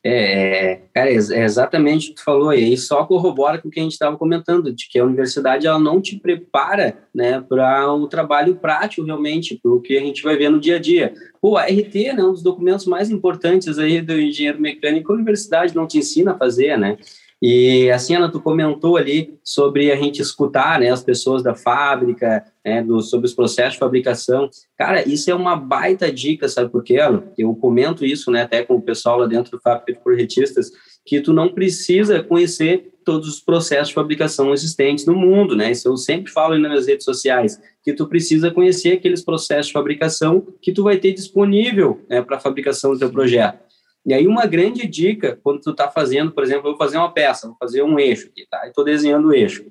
É, 0.03 0.81
cara, 0.95 1.11
é 1.11 1.45
exatamente 1.45 2.07
o 2.07 2.09
que 2.11 2.15
tu 2.17 2.25
falou 2.25 2.49
aí, 2.49 2.75
só 2.77 3.05
corrobora 3.05 3.59
com 3.59 3.69
o 3.69 3.71
que 3.71 3.79
a 3.79 3.83
gente 3.83 3.93
estava 3.93 4.17
comentando, 4.17 4.73
de 4.73 4.89
que 4.89 4.99
a 4.99 5.05
universidade 5.05 5.67
ela 5.67 5.79
não 5.79 6.01
te 6.01 6.19
prepara 6.19 7.07
né, 7.15 7.39
para 7.41 7.93
o 7.93 8.09
trabalho 8.09 8.57
prático 8.57 9.05
realmente, 9.05 9.59
para 9.63 9.71
o 9.71 9.81
que 9.81 9.99
a 9.99 10.01
gente 10.01 10.23
vai 10.23 10.37
ver 10.37 10.49
no 10.49 10.59
dia 10.59 10.77
a 10.77 10.79
dia. 10.79 11.13
Pô, 11.41 11.59
a 11.59 11.65
RT 11.65 12.07
é 12.07 12.13
né, 12.15 12.25
um 12.25 12.33
dos 12.33 12.43
documentos 12.43 12.87
mais 12.87 13.11
importantes 13.11 13.79
aí 13.79 14.01
do 14.01 14.19
engenheiro 14.19 14.61
mecânico, 14.61 15.13
a 15.13 15.17
universidade 15.17 15.77
não 15.77 15.87
te 15.87 15.99
ensina 15.99 16.33
a 16.33 16.39
fazer, 16.39 16.79
né? 16.79 16.97
E 17.43 17.91
assim, 17.91 18.15
Ana, 18.15 18.31
tu 18.31 18.39
comentou 18.39 18.99
ali 18.99 19.39
sobre 19.43 19.91
a 19.91 19.97
gente 19.97 20.21
escutar 20.21 20.79
né, 20.79 20.91
as 20.91 21.03
pessoas 21.03 21.43
da 21.43 21.55
fábrica, 21.55 22.45
né, 22.63 22.83
do, 22.83 23.01
sobre 23.01 23.27
os 23.27 23.33
processos 23.33 23.75
de 23.75 23.79
fabricação. 23.79 24.51
Cara, 24.77 25.09
isso 25.09 25.31
é 25.31 25.35
uma 25.35 25.57
baita 25.57 26.13
dica, 26.13 26.49
sabe 26.49 26.71
por 26.71 26.85
quê, 26.85 26.99
Ana? 26.99 27.25
Eu 27.39 27.55
comento 27.55 28.05
isso 28.05 28.31
né, 28.31 28.43
até 28.43 28.63
com 28.63 28.75
o 28.75 28.83
pessoal 28.83 29.19
lá 29.19 29.27
dentro 29.27 29.53
do 29.53 29.61
Fábrica 29.61 29.93
de 29.93 30.05
Projetistas, 30.05 30.71
que 31.07 31.21
tu 31.21 31.33
não 31.33 31.49
precisa 31.49 32.23
conhecer 32.23 32.93
todos 33.07 33.27
os 33.27 33.41
processos 33.41 33.89
de 33.89 33.95
fabricação 33.95 34.53
existentes 34.53 35.07
no 35.07 35.15
mundo, 35.15 35.57
né? 35.57 35.71
Isso 35.71 35.89
eu 35.89 35.97
sempre 35.97 36.31
falo 36.31 36.59
nas 36.59 36.71
minhas 36.71 36.87
redes 36.87 37.05
sociais. 37.05 37.59
que 37.83 37.95
tu 37.95 38.07
precisa 38.07 38.51
conhecer 38.51 38.93
aqueles 38.93 39.25
processos 39.25 39.69
de 39.69 39.73
fabricação 39.73 40.47
que 40.61 40.71
tu 40.71 40.83
vai 40.83 40.99
ter 40.99 41.15
disponível 41.15 42.05
né, 42.11 42.21
para 42.21 42.37
a 42.37 42.41
fabricação 42.41 42.93
do 42.93 42.99
teu 42.99 43.11
projeto. 43.11 43.70
E 44.11 44.13
aí 44.13 44.27
uma 44.27 44.45
grande 44.45 44.89
dica, 44.89 45.39
quando 45.41 45.61
tu 45.61 45.71
está 45.71 45.89
fazendo, 45.89 46.33
por 46.33 46.43
exemplo, 46.43 46.67
eu 46.67 46.73
vou 46.73 46.77
fazer 46.77 46.99
uma 46.99 47.13
peça, 47.13 47.47
vou 47.47 47.57
fazer 47.57 47.85
um 47.85 47.97
eixo 47.97 48.27
aqui, 48.27 48.45
tá? 48.51 48.67
Estou 48.67 48.85
desenhando 48.85 49.29
o 49.29 49.33
eixo. 49.33 49.65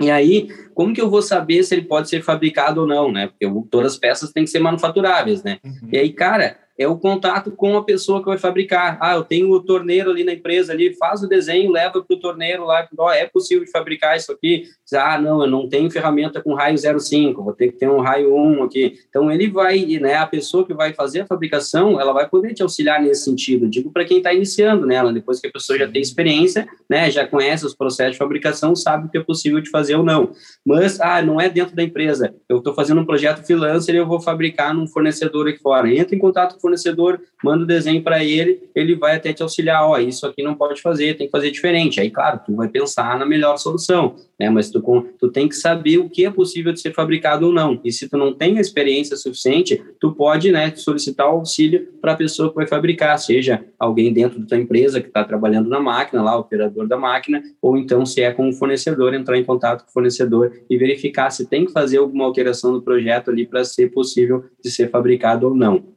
E 0.00 0.12
aí, 0.12 0.46
como 0.72 0.94
que 0.94 1.00
eu 1.00 1.10
vou 1.10 1.20
saber 1.20 1.64
se 1.64 1.74
ele 1.74 1.82
pode 1.82 2.08
ser 2.08 2.22
fabricado 2.22 2.82
ou 2.82 2.86
não, 2.86 3.10
né? 3.10 3.26
Porque 3.26 3.44
eu, 3.44 3.66
todas 3.68 3.94
as 3.94 3.98
peças 3.98 4.30
têm 4.30 4.44
que 4.44 4.50
ser 4.50 4.60
manufaturáveis, 4.60 5.42
né? 5.42 5.58
Uhum. 5.64 5.88
E 5.90 5.98
aí, 5.98 6.12
cara, 6.12 6.56
é 6.76 6.88
o 6.88 6.98
contato 6.98 7.52
com 7.52 7.76
a 7.76 7.84
pessoa 7.84 8.20
que 8.20 8.26
vai 8.26 8.38
fabricar. 8.38 8.98
Ah, 9.00 9.14
eu 9.14 9.24
tenho 9.24 9.50
o 9.50 9.60
torneiro 9.60 10.10
ali 10.10 10.24
na 10.24 10.32
empresa 10.32 10.72
ali, 10.72 10.94
faz 10.94 11.22
o 11.22 11.28
desenho, 11.28 11.70
leva 11.70 12.02
para 12.02 12.16
o 12.16 12.18
torneiro 12.18 12.64
lá, 12.64 12.86
oh, 12.98 13.10
é 13.10 13.26
possível 13.26 13.64
de 13.64 13.70
fabricar 13.70 14.16
isso 14.16 14.32
aqui? 14.32 14.64
Ah, 14.92 15.20
não, 15.20 15.42
eu 15.42 15.50
não 15.50 15.68
tenho 15.68 15.90
ferramenta 15.90 16.42
com 16.42 16.54
raio 16.54 16.74
0,5, 16.74 17.34
vou 17.36 17.52
ter 17.52 17.72
que 17.72 17.78
ter 17.78 17.88
um 17.88 18.00
raio 18.00 18.34
1 18.34 18.64
aqui. 18.64 18.94
Então 19.08 19.30
ele 19.30 19.48
vai, 19.48 19.84
né, 20.00 20.14
a 20.14 20.26
pessoa 20.26 20.66
que 20.66 20.74
vai 20.74 20.92
fazer 20.92 21.20
a 21.20 21.26
fabricação, 21.26 22.00
ela 22.00 22.12
vai 22.12 22.28
poder 22.28 22.54
te 22.54 22.62
auxiliar 22.62 23.00
nesse 23.00 23.24
sentido. 23.24 23.68
Digo 23.68 23.92
para 23.92 24.04
quem 24.04 24.18
está 24.18 24.32
iniciando 24.32 24.86
nela, 24.86 25.12
depois 25.12 25.40
que 25.40 25.46
a 25.46 25.52
pessoa 25.52 25.78
já 25.78 25.88
tem 25.88 26.02
experiência, 26.02 26.66
né, 26.88 27.10
já 27.10 27.26
conhece 27.26 27.64
os 27.64 27.74
processos 27.74 28.12
de 28.12 28.18
fabricação, 28.18 28.74
sabe 28.74 29.06
o 29.06 29.10
que 29.10 29.18
é 29.18 29.22
possível 29.22 29.60
de 29.60 29.70
fazer 29.70 29.94
ou 29.94 30.02
não. 30.02 30.32
Mas, 30.64 31.00
ah, 31.00 31.22
não 31.22 31.40
é 31.40 31.48
dentro 31.48 31.76
da 31.76 31.82
empresa. 31.82 32.34
Eu 32.48 32.58
estou 32.58 32.74
fazendo 32.74 33.00
um 33.00 33.06
projeto 33.06 33.44
freelancer 33.44 33.94
e 33.94 33.98
eu 33.98 34.06
vou 34.06 34.20
fabricar 34.20 34.74
num 34.74 34.86
fornecedor 34.86 35.48
aqui 35.48 35.60
fora. 35.60 35.92
Entra 35.92 36.14
em 36.14 36.18
contato 36.18 36.58
fornecedor, 36.64 37.20
manda 37.42 37.64
o 37.64 37.66
desenho 37.66 38.02
para 38.02 38.24
ele, 38.24 38.62
ele 38.74 38.96
vai 38.96 39.16
até 39.16 39.32
te 39.32 39.42
auxiliar, 39.42 39.84
ó, 39.84 39.92
oh, 39.92 39.98
isso 39.98 40.26
aqui 40.26 40.42
não 40.42 40.54
pode 40.54 40.80
fazer, 40.80 41.14
tem 41.14 41.26
que 41.26 41.30
fazer 41.30 41.50
diferente. 41.50 42.00
Aí, 42.00 42.10
claro, 42.10 42.40
tu 42.44 42.54
vai 42.56 42.68
pensar 42.68 43.18
na 43.18 43.26
melhor 43.26 43.58
solução, 43.58 44.16
né? 44.40 44.48
Mas 44.48 44.70
tu, 44.70 44.82
tu 45.18 45.30
tem 45.30 45.46
que 45.46 45.54
saber 45.54 45.98
o 45.98 46.08
que 46.08 46.24
é 46.24 46.30
possível 46.30 46.72
de 46.72 46.80
ser 46.80 46.94
fabricado 46.94 47.46
ou 47.46 47.52
não. 47.52 47.78
E 47.84 47.92
se 47.92 48.08
tu 48.08 48.16
não 48.16 48.32
tem 48.32 48.56
a 48.56 48.60
experiência 48.60 49.16
suficiente, 49.16 49.82
tu 50.00 50.12
pode, 50.12 50.50
né, 50.50 50.72
solicitar 50.74 51.26
auxílio 51.26 51.88
para 52.00 52.12
a 52.12 52.16
pessoa 52.16 52.48
que 52.48 52.56
vai 52.56 52.66
fabricar, 52.66 53.18
seja 53.18 53.64
alguém 53.78 54.12
dentro 54.12 54.40
da 54.40 54.46
tua 54.46 54.58
empresa 54.58 55.00
que 55.00 55.08
está 55.08 55.22
trabalhando 55.22 55.68
na 55.68 55.80
máquina, 55.80 56.22
lá, 56.22 56.36
o 56.36 56.40
operador 56.40 56.88
da 56.88 56.96
máquina, 56.96 57.42
ou 57.60 57.76
então 57.76 58.06
se 58.06 58.22
é 58.22 58.32
com 58.32 58.48
o 58.48 58.52
fornecedor, 58.52 59.12
entrar 59.12 59.36
em 59.36 59.44
contato 59.44 59.84
com 59.84 59.90
o 59.90 59.92
fornecedor 59.92 60.52
e 60.68 60.78
verificar 60.78 61.30
se 61.30 61.46
tem 61.46 61.66
que 61.66 61.72
fazer 61.72 61.98
alguma 61.98 62.24
alteração 62.24 62.72
no 62.72 62.82
projeto 62.82 63.30
ali 63.30 63.46
para 63.46 63.64
ser 63.64 63.90
possível 63.90 64.44
de 64.62 64.70
ser 64.70 64.90
fabricado 64.90 65.46
ou 65.46 65.54
não. 65.54 65.93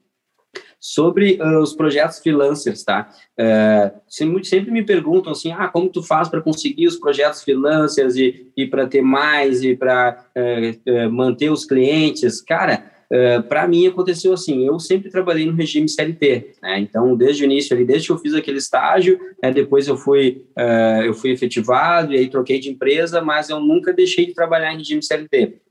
Sobre 0.79 1.39
uh, 1.41 1.59
os 1.59 1.73
projetos 1.73 2.19
freelancers, 2.19 2.83
tá? 2.83 3.09
Uh, 3.39 3.99
sempre, 4.07 4.45
sempre, 4.45 4.71
me 4.71 4.83
perguntam 4.83 5.31
assim, 5.31 5.51
ah, 5.51 5.67
como 5.67 5.89
tu 5.89 6.03
faz 6.03 6.29
para 6.29 6.41
conseguir 6.41 6.87
os 6.87 6.97
projetos 6.97 7.43
freelancers 7.43 8.15
e, 8.15 8.51
e 8.55 8.67
para 8.67 8.85
ter 8.85 9.01
mais 9.01 9.63
e 9.63 9.75
para 9.75 10.23
uh, 10.35 11.11
manter 11.11 11.49
os 11.49 11.65
clientes? 11.65 12.41
Cara, 12.41 12.91
Uh, 13.07 13.41
para 13.43 13.65
mim 13.65 13.87
aconteceu 13.87 14.33
assim, 14.33 14.65
eu 14.65 14.77
sempre 14.79 15.09
trabalhei 15.09 15.45
no 15.45 15.53
regime 15.53 15.87
CLT, 15.87 16.55
né? 16.61 16.77
então 16.79 17.15
desde 17.15 17.41
o 17.41 17.45
início 17.45 17.73
ali, 17.73 17.85
desde 17.85 18.07
que 18.07 18.11
eu 18.11 18.17
fiz 18.17 18.33
aquele 18.33 18.57
estágio, 18.57 19.17
né, 19.41 19.49
depois 19.49 19.87
eu 19.87 19.95
fui 19.95 20.45
uh, 20.57 21.03
eu 21.05 21.13
fui 21.13 21.31
efetivado 21.31 22.13
e 22.13 22.17
aí 22.17 22.29
troquei 22.29 22.59
de 22.59 22.69
empresa, 22.69 23.21
mas 23.21 23.49
eu 23.49 23.61
nunca 23.61 23.93
deixei 23.93 24.25
de 24.25 24.33
trabalhar 24.33 24.73
em 24.73 24.79
regime 24.79 25.01
CLT. 25.01 25.61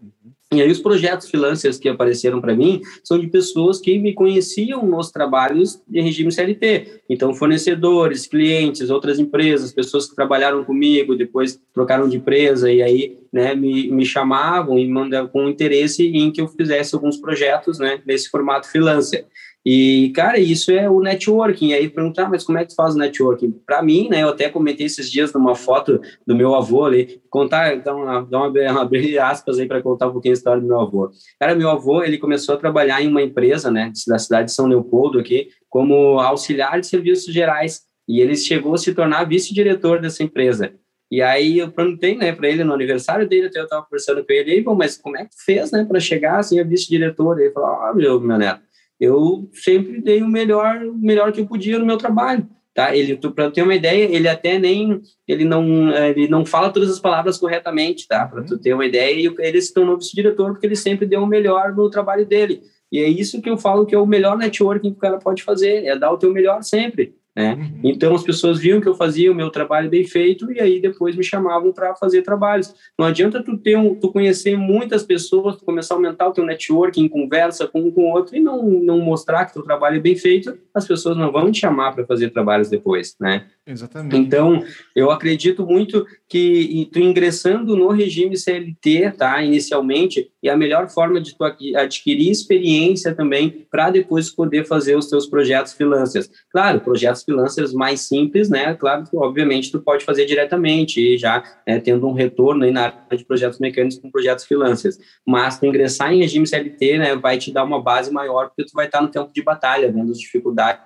E 0.52 0.62
aí 0.62 0.70
os 0.70 0.78
projetos 0.78 1.28
freelancers 1.28 1.76
que 1.76 1.88
apareceram 1.88 2.40
para 2.40 2.54
mim 2.54 2.80
são 3.02 3.18
de 3.18 3.26
pessoas 3.26 3.80
que 3.80 3.98
me 3.98 4.14
conheciam 4.14 4.86
nos 4.86 5.10
trabalhos 5.10 5.82
de 5.88 6.00
regime 6.00 6.30
CLT. 6.30 7.00
Então, 7.10 7.34
fornecedores, 7.34 8.28
clientes, 8.28 8.88
outras 8.88 9.18
empresas, 9.18 9.72
pessoas 9.72 10.08
que 10.08 10.14
trabalharam 10.14 10.62
comigo, 10.62 11.16
depois 11.16 11.60
trocaram 11.74 12.08
de 12.08 12.18
empresa 12.18 12.70
e 12.70 12.80
aí 12.80 13.18
né, 13.32 13.56
me, 13.56 13.90
me 13.90 14.06
chamavam 14.06 14.78
e 14.78 14.88
mandavam 14.88 15.28
com 15.28 15.48
interesse 15.48 16.06
em 16.06 16.30
que 16.30 16.40
eu 16.40 16.46
fizesse 16.46 16.94
alguns 16.94 17.16
projetos 17.16 17.80
né, 17.80 18.00
nesse 18.06 18.30
formato 18.30 18.70
freelancer. 18.70 19.26
E, 19.68 20.12
cara, 20.14 20.38
isso 20.38 20.70
é 20.70 20.88
o 20.88 21.00
networking. 21.00 21.70
E 21.70 21.74
aí 21.74 21.88
perguntar, 21.88 22.26
ah, 22.26 22.28
mas 22.28 22.44
como 22.44 22.56
é 22.56 22.62
que 22.62 22.68
tu 22.68 22.76
faz 22.76 22.94
o 22.94 22.98
networking? 22.98 23.50
Para 23.66 23.82
mim, 23.82 24.08
né, 24.08 24.22
eu 24.22 24.28
até 24.28 24.48
comentei 24.48 24.86
esses 24.86 25.10
dias 25.10 25.32
numa 25.32 25.56
foto 25.56 26.00
do 26.24 26.36
meu 26.36 26.54
avô 26.54 26.84
ali, 26.84 27.20
contar, 27.28 27.74
então, 27.74 28.04
dar 28.30 28.38
uma, 28.44 28.48
uma 28.48 28.78
abrir 28.80 29.18
aspas 29.18 29.58
aí 29.58 29.66
para 29.66 29.82
contar 29.82 30.06
um 30.06 30.12
pouquinho 30.12 30.34
a 30.34 30.36
história 30.36 30.62
do 30.62 30.68
meu 30.68 30.78
avô. 30.78 31.10
Cara, 31.40 31.56
meu 31.56 31.68
avô, 31.68 32.04
ele 32.04 32.16
começou 32.16 32.54
a 32.54 32.58
trabalhar 32.58 33.02
em 33.02 33.08
uma 33.08 33.20
empresa, 33.20 33.68
né, 33.68 33.92
da 34.06 34.20
cidade 34.20 34.46
de 34.46 34.52
São 34.52 34.68
Leopoldo 34.68 35.18
aqui, 35.18 35.48
como 35.68 36.20
auxiliar 36.20 36.80
de 36.80 36.86
serviços 36.86 37.34
gerais. 37.34 37.80
E 38.08 38.20
ele 38.20 38.36
chegou 38.36 38.74
a 38.74 38.78
se 38.78 38.94
tornar 38.94 39.24
vice-diretor 39.24 40.00
dessa 40.00 40.22
empresa. 40.22 40.72
E 41.10 41.20
aí 41.20 41.58
eu 41.58 41.72
perguntei, 41.72 42.16
né, 42.16 42.30
para 42.30 42.48
ele 42.48 42.62
no 42.62 42.72
aniversário 42.72 43.28
dele, 43.28 43.48
até 43.48 43.58
eu 43.58 43.64
estava 43.64 43.82
conversando 43.82 44.24
com 44.24 44.32
ele, 44.32 44.52
aí, 44.52 44.62
bom, 44.62 44.76
mas 44.76 44.96
como 44.96 45.16
é 45.16 45.24
que 45.24 45.30
tu 45.30 45.44
fez, 45.44 45.72
né, 45.72 45.84
para 45.84 45.98
chegar 45.98 46.38
assim 46.38 46.60
a 46.60 46.64
vice-diretor? 46.64 47.40
Ele 47.40 47.50
falou: 47.50 47.68
"Ah, 47.68 47.92
meu, 47.94 48.20
meu 48.20 48.38
neto, 48.38 48.60
eu 49.00 49.48
sempre 49.52 50.00
dei 50.00 50.22
o 50.22 50.28
melhor, 50.28 50.82
o 50.82 50.94
melhor 50.94 51.32
que 51.32 51.40
eu 51.40 51.46
podia 51.46 51.78
no 51.78 51.86
meu 51.86 51.96
trabalho. 51.96 52.48
Tá? 52.74 52.94
Ele, 52.94 53.16
para 53.16 53.50
ter 53.50 53.62
uma 53.62 53.74
ideia, 53.74 54.04
ele 54.04 54.28
até 54.28 54.58
nem, 54.58 55.00
ele 55.26 55.46
não, 55.46 55.90
ele 55.96 56.28
não 56.28 56.44
fala 56.44 56.70
todas 56.70 56.90
as 56.90 57.00
palavras 57.00 57.38
corretamente, 57.38 58.06
tá? 58.06 58.26
Para 58.26 58.42
tu 58.42 58.58
ter 58.58 58.74
uma 58.74 58.84
ideia, 58.84 59.32
ele 59.38 59.62
se 59.62 59.72
tornou 59.72 59.96
vice-diretor 59.96 60.52
porque 60.52 60.66
ele 60.66 60.76
sempre 60.76 61.06
deu 61.06 61.22
o 61.22 61.26
melhor 61.26 61.74
no 61.74 61.88
trabalho 61.88 62.26
dele. 62.26 62.60
E 62.92 62.98
é 62.98 63.08
isso 63.08 63.40
que 63.40 63.48
eu 63.48 63.56
falo 63.56 63.86
que 63.86 63.94
é 63.94 63.98
o 63.98 64.06
melhor 64.06 64.36
networking 64.36 64.90
que 64.90 64.98
o 64.98 65.00
cara 65.00 65.16
pode 65.18 65.42
fazer, 65.42 65.86
é 65.86 65.98
dar 65.98 66.12
o 66.12 66.18
teu 66.18 66.30
melhor 66.32 66.62
sempre. 66.62 67.14
Né? 67.36 67.52
Uhum. 67.52 67.80
Então 67.84 68.14
as 68.14 68.22
pessoas 68.22 68.58
viam 68.58 68.80
que 68.80 68.88
eu 68.88 68.94
fazia 68.94 69.30
o 69.30 69.34
meu 69.34 69.50
trabalho 69.50 69.90
bem 69.90 70.04
feito 70.04 70.50
e 70.50 70.58
aí 70.58 70.80
depois 70.80 71.14
me 71.14 71.22
chamavam 71.22 71.70
para 71.70 71.94
fazer 71.94 72.22
trabalhos. 72.22 72.74
Não 72.98 73.04
adianta 73.04 73.42
tu 73.42 73.58
ter 73.58 73.76
um, 73.76 73.94
tu 73.94 74.10
conhecer 74.10 74.56
muitas 74.56 75.02
pessoas, 75.02 75.56
tu 75.56 75.64
começar 75.64 75.94
a 75.94 75.98
aumentar 75.98 76.28
o 76.28 76.32
teu 76.32 76.46
networking, 76.46 77.06
conversa 77.08 77.68
com 77.68 77.82
um 77.82 77.90
com 77.90 78.04
o 78.04 78.12
outro 78.12 78.34
e 78.34 78.40
não 78.40 78.62
não 78.66 78.98
mostrar 79.00 79.44
que 79.44 79.52
teu 79.52 79.62
trabalho 79.62 79.96
é 79.96 80.00
bem 80.00 80.16
feito, 80.16 80.56
as 80.74 80.86
pessoas 80.86 81.14
não 81.14 81.30
vão 81.30 81.52
te 81.52 81.60
chamar 81.60 81.92
para 81.94 82.06
fazer 82.06 82.30
trabalhos 82.30 82.70
depois, 82.70 83.14
né? 83.20 83.46
Exatamente. 83.66 84.16
Então, 84.16 84.64
eu 84.94 85.10
acredito 85.10 85.66
muito 85.66 86.06
que 86.28 86.88
tu 86.92 86.98
ingressando 86.98 87.76
no 87.76 87.88
regime 87.88 88.36
CLT, 88.36 89.12
tá, 89.16 89.42
inicialmente, 89.42 90.32
é 90.42 90.50
a 90.50 90.56
melhor 90.56 90.88
forma 90.88 91.20
de 91.20 91.36
tu 91.36 91.44
adquirir 91.44 92.30
experiência 92.30 93.14
também 93.14 93.66
para 93.70 93.90
depois 93.90 94.30
poder 94.30 94.66
fazer 94.66 94.96
os 94.96 95.08
teus 95.08 95.26
projetos 95.26 95.72
freelancers. 95.72 96.28
Claro, 96.50 96.80
projetos 96.80 97.22
freelancers 97.22 97.72
mais 97.72 98.00
simples, 98.00 98.48
né? 98.48 98.74
Claro 98.74 99.04
que, 99.04 99.16
obviamente, 99.16 99.70
tu 99.70 99.80
pode 99.80 100.04
fazer 100.04 100.26
diretamente 100.26 101.00
e 101.00 101.16
já 101.16 101.42
né, 101.66 101.78
tendo 101.78 102.06
um 102.08 102.12
retorno 102.12 102.64
aí 102.64 102.72
na 102.72 102.86
área 102.86 103.16
de 103.16 103.24
projetos 103.24 103.60
mecânicos 103.60 103.98
com 103.98 104.10
projetos 104.10 104.44
freelancers. 104.44 104.98
Mas 105.24 105.60
tu 105.60 105.66
ingressar 105.66 106.12
em 106.12 106.20
regime 106.20 106.46
CLT, 106.46 106.98
né, 106.98 107.16
vai 107.16 107.38
te 107.38 107.52
dar 107.52 107.62
uma 107.62 107.80
base 107.80 108.12
maior 108.12 108.48
porque 108.48 108.64
tu 108.64 108.72
vai 108.74 108.86
estar 108.86 109.00
no 109.00 109.08
tempo 109.08 109.32
de 109.32 109.42
batalha, 109.42 109.92
vendo 109.92 110.10
as 110.10 110.18
dificuldades 110.18 110.84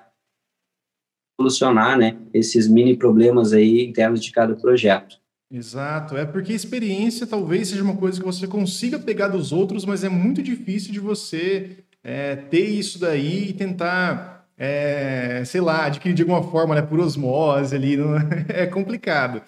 solucionar, 1.40 1.96
né, 1.96 2.18
esses 2.35 2.68
mini 2.68 2.94
problemas 2.94 3.55
aí 3.55 3.87
internos 3.87 4.22
de 4.22 4.31
cada 4.31 4.55
projeto. 4.55 5.16
Exato, 5.52 6.16
é 6.16 6.24
porque 6.24 6.52
experiência 6.52 7.26
talvez 7.26 7.68
seja 7.68 7.82
uma 7.82 7.96
coisa 7.96 8.20
que 8.20 8.24
você 8.24 8.46
consiga 8.46 9.00
pegar 9.00 9.26
dos 9.26 9.50
outros, 9.50 9.84
mas 9.84 10.04
é 10.04 10.08
muito 10.08 10.40
difícil 10.40 10.92
de 10.92 11.00
você 11.00 11.78
é, 12.04 12.36
ter 12.36 12.66
isso 12.66 13.00
daí 13.00 13.48
e 13.48 13.52
tentar, 13.52 14.48
é, 14.56 15.42
sei 15.44 15.60
lá, 15.60 15.86
adquirir 15.86 16.14
de 16.14 16.22
alguma 16.22 16.42
forma, 16.44 16.76
né, 16.76 16.82
por 16.82 17.00
osmose 17.00 17.74
ali, 17.74 17.96
não, 17.96 18.14
é 18.48 18.64
complicado. 18.70 19.42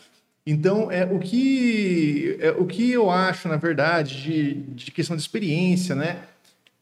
Então, 0.44 0.90
é, 0.90 1.04
o, 1.04 1.20
que, 1.20 2.36
é, 2.40 2.50
o 2.50 2.66
que 2.66 2.90
eu 2.90 3.08
acho, 3.08 3.46
na 3.46 3.56
verdade, 3.56 4.20
de, 4.22 4.54
de 4.54 4.90
questão 4.90 5.14
de 5.14 5.22
experiência, 5.22 5.94
né, 5.94 6.18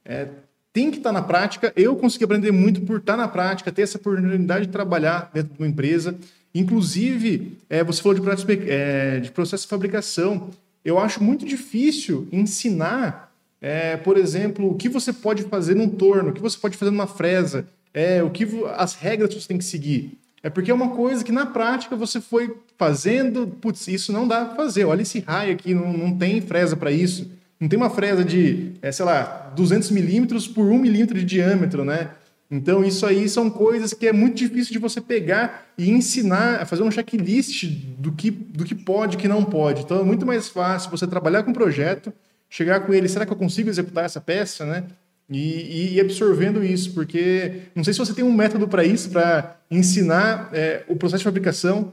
é, 0.03 0.29
tem 0.73 0.91
que 0.91 0.97
estar 0.97 1.13
na 1.13 1.21
prática. 1.21 1.73
Eu 1.77 1.95
consegui 1.97 2.25
aprender 2.25 2.53
muito 2.53 2.81
por 2.83 2.99
estar 2.99 3.19
na 3.19 3.29
prática, 3.29 3.71
ter 3.71 3.83
essa 3.83 3.99
oportunidade 3.99 4.67
de 4.67 4.73
trabalhar 4.73 5.31
dentro 5.35 5.53
de 5.53 5.61
uma 5.61 5.69
empresa. 5.69 6.17
Inclusive, 6.55 7.57
é, 7.69 7.85
você 7.85 8.03
falou 8.03 8.15
de 8.15 8.21
processo, 8.21 8.47
é, 8.51 9.21
de 9.21 9.31
processo 9.31 9.63
de 9.65 9.69
fabricação. 9.69 10.51
Eu 10.85 10.99
acho 10.99 11.23
muito 11.23 11.45
difícil 11.45 12.27
ensinar, 12.33 13.33
é, 13.61 13.97
por 13.97 14.17
exemplo, 14.17 14.71
o 14.71 14.75
que 14.75 14.89
você 14.89 15.13
pode 15.13 15.45
fazer 15.45 15.75
num 15.75 15.89
torno, 15.89 16.31
o 16.31 16.33
que 16.33 16.41
você 16.41 16.59
pode 16.59 16.77
fazer 16.77 16.91
numa 16.91 17.07
fresa, 17.07 17.67
é, 17.95 18.23
o 18.23 18.31
que 18.31 18.47
as 18.77 18.95
regras 18.95 19.33
que 19.33 19.41
você 19.41 19.49
tem 19.49 19.59
que 19.59 19.65
seguir. 19.65 20.19
É 20.43 20.49
porque 20.49 20.71
é 20.71 20.75
uma 20.75 20.91
coisa 20.91 21.23
que 21.23 21.33
na 21.33 21.45
prática 21.45 21.95
você 21.95 22.21
foi 22.21 22.57
fazendo, 22.79 23.47
putz, 23.61 23.87
isso 23.89 24.11
não 24.11 24.27
dá 24.27 24.45
para 24.45 24.57
fazer. 24.57 24.87
Olha 24.87 25.03
esse 25.03 25.21
raio 25.21 25.53
aqui, 25.53 25.75
não, 25.75 25.93
não 25.93 26.17
tem 26.17 26.41
fresa 26.41 26.77
para 26.77 26.91
isso. 26.91 27.31
Não 27.61 27.69
tem 27.69 27.77
uma 27.77 27.91
fresa 27.91 28.25
de, 28.25 28.73
é, 28.81 28.91
sei 28.91 29.05
lá, 29.05 29.53
200 29.55 29.91
milímetros 29.91 30.49
por 30.49 30.65
1 30.65 30.79
milímetro 30.79 31.19
de 31.19 31.27
diâmetro, 31.27 31.85
né? 31.85 32.11
Então, 32.51 32.83
isso 32.83 33.07
aí 33.07 33.29
são 33.29 33.49
coisas 33.49 33.95
que 33.95 34.09
é 34.09 34.13
muito 34.13 34.37
difícil 34.37 34.73
de 34.73 34.79
você 34.79 35.01
pegar 35.01 35.69
e 35.79 35.89
ensinar, 35.89 36.67
fazer 36.67 36.83
um 36.83 36.91
checklist 36.91 37.65
do 37.97 38.11
que, 38.11 38.31
do 38.31 38.65
que 38.65 38.75
pode 38.75 39.17
e 39.17 39.19
que 39.19 39.29
não 39.29 39.45
pode. 39.45 39.83
Então, 39.83 40.01
é 40.01 40.03
muito 40.03 40.27
mais 40.27 40.49
fácil 40.49 40.91
você 40.91 41.07
trabalhar 41.07 41.45
com 41.45 41.51
um 41.51 41.55
projeto, 41.55 42.13
chegar 42.49 42.81
com 42.81 42.93
ele, 42.93 43.09
será 43.09 43.25
que 43.25 43.33
eu 43.33 43.37
consigo 43.37 43.69
executar 43.69 44.05
essa 44.05 44.21
peça, 44.21 44.67
né? 44.67 44.85
E, 45.31 45.95
e 45.95 46.01
absorvendo 46.01 46.65
isso, 46.65 46.93
porque 46.93 47.63
não 47.73 47.85
sei 47.85 47.93
se 47.93 48.01
você 48.01 48.13
tem 48.13 48.25
um 48.25 48.33
método 48.33 48.67
para 48.67 48.85
isso, 48.85 49.11
para 49.11 49.57
ensinar 49.71 50.51
é, 50.53 50.83
o 50.89 50.97
processo 50.97 51.21
de 51.21 51.25
fabricação. 51.25 51.93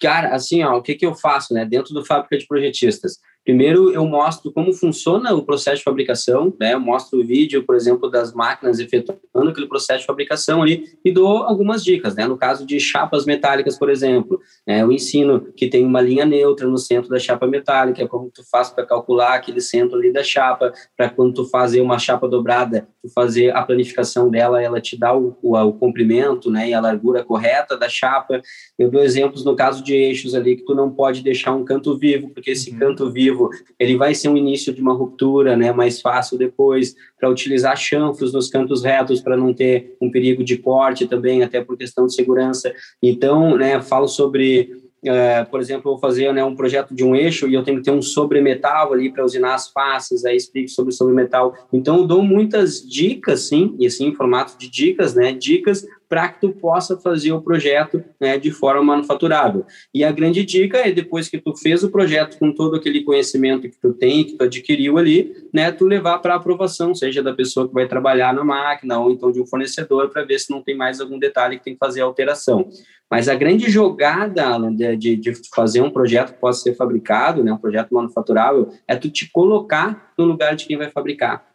Cara, 0.00 0.32
assim, 0.32 0.62
ó, 0.62 0.76
o 0.76 0.82
que, 0.82 0.94
que 0.94 1.04
eu 1.04 1.16
faço, 1.16 1.52
né? 1.52 1.64
Dentro 1.64 1.92
do 1.92 2.04
Fábrica 2.04 2.38
de 2.38 2.46
Projetistas, 2.46 3.18
Primeiro, 3.48 3.90
eu 3.90 4.04
mostro 4.04 4.52
como 4.52 4.74
funciona 4.74 5.32
o 5.32 5.42
processo 5.42 5.78
de 5.78 5.82
fabricação, 5.82 6.52
né? 6.60 6.74
Eu 6.74 6.80
mostro 6.80 7.18
o 7.18 7.24
vídeo, 7.24 7.64
por 7.64 7.74
exemplo, 7.74 8.10
das 8.10 8.34
máquinas 8.34 8.78
efetuando 8.78 9.48
aquele 9.48 9.66
processo 9.66 10.00
de 10.00 10.06
fabricação 10.06 10.60
ali 10.60 10.84
e 11.02 11.10
dou 11.10 11.44
algumas 11.44 11.82
dicas, 11.82 12.14
né? 12.14 12.26
No 12.26 12.36
caso 12.36 12.66
de 12.66 12.78
chapas 12.78 13.24
metálicas, 13.24 13.78
por 13.78 13.88
exemplo, 13.88 14.38
né? 14.66 14.82
eu 14.82 14.92
ensino 14.92 15.50
que 15.56 15.66
tem 15.66 15.82
uma 15.82 16.02
linha 16.02 16.26
neutra 16.26 16.68
no 16.68 16.76
centro 16.76 17.08
da 17.08 17.18
chapa 17.18 17.46
metálica, 17.46 18.06
como 18.06 18.30
tu 18.30 18.42
faz 18.50 18.68
para 18.68 18.84
calcular 18.84 19.32
aquele 19.32 19.62
centro 19.62 19.96
ali 19.96 20.12
da 20.12 20.22
chapa, 20.22 20.70
para 20.94 21.08
quando 21.08 21.32
tu 21.32 21.46
fazer 21.46 21.80
uma 21.80 21.98
chapa 21.98 22.28
dobrada, 22.28 22.86
tu 23.02 23.08
fazer 23.14 23.56
a 23.56 23.62
planificação 23.62 24.28
dela, 24.28 24.62
ela 24.62 24.78
te 24.78 24.94
dá 24.94 25.16
o, 25.16 25.38
o, 25.40 25.56
o 25.56 25.72
comprimento, 25.72 26.50
né? 26.50 26.68
E 26.68 26.74
a 26.74 26.82
largura 26.82 27.24
correta 27.24 27.78
da 27.78 27.88
chapa. 27.88 28.42
Eu 28.78 28.90
dou 28.90 29.02
exemplos 29.02 29.42
no 29.42 29.56
caso 29.56 29.82
de 29.82 29.94
eixos 29.94 30.34
ali 30.34 30.54
que 30.54 30.66
tu 30.66 30.74
não 30.74 30.90
pode 30.90 31.22
deixar 31.22 31.54
um 31.54 31.64
canto 31.64 31.96
vivo, 31.96 32.28
porque 32.28 32.50
esse 32.50 32.72
uhum. 32.72 32.78
canto 32.78 33.10
vivo 33.10 33.37
ele 33.78 33.96
vai 33.96 34.14
ser 34.14 34.28
um 34.28 34.36
início 34.36 34.72
de 34.72 34.80
uma 34.80 34.92
ruptura, 34.92 35.56
né, 35.56 35.72
mais 35.72 36.00
fácil 36.00 36.38
depois, 36.38 36.94
para 37.18 37.28
utilizar 37.28 37.76
chanfros 37.76 38.32
nos 38.32 38.48
cantos 38.48 38.82
retos 38.82 39.20
para 39.20 39.36
não 39.36 39.52
ter 39.52 39.96
um 40.00 40.10
perigo 40.10 40.42
de 40.44 40.56
corte 40.56 41.06
também, 41.06 41.42
até 41.42 41.62
por 41.62 41.76
questão 41.76 42.06
de 42.06 42.14
segurança. 42.14 42.72
Então, 43.02 43.56
né, 43.56 43.80
falo 43.80 44.08
sobre 44.08 44.70
é, 45.04 45.44
por 45.44 45.60
exemplo, 45.60 45.92
vou 45.92 45.98
fazer 45.98 46.32
né, 46.32 46.42
um 46.42 46.56
projeto 46.56 46.94
de 46.94 47.04
um 47.04 47.14
eixo 47.14 47.46
e 47.48 47.54
eu 47.54 47.62
tenho 47.62 47.78
que 47.78 47.84
ter 47.84 47.90
um 47.90 48.02
sobremetal 48.02 48.92
ali 48.92 49.12
para 49.12 49.24
usinar 49.24 49.54
as 49.54 49.68
faces, 49.68 50.24
aí 50.24 50.36
explico 50.36 50.68
sobre 50.68 50.92
sobremetal. 50.92 51.54
Então, 51.72 51.98
eu 51.98 52.06
dou 52.06 52.22
muitas 52.22 52.86
dicas, 52.86 53.42
sim, 53.42 53.76
e 53.78 53.86
assim, 53.86 54.08
em 54.08 54.14
formato 54.14 54.58
de 54.58 54.68
dicas, 54.68 55.14
né, 55.14 55.32
dicas 55.32 55.86
para 56.08 56.28
que 56.28 56.40
tu 56.40 56.50
possa 56.50 56.96
fazer 56.96 57.32
o 57.32 57.42
projeto 57.42 58.02
né, 58.20 58.38
de 58.38 58.50
forma 58.50 58.82
manufaturável. 58.82 59.66
E 59.92 60.02
a 60.02 60.10
grande 60.10 60.44
dica 60.44 60.78
é, 60.78 60.90
depois 60.90 61.28
que 61.28 61.38
tu 61.38 61.54
fez 61.56 61.82
o 61.84 61.90
projeto 61.90 62.38
com 62.38 62.52
todo 62.52 62.76
aquele 62.76 63.04
conhecimento 63.04 63.68
que 63.68 63.78
tu 63.78 63.92
tem, 63.92 64.24
que 64.24 64.36
tu 64.36 64.44
adquiriu 64.44 64.96
ali, 64.96 65.34
né, 65.52 65.70
tu 65.70 65.84
levar 65.84 66.18
para 66.18 66.34
aprovação, 66.34 66.94
seja 66.94 67.22
da 67.22 67.34
pessoa 67.34 67.68
que 67.68 67.74
vai 67.74 67.86
trabalhar 67.86 68.32
na 68.32 68.42
máquina 68.42 68.98
ou 68.98 69.10
então 69.10 69.30
de 69.30 69.40
um 69.40 69.46
fornecedor, 69.46 70.08
para 70.08 70.24
ver 70.24 70.38
se 70.38 70.50
não 70.50 70.62
tem 70.62 70.76
mais 70.76 71.00
algum 71.00 71.18
detalhe 71.18 71.58
que 71.58 71.64
tem 71.64 71.74
que 71.74 71.78
fazer 71.78 72.00
alteração. 72.00 72.68
Mas 73.10 73.28
a 73.28 73.34
grande 73.34 73.70
jogada, 73.70 74.46
Alan, 74.46 74.74
de, 74.74 75.16
de, 75.16 75.32
fazer 75.54 75.80
um 75.80 75.90
projeto 75.90 76.34
que 76.34 76.40
possa 76.40 76.62
ser 76.62 76.74
fabricado, 76.74 77.42
né, 77.42 77.52
um 77.52 77.58
projeto 77.58 77.92
manufaturável, 77.92 78.68
é 78.86 78.96
tu 78.96 79.10
te 79.10 79.30
colocar 79.30 80.12
no 80.16 80.24
lugar 80.24 80.54
de 80.54 80.66
quem 80.66 80.76
vai 80.76 80.90
fabricar. 80.90 81.46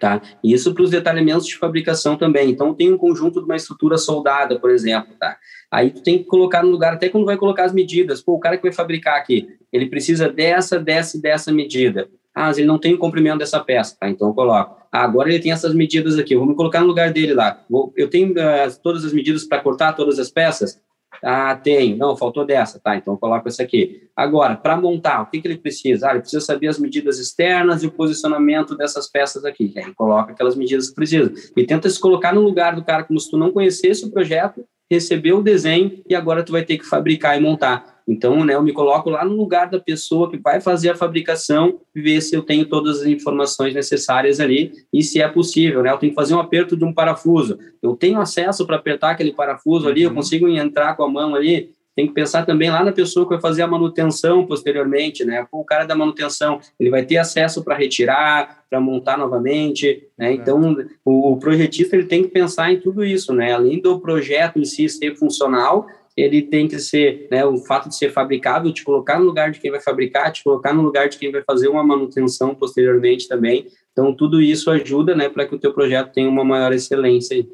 Tá? 0.00 0.20
Isso 0.42 0.74
para 0.74 0.82
os 0.82 0.90
detalhamentos 0.90 1.46
de 1.46 1.56
fabricação 1.56 2.16
também. 2.16 2.50
Então, 2.50 2.74
tem 2.74 2.92
um 2.92 2.98
conjunto 2.98 3.40
de 3.40 3.44
uma 3.44 3.56
estrutura 3.56 3.96
soldada, 3.96 4.58
por 4.58 4.70
exemplo. 4.70 5.14
Tá? 5.18 5.36
Aí, 5.70 5.90
tu 5.90 6.02
tem 6.02 6.18
que 6.18 6.24
colocar 6.24 6.62
no 6.62 6.70
lugar, 6.70 6.94
até 6.94 7.08
quando 7.08 7.24
vai 7.24 7.36
colocar 7.36 7.64
as 7.64 7.72
medidas. 7.72 8.20
Pô, 8.20 8.34
o 8.34 8.40
cara 8.40 8.56
que 8.56 8.62
vai 8.62 8.72
fabricar 8.72 9.16
aqui, 9.16 9.48
ele 9.72 9.86
precisa 9.86 10.28
dessa, 10.28 10.78
dessa 10.78 11.20
dessa 11.20 11.52
medida. 11.52 12.08
Ah, 12.34 12.46
mas 12.46 12.58
ele 12.58 12.66
não 12.66 12.78
tem 12.78 12.92
o 12.92 12.98
comprimento 12.98 13.38
dessa 13.38 13.60
peça. 13.60 13.96
Tá? 13.98 14.08
Então, 14.08 14.28
eu 14.28 14.34
coloco. 14.34 14.76
Ah, 14.90 15.04
agora 15.04 15.28
ele 15.28 15.40
tem 15.40 15.52
essas 15.52 15.72
medidas 15.72 16.18
aqui. 16.18 16.34
Vou 16.34 16.46
me 16.46 16.56
colocar 16.56 16.80
no 16.80 16.86
lugar 16.86 17.12
dele 17.12 17.32
lá. 17.32 17.60
Vou, 17.70 17.92
eu 17.96 18.10
tenho 18.10 18.32
uh, 18.32 18.80
todas 18.82 19.04
as 19.04 19.12
medidas 19.12 19.44
para 19.44 19.60
cortar 19.62 19.92
todas 19.92 20.18
as 20.18 20.30
peças? 20.30 20.80
Ah, 21.22 21.54
tem. 21.56 21.96
Não, 21.96 22.16
faltou 22.16 22.44
dessa. 22.44 22.78
Tá, 22.78 22.96
então 22.96 23.16
coloco 23.16 23.48
essa 23.48 23.62
aqui. 23.62 24.08
Agora, 24.16 24.56
para 24.56 24.76
montar, 24.76 25.22
o 25.22 25.26
que, 25.26 25.40
que 25.40 25.48
ele 25.48 25.58
precisa? 25.58 26.08
Ah, 26.08 26.10
ele 26.12 26.20
precisa 26.20 26.44
saber 26.44 26.68
as 26.68 26.78
medidas 26.78 27.18
externas 27.18 27.82
e 27.82 27.86
o 27.86 27.92
posicionamento 27.92 28.76
dessas 28.76 29.10
peças 29.10 29.44
aqui. 29.44 29.72
Aí 29.76 29.92
coloca 29.94 30.32
aquelas 30.32 30.56
medidas 30.56 30.88
que 30.88 30.94
precisa. 30.94 31.32
E 31.56 31.64
tenta 31.64 31.88
se 31.88 32.00
colocar 32.00 32.32
no 32.32 32.40
lugar 32.40 32.74
do 32.74 32.84
cara 32.84 33.04
como 33.04 33.18
se 33.18 33.30
tu 33.30 33.36
não 33.36 33.52
conhecesse 33.52 34.04
o 34.04 34.10
projeto, 34.10 34.64
recebeu 34.90 35.38
o 35.38 35.42
desenho 35.42 36.02
e 36.08 36.14
agora 36.14 36.42
tu 36.42 36.52
vai 36.52 36.64
ter 36.64 36.78
que 36.78 36.84
fabricar 36.84 37.36
e 37.36 37.40
montar. 37.40 37.93
Então, 38.06 38.44
né, 38.44 38.54
eu 38.54 38.62
me 38.62 38.72
coloco 38.72 39.08
lá 39.08 39.24
no 39.24 39.34
lugar 39.34 39.70
da 39.70 39.80
pessoa 39.80 40.30
que 40.30 40.36
vai 40.36 40.60
fazer 40.60 40.90
a 40.90 40.96
fabricação, 40.96 41.80
ver 41.94 42.20
se 42.20 42.34
eu 42.34 42.42
tenho 42.42 42.66
todas 42.66 43.00
as 43.00 43.06
informações 43.06 43.74
necessárias 43.74 44.40
ali 44.40 44.72
e 44.92 45.02
se 45.02 45.22
é 45.22 45.28
possível, 45.28 45.82
né? 45.82 45.90
Eu 45.90 45.98
tenho 45.98 46.12
que 46.12 46.16
fazer 46.16 46.34
um 46.34 46.40
aperto 46.40 46.76
de 46.76 46.84
um 46.84 46.92
parafuso. 46.92 47.58
Eu 47.82 47.96
tenho 47.96 48.20
acesso 48.20 48.66
para 48.66 48.76
apertar 48.76 49.12
aquele 49.12 49.32
parafuso 49.32 49.88
ali, 49.88 50.02
eu 50.02 50.10
uhum. 50.10 50.16
consigo 50.16 50.46
entrar 50.48 50.94
com 50.96 51.04
a 51.04 51.08
mão 51.08 51.34
ali, 51.34 51.72
tem 51.96 52.08
que 52.08 52.12
pensar 52.12 52.44
também 52.44 52.70
lá 52.70 52.82
na 52.82 52.92
pessoa 52.92 53.24
que 53.24 53.30
vai 53.30 53.40
fazer 53.40 53.62
a 53.62 53.68
manutenção 53.68 54.44
posteriormente, 54.44 55.24
né? 55.24 55.46
O 55.52 55.64
cara 55.64 55.84
da 55.84 55.94
manutenção, 55.94 56.60
ele 56.78 56.90
vai 56.90 57.04
ter 57.04 57.18
acesso 57.18 57.62
para 57.62 57.76
retirar, 57.76 58.64
para 58.68 58.80
montar 58.80 59.16
novamente, 59.16 60.02
né? 60.18 60.32
Então, 60.32 60.76
o, 61.04 61.32
o, 61.32 61.36
projetista 61.38 61.94
ele 61.94 62.06
tem 62.06 62.24
que 62.24 62.30
pensar 62.30 62.72
em 62.72 62.80
tudo 62.80 63.04
isso, 63.04 63.32
né? 63.32 63.52
Além 63.52 63.80
do 63.80 64.00
projeto 64.00 64.58
em 64.58 64.64
si 64.64 64.88
ser 64.88 65.14
funcional, 65.14 65.86
ele 66.16 66.42
tem 66.42 66.68
que 66.68 66.78
ser, 66.78 67.26
né, 67.30 67.44
o 67.44 67.58
fato 67.58 67.88
de 67.88 67.96
ser 67.96 68.12
fabricável, 68.12 68.72
te 68.72 68.84
colocar 68.84 69.18
no 69.18 69.24
lugar 69.24 69.50
de 69.50 69.58
quem 69.58 69.70
vai 69.70 69.80
fabricar, 69.80 70.30
te 70.32 70.44
colocar 70.44 70.72
no 70.72 70.82
lugar 70.82 71.08
de 71.08 71.18
quem 71.18 71.32
vai 71.32 71.42
fazer 71.42 71.68
uma 71.68 71.82
manutenção 71.82 72.54
posteriormente 72.54 73.26
também. 73.26 73.66
Então, 73.92 74.14
tudo 74.14 74.40
isso 74.40 74.70
ajuda, 74.70 75.14
né, 75.14 75.28
para 75.28 75.46
que 75.46 75.54
o 75.54 75.58
teu 75.58 75.72
projeto 75.72 76.12
tenha 76.12 76.28
uma 76.28 76.44
maior 76.44 76.72
excelência. 76.72 77.44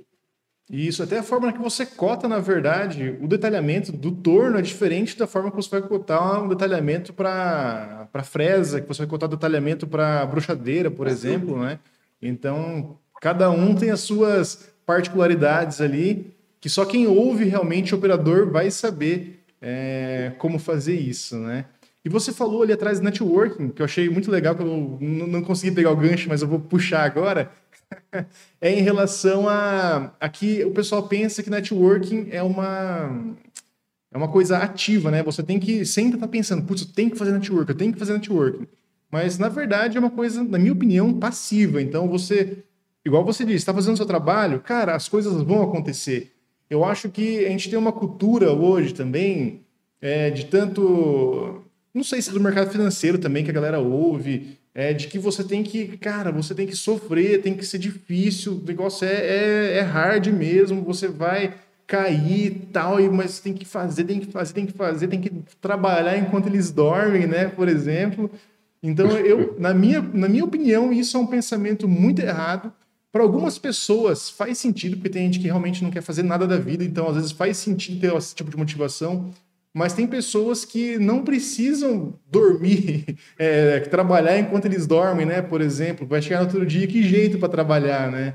Isso, 0.71 1.03
até 1.03 1.19
a 1.19 1.23
forma 1.23 1.53
que 1.53 1.59
você 1.59 1.85
cota, 1.85 2.29
na 2.29 2.39
verdade, 2.39 3.19
o 3.21 3.27
detalhamento 3.27 3.91
do 3.91 4.13
torno 4.13 4.57
é 4.59 4.63
diferente 4.63 5.19
da 5.19 5.27
forma 5.27 5.51
que 5.51 5.57
você 5.57 5.69
vai 5.69 5.83
cotar 5.83 6.45
um 6.45 6.49
detalhamento 6.49 7.13
para 7.13 8.09
fresa, 8.23 8.81
que 8.81 8.87
você 8.87 9.03
vai 9.03 9.09
cotar 9.09 9.29
detalhamento 9.29 9.87
para 9.87 10.25
bruxadeira, 10.27 10.89
por 10.89 11.09
exemplo, 11.09 11.59
né? 11.59 11.81
Então, 12.23 12.99
cada 13.21 13.51
um 13.51 13.75
tem 13.75 13.91
as 13.91 14.01
suas 14.01 14.73
particularidades 14.87 15.81
ali 15.81 16.37
que 16.61 16.69
só 16.69 16.85
quem 16.85 17.07
ouve 17.07 17.45
realmente 17.45 17.95
o 17.95 17.99
operador 17.99 18.51
vai 18.51 18.71
saber 18.71 19.45
é, 19.61 20.33
como 20.39 20.59
fazer 20.59 20.95
isso, 20.95 21.39
né? 21.39 21.65
E 22.05 22.09
você 22.09 22.33
falou 22.33 22.63
ali 22.63 22.73
atrás 22.73 22.99
de 22.99 23.05
networking, 23.05 23.69
que 23.71 23.83
eu 23.83 23.85
achei 23.85 24.09
muito 24.09 24.31
legal, 24.31 24.55
que 24.55 24.63
eu 24.63 24.99
não 25.01 25.43
consegui 25.43 25.75
pegar 25.75 25.91
o 25.91 25.97
gancho, 25.97 26.29
mas 26.29 26.41
eu 26.41 26.49
vou 26.49 26.59
puxar 26.59 27.05
agora. 27.05 27.51
é 28.61 28.73
em 28.73 28.81
relação 28.81 29.49
a, 29.49 30.15
a 30.19 30.29
que 30.29 30.65
o 30.65 30.71
pessoal 30.71 31.07
pensa 31.07 31.43
que 31.43 31.51
networking 31.51 32.29
é 32.31 32.43
uma, 32.43 33.37
é 34.11 34.17
uma 34.17 34.29
coisa 34.29 34.59
ativa, 34.59 35.11
né? 35.11 35.23
Você 35.23 35.43
tem 35.43 35.59
que 35.59 35.85
sempre 35.85 36.15
estar 36.15 36.27
tá 36.27 36.31
pensando, 36.31 36.63
putz, 36.63 36.83
eu 36.83 36.89
tenho 36.89 37.11
que 37.11 37.19
fazer 37.19 37.33
networking, 37.33 37.73
eu 37.73 37.79
tenho 37.79 37.93
que 37.93 37.99
fazer 37.99 38.15
networking. 38.15 38.67
Mas, 39.11 39.39
na 39.39 39.49
verdade, 39.49 39.97
é 39.97 40.01
uma 40.01 40.11
coisa, 40.11 40.43
na 40.43 40.59
minha 40.59 40.73
opinião, 40.73 41.13
passiva. 41.13 41.83
Então, 41.83 42.09
você, 42.09 42.65
igual 43.05 43.25
você 43.25 43.45
disse, 43.45 43.57
está 43.57 43.75
fazendo 43.75 43.95
o 43.95 43.97
seu 43.97 44.07
trabalho, 44.07 44.61
cara, 44.61 44.95
as 44.95 45.09
coisas 45.09 45.43
vão 45.43 45.63
acontecer. 45.63 46.33
Eu 46.71 46.85
acho 46.85 47.09
que 47.09 47.45
a 47.45 47.49
gente 47.49 47.69
tem 47.69 47.79
uma 47.79 47.93
cultura 47.93 48.53
hoje 48.53 48.95
também 48.95 49.61
é, 50.01 50.31
de 50.31 50.47
tanto. 50.47 51.65
Não 51.93 52.05
sei 52.05 52.23
se 52.23 52.31
é 52.31 52.33
do 52.33 52.41
mercado 52.41 52.71
financeiro 52.71 53.19
também 53.19 53.45
que 53.45 53.51
a 53.51 53.55
galera 53.55 53.81
ouve, 53.81 54.57
é, 54.73 54.93
de 54.93 55.09
que 55.09 55.19
você 55.19 55.43
tem 55.43 55.65
que, 55.65 55.99
cara, 55.99 56.31
você 56.31 56.55
tem 56.55 56.69
que 56.69 56.77
sofrer, 56.77 57.43
tem 57.43 57.55
que 57.55 57.67
ser 57.67 57.79
difícil, 57.79 58.53
o 58.53 58.65
negócio 58.65 59.05
é, 59.05 59.15
é, 59.15 59.79
é 59.79 59.81
hard 59.81 60.29
mesmo, 60.29 60.83
você 60.83 61.09
vai 61.09 61.55
cair 61.89 62.47
e 62.47 62.51
tal, 62.51 63.01
mas 63.11 63.41
tem 63.41 63.53
que 63.53 63.65
fazer, 63.65 64.05
tem 64.05 64.21
que 64.21 64.31
fazer, 64.31 64.55
tem 64.55 64.65
que 64.65 64.73
fazer, 64.73 65.09
tem 65.09 65.21
que 65.21 65.33
trabalhar 65.61 66.17
enquanto 66.17 66.47
eles 66.47 66.71
dormem, 66.71 67.27
né, 67.27 67.49
por 67.49 67.69
exemplo. 67.69 68.31
Então, 68.81 69.11
eu, 69.19 69.57
na 69.59 69.75
minha, 69.75 70.01
na 70.01 70.29
minha 70.29 70.45
opinião, 70.45 70.93
isso 70.93 71.17
é 71.17 71.21
um 71.21 71.27
pensamento 71.27 71.89
muito 71.89 72.23
errado. 72.23 72.73
Para 73.13 73.23
algumas 73.23 73.59
pessoas 73.59 74.31
faz 74.31 74.59
sentido, 74.59 74.97
porque 74.97 75.09
tem 75.09 75.25
gente 75.25 75.41
que 75.41 75.47
realmente 75.47 75.83
não 75.83 75.91
quer 75.91 76.03
fazer 76.03 76.23
nada 76.23 76.47
da 76.47 76.59
vida, 76.59 76.85
então 76.85 77.09
às 77.09 77.17
vezes 77.17 77.33
faz 77.33 77.57
sentido 77.57 78.01
ter 78.01 78.15
esse 78.15 78.35
tipo 78.35 78.51
de 78.51 78.57
motivação. 78.57 79.33
Mas 79.73 79.93
tem 79.93 80.07
pessoas 80.07 80.65
que 80.65 80.99
não 80.99 81.23
precisam 81.23 82.15
dormir, 82.31 83.17
é, 83.39 83.81
trabalhar 83.81 84.39
enquanto 84.39 84.65
eles 84.65 84.87
dormem, 84.87 85.27
né? 85.27 85.43
Por 85.43 85.61
exemplo, 85.61 86.07
vai 86.07 86.21
chegar 86.21 86.41
no 86.41 86.47
outro 86.47 86.67
dia, 86.67 86.87
que 86.87 87.03
jeito 87.03 87.39
para 87.39 87.49
trabalhar, 87.49 88.11
né? 88.11 88.35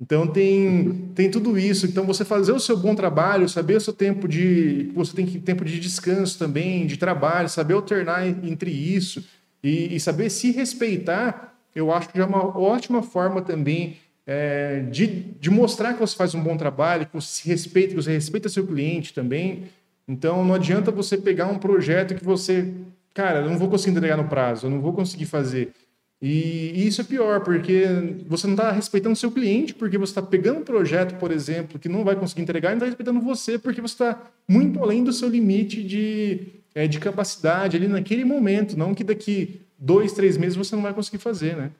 Então 0.00 0.26
tem, 0.26 1.10
tem 1.14 1.30
tudo 1.30 1.58
isso. 1.58 1.86
Então 1.86 2.04
você 2.04 2.24
fazer 2.24 2.52
o 2.52 2.60
seu 2.60 2.76
bom 2.76 2.94
trabalho, 2.94 3.48
saber 3.48 3.76
o 3.76 3.80
seu 3.80 3.92
tempo 3.92 4.28
de. 4.28 4.90
Você 4.94 5.14
tem 5.14 5.26
que, 5.26 5.38
tempo 5.38 5.64
de 5.64 5.80
descanso 5.80 6.38
também, 6.38 6.86
de 6.86 6.96
trabalho, 6.96 7.48
saber 7.48 7.74
alternar 7.74 8.26
entre 8.26 8.70
isso 8.70 9.24
e, 9.62 9.96
e 9.96 10.00
saber 10.00 10.30
se 10.30 10.52
respeitar, 10.52 11.58
eu 11.74 11.92
acho 11.92 12.08
que 12.10 12.20
é 12.20 12.24
uma 12.24 12.58
ótima 12.58 13.02
forma 13.02 13.42
também 13.42 13.96
é, 14.26 14.80
de, 14.90 15.06
de 15.06 15.50
mostrar 15.50 15.94
que 15.94 16.00
você 16.00 16.16
faz 16.16 16.34
um 16.34 16.42
bom 16.42 16.56
trabalho, 16.56 17.06
que 17.06 17.14
você 17.14 17.48
respeita, 17.48 17.90
que 17.90 18.02
você 18.02 18.12
respeita 18.12 18.48
seu 18.48 18.66
cliente 18.66 19.14
também. 19.14 19.64
Então, 20.08 20.44
não 20.44 20.54
adianta 20.54 20.90
você 20.90 21.16
pegar 21.16 21.46
um 21.46 21.58
projeto 21.58 22.14
que 22.14 22.24
você, 22.24 22.72
cara, 23.14 23.40
eu 23.40 23.50
não 23.50 23.58
vou 23.58 23.68
conseguir 23.68 23.96
entregar 23.96 24.16
no 24.16 24.28
prazo, 24.28 24.66
eu 24.66 24.70
não 24.70 24.80
vou 24.80 24.92
conseguir 24.92 25.26
fazer. 25.26 25.72
E, 26.20 26.72
e 26.74 26.86
isso 26.86 27.00
é 27.00 27.04
pior, 27.04 27.40
porque 27.40 27.84
você 28.26 28.46
não 28.46 28.54
está 28.54 28.72
respeitando 28.72 29.14
seu 29.14 29.30
cliente, 29.30 29.74
porque 29.74 29.98
você 29.98 30.12
está 30.12 30.22
pegando 30.22 30.60
um 30.60 30.64
projeto, 30.64 31.18
por 31.18 31.30
exemplo, 31.30 31.78
que 31.78 31.88
não 31.88 32.04
vai 32.04 32.16
conseguir 32.16 32.42
entregar, 32.42 32.70
e 32.70 32.72
não 32.72 32.78
está 32.78 32.86
respeitando 32.86 33.20
você, 33.20 33.58
porque 33.58 33.80
você 33.80 33.94
está 33.94 34.22
muito 34.48 34.82
além 34.82 35.04
do 35.04 35.12
seu 35.12 35.28
limite 35.28 35.82
de, 35.82 36.40
é, 36.74 36.86
de 36.86 36.98
capacidade 36.98 37.76
ali 37.76 37.86
naquele 37.86 38.24
momento, 38.24 38.78
não 38.78 38.94
que 38.94 39.04
daqui 39.04 39.60
dois, 39.78 40.12
três 40.12 40.36
meses 40.36 40.56
você 40.56 40.74
não 40.74 40.82
vai 40.82 40.94
conseguir 40.94 41.18
fazer, 41.18 41.54
né? 41.54 41.70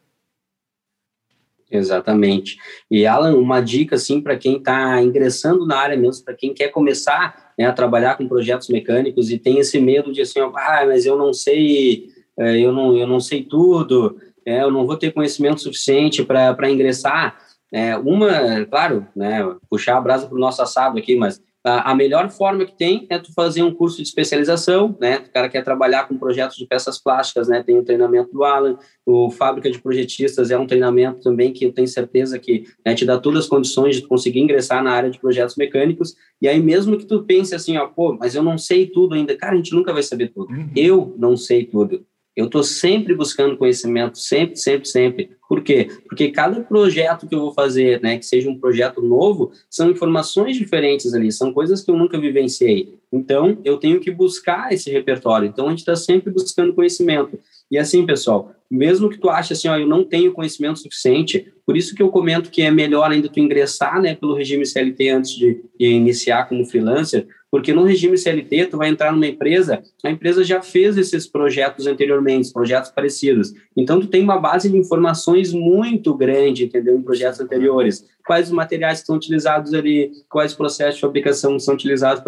Exatamente. 1.71 2.57
E 2.91 3.07
Alan, 3.07 3.35
uma 3.35 3.61
dica 3.61 3.97
assim 3.97 4.21
para 4.21 4.37
quem 4.37 4.59
está 4.59 5.03
ingressando 5.03 5.67
na 5.67 5.77
área 5.77 5.97
mesmo, 5.97 6.25
para 6.25 6.35
quem 6.35 6.55
quer 6.55 6.69
começar 6.69 7.53
né, 7.59 7.67
a 7.67 7.73
trabalhar 7.73 8.17
com 8.17 8.29
projetos 8.29 8.69
mecânicos 8.69 9.31
e 9.31 9.39
tem 9.39 9.59
esse 9.59 9.81
medo 9.81 10.13
de 10.13 10.21
assim, 10.21 10.41
ah, 10.41 10.85
mas 10.87 11.05
eu 11.07 11.17
não 11.17 11.33
sei 11.33 12.09
é, 12.39 12.59
eu, 12.59 12.73
não, 12.73 12.97
eu 12.97 13.07
não 13.07 13.19
sei 13.19 13.43
tudo, 13.43 14.21
é, 14.45 14.63
eu 14.63 14.71
não 14.71 14.87
vou 14.87 14.97
ter 14.97 15.13
conhecimento 15.13 15.61
suficiente 15.61 16.23
para 16.23 16.71
ingressar. 16.71 17.39
É, 17.73 17.97
uma, 17.97 18.65
claro, 18.67 19.07
né, 19.17 19.43
puxar 19.69 19.97
a 19.97 20.01
brasa 20.01 20.27
para 20.27 20.37
o 20.37 20.41
nosso 20.41 20.63
assado 20.63 20.99
aqui, 20.99 21.17
mas 21.17 21.43
a 21.69 21.95
melhor 21.97 22.31
forma 22.31 22.65
que 22.65 22.77
tem 22.77 23.07
é 23.11 23.19
tu 23.19 23.33
fazer 23.33 23.63
um 23.63 23.75
curso 23.75 23.97
de 23.97 24.05
especialização, 24.05 24.97
né? 25.01 25.19
O 25.19 25.33
cara 25.33 25.49
quer 25.49 25.65
trabalhar 25.65 26.07
com 26.07 26.17
projetos 26.17 26.57
de 26.57 26.65
peças 26.65 26.97
plásticas, 26.97 27.49
né? 27.49 27.61
Tem 27.61 27.77
o 27.77 27.83
treinamento 27.83 28.33
do 28.33 28.45
Alan, 28.45 28.79
o 29.05 29.31
Fábrica 29.31 29.69
de 29.69 29.81
Projetistas 29.81 30.53
é 30.53 30.57
um 30.57 30.67
treinamento 30.67 31.21
também 31.23 31.53
que 31.53 31.65
eu 31.65 31.73
tenho 31.73 31.89
certeza 31.89 32.39
que 32.39 32.65
né, 32.85 32.95
te 32.95 33.05
dá 33.05 33.19
todas 33.19 33.45
as 33.45 33.49
condições 33.49 33.97
de 33.97 34.07
conseguir 34.07 34.41
ingressar 34.41 34.83
na 34.83 34.93
área 34.93 35.11
de 35.11 35.19
projetos 35.19 35.57
mecânicos. 35.57 36.15
E 36.41 36.47
aí 36.47 36.63
mesmo 36.63 36.97
que 36.97 37.05
tu 37.05 37.25
pense 37.25 37.53
assim, 37.53 37.77
ó, 37.77 37.87
pô, 37.89 38.17
mas 38.17 38.37
eu 38.37 38.45
não 38.45 38.57
sei 38.57 38.87
tudo 38.87 39.17
ainda, 39.17 39.37
cara, 39.37 39.55
a 39.55 39.57
gente 39.57 39.75
nunca 39.75 39.93
vai 39.93 40.05
saber 40.05 40.29
tudo. 40.29 40.53
Uhum. 40.53 40.71
Eu 40.77 41.17
não 41.19 41.37
sei 41.37 41.65
tudo. 41.65 42.07
Eu 42.37 42.47
estou 42.47 42.63
sempre 42.63 43.15
buscando 43.15 43.57
conhecimento, 43.57 44.19
sempre, 44.19 44.57
sempre, 44.57 44.87
sempre. 44.87 45.31
Por 45.49 45.63
quê? 45.63 45.89
Porque 46.07 46.31
cada 46.31 46.61
projeto 46.61 47.27
que 47.27 47.35
eu 47.35 47.41
vou 47.41 47.53
fazer, 47.55 48.03
né, 48.03 48.19
que 48.19 48.27
seja 48.27 48.51
um 48.51 48.59
projeto 48.59 49.01
novo, 49.01 49.53
são 49.71 49.91
informações 49.91 50.55
diferentes 50.57 51.15
ali, 51.15 51.33
são 51.33 51.51
coisas 51.51 51.83
que 51.83 51.91
eu 51.91 51.97
nunca 51.97 52.21
vivenciei. 52.21 52.93
Então, 53.11 53.59
eu 53.65 53.79
tenho 53.79 53.99
que 54.01 54.11
buscar 54.11 54.71
esse 54.71 54.91
repertório. 54.91 55.49
Então, 55.49 55.67
a 55.67 55.71
gente 55.71 55.79
está 55.79 55.97
sempre 55.97 56.31
buscando 56.31 56.75
conhecimento. 56.75 57.39
E 57.71 57.79
assim, 57.79 58.05
pessoal, 58.05 58.53
mesmo 58.71 59.09
que 59.09 59.19
tu 59.19 59.31
ache 59.31 59.55
assim, 59.55 59.69
ó, 59.69 59.79
eu 59.79 59.87
não 59.87 60.05
tenho 60.05 60.33
conhecimento 60.33 60.79
suficiente, 60.79 61.53
por 61.65 61.77
isso 61.77 61.95
que 61.95 62.03
eu 62.03 62.11
comento 62.11 62.51
que 62.51 62.63
é 62.63 62.71
melhor 62.71 63.11
ainda 63.11 63.29
tu 63.29 63.41
ingressar, 63.41 64.01
né, 64.01 64.15
pelo 64.15 64.35
regime 64.35 64.67
CLT 64.67 65.09
antes 65.09 65.31
de, 65.35 65.65
de 65.79 65.87
iniciar 65.87 66.49
como 66.49 66.67
freelancer, 66.67 67.27
porque 67.57 67.73
no 67.73 67.85
regime 67.85 68.19
CLT, 68.19 68.67
tu 68.67 68.77
vai 68.77 68.91
entrar 68.91 69.11
numa 69.11 69.27
empresa, 69.27 69.83
a 70.05 70.11
empresa 70.11 70.45
já 70.45 70.61
fez 70.61 70.99
esses 70.99 71.27
projetos 71.27 71.87
anteriormente, 71.87 72.53
projetos 72.53 72.91
parecidos. 72.91 73.55
Então, 73.75 73.99
tu 73.99 74.09
tem 74.09 74.23
uma 74.23 74.39
base 74.39 74.69
de 74.69 74.77
informações 74.77 75.55
muito 75.55 76.15
grande, 76.15 76.67
entendeu? 76.67 76.99
Em 76.99 77.01
projetos 77.01 77.41
anteriores. 77.41 78.07
Quais 78.27 78.49
os 78.49 78.53
materiais 78.53 79.01
que 79.01 79.07
são 79.07 79.17
utilizados 79.17 79.73
ali, 79.73 80.13
quais 80.29 80.53
processos 80.53 80.97
de 80.97 81.01
fabricação 81.01 81.59
são 81.59 81.73
utilizados 81.73 82.23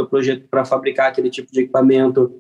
para 0.51 0.64
fabricar 0.64 1.09
aquele 1.11 1.29
tipo 1.29 1.53
de 1.53 1.61
equipamento, 1.61 2.33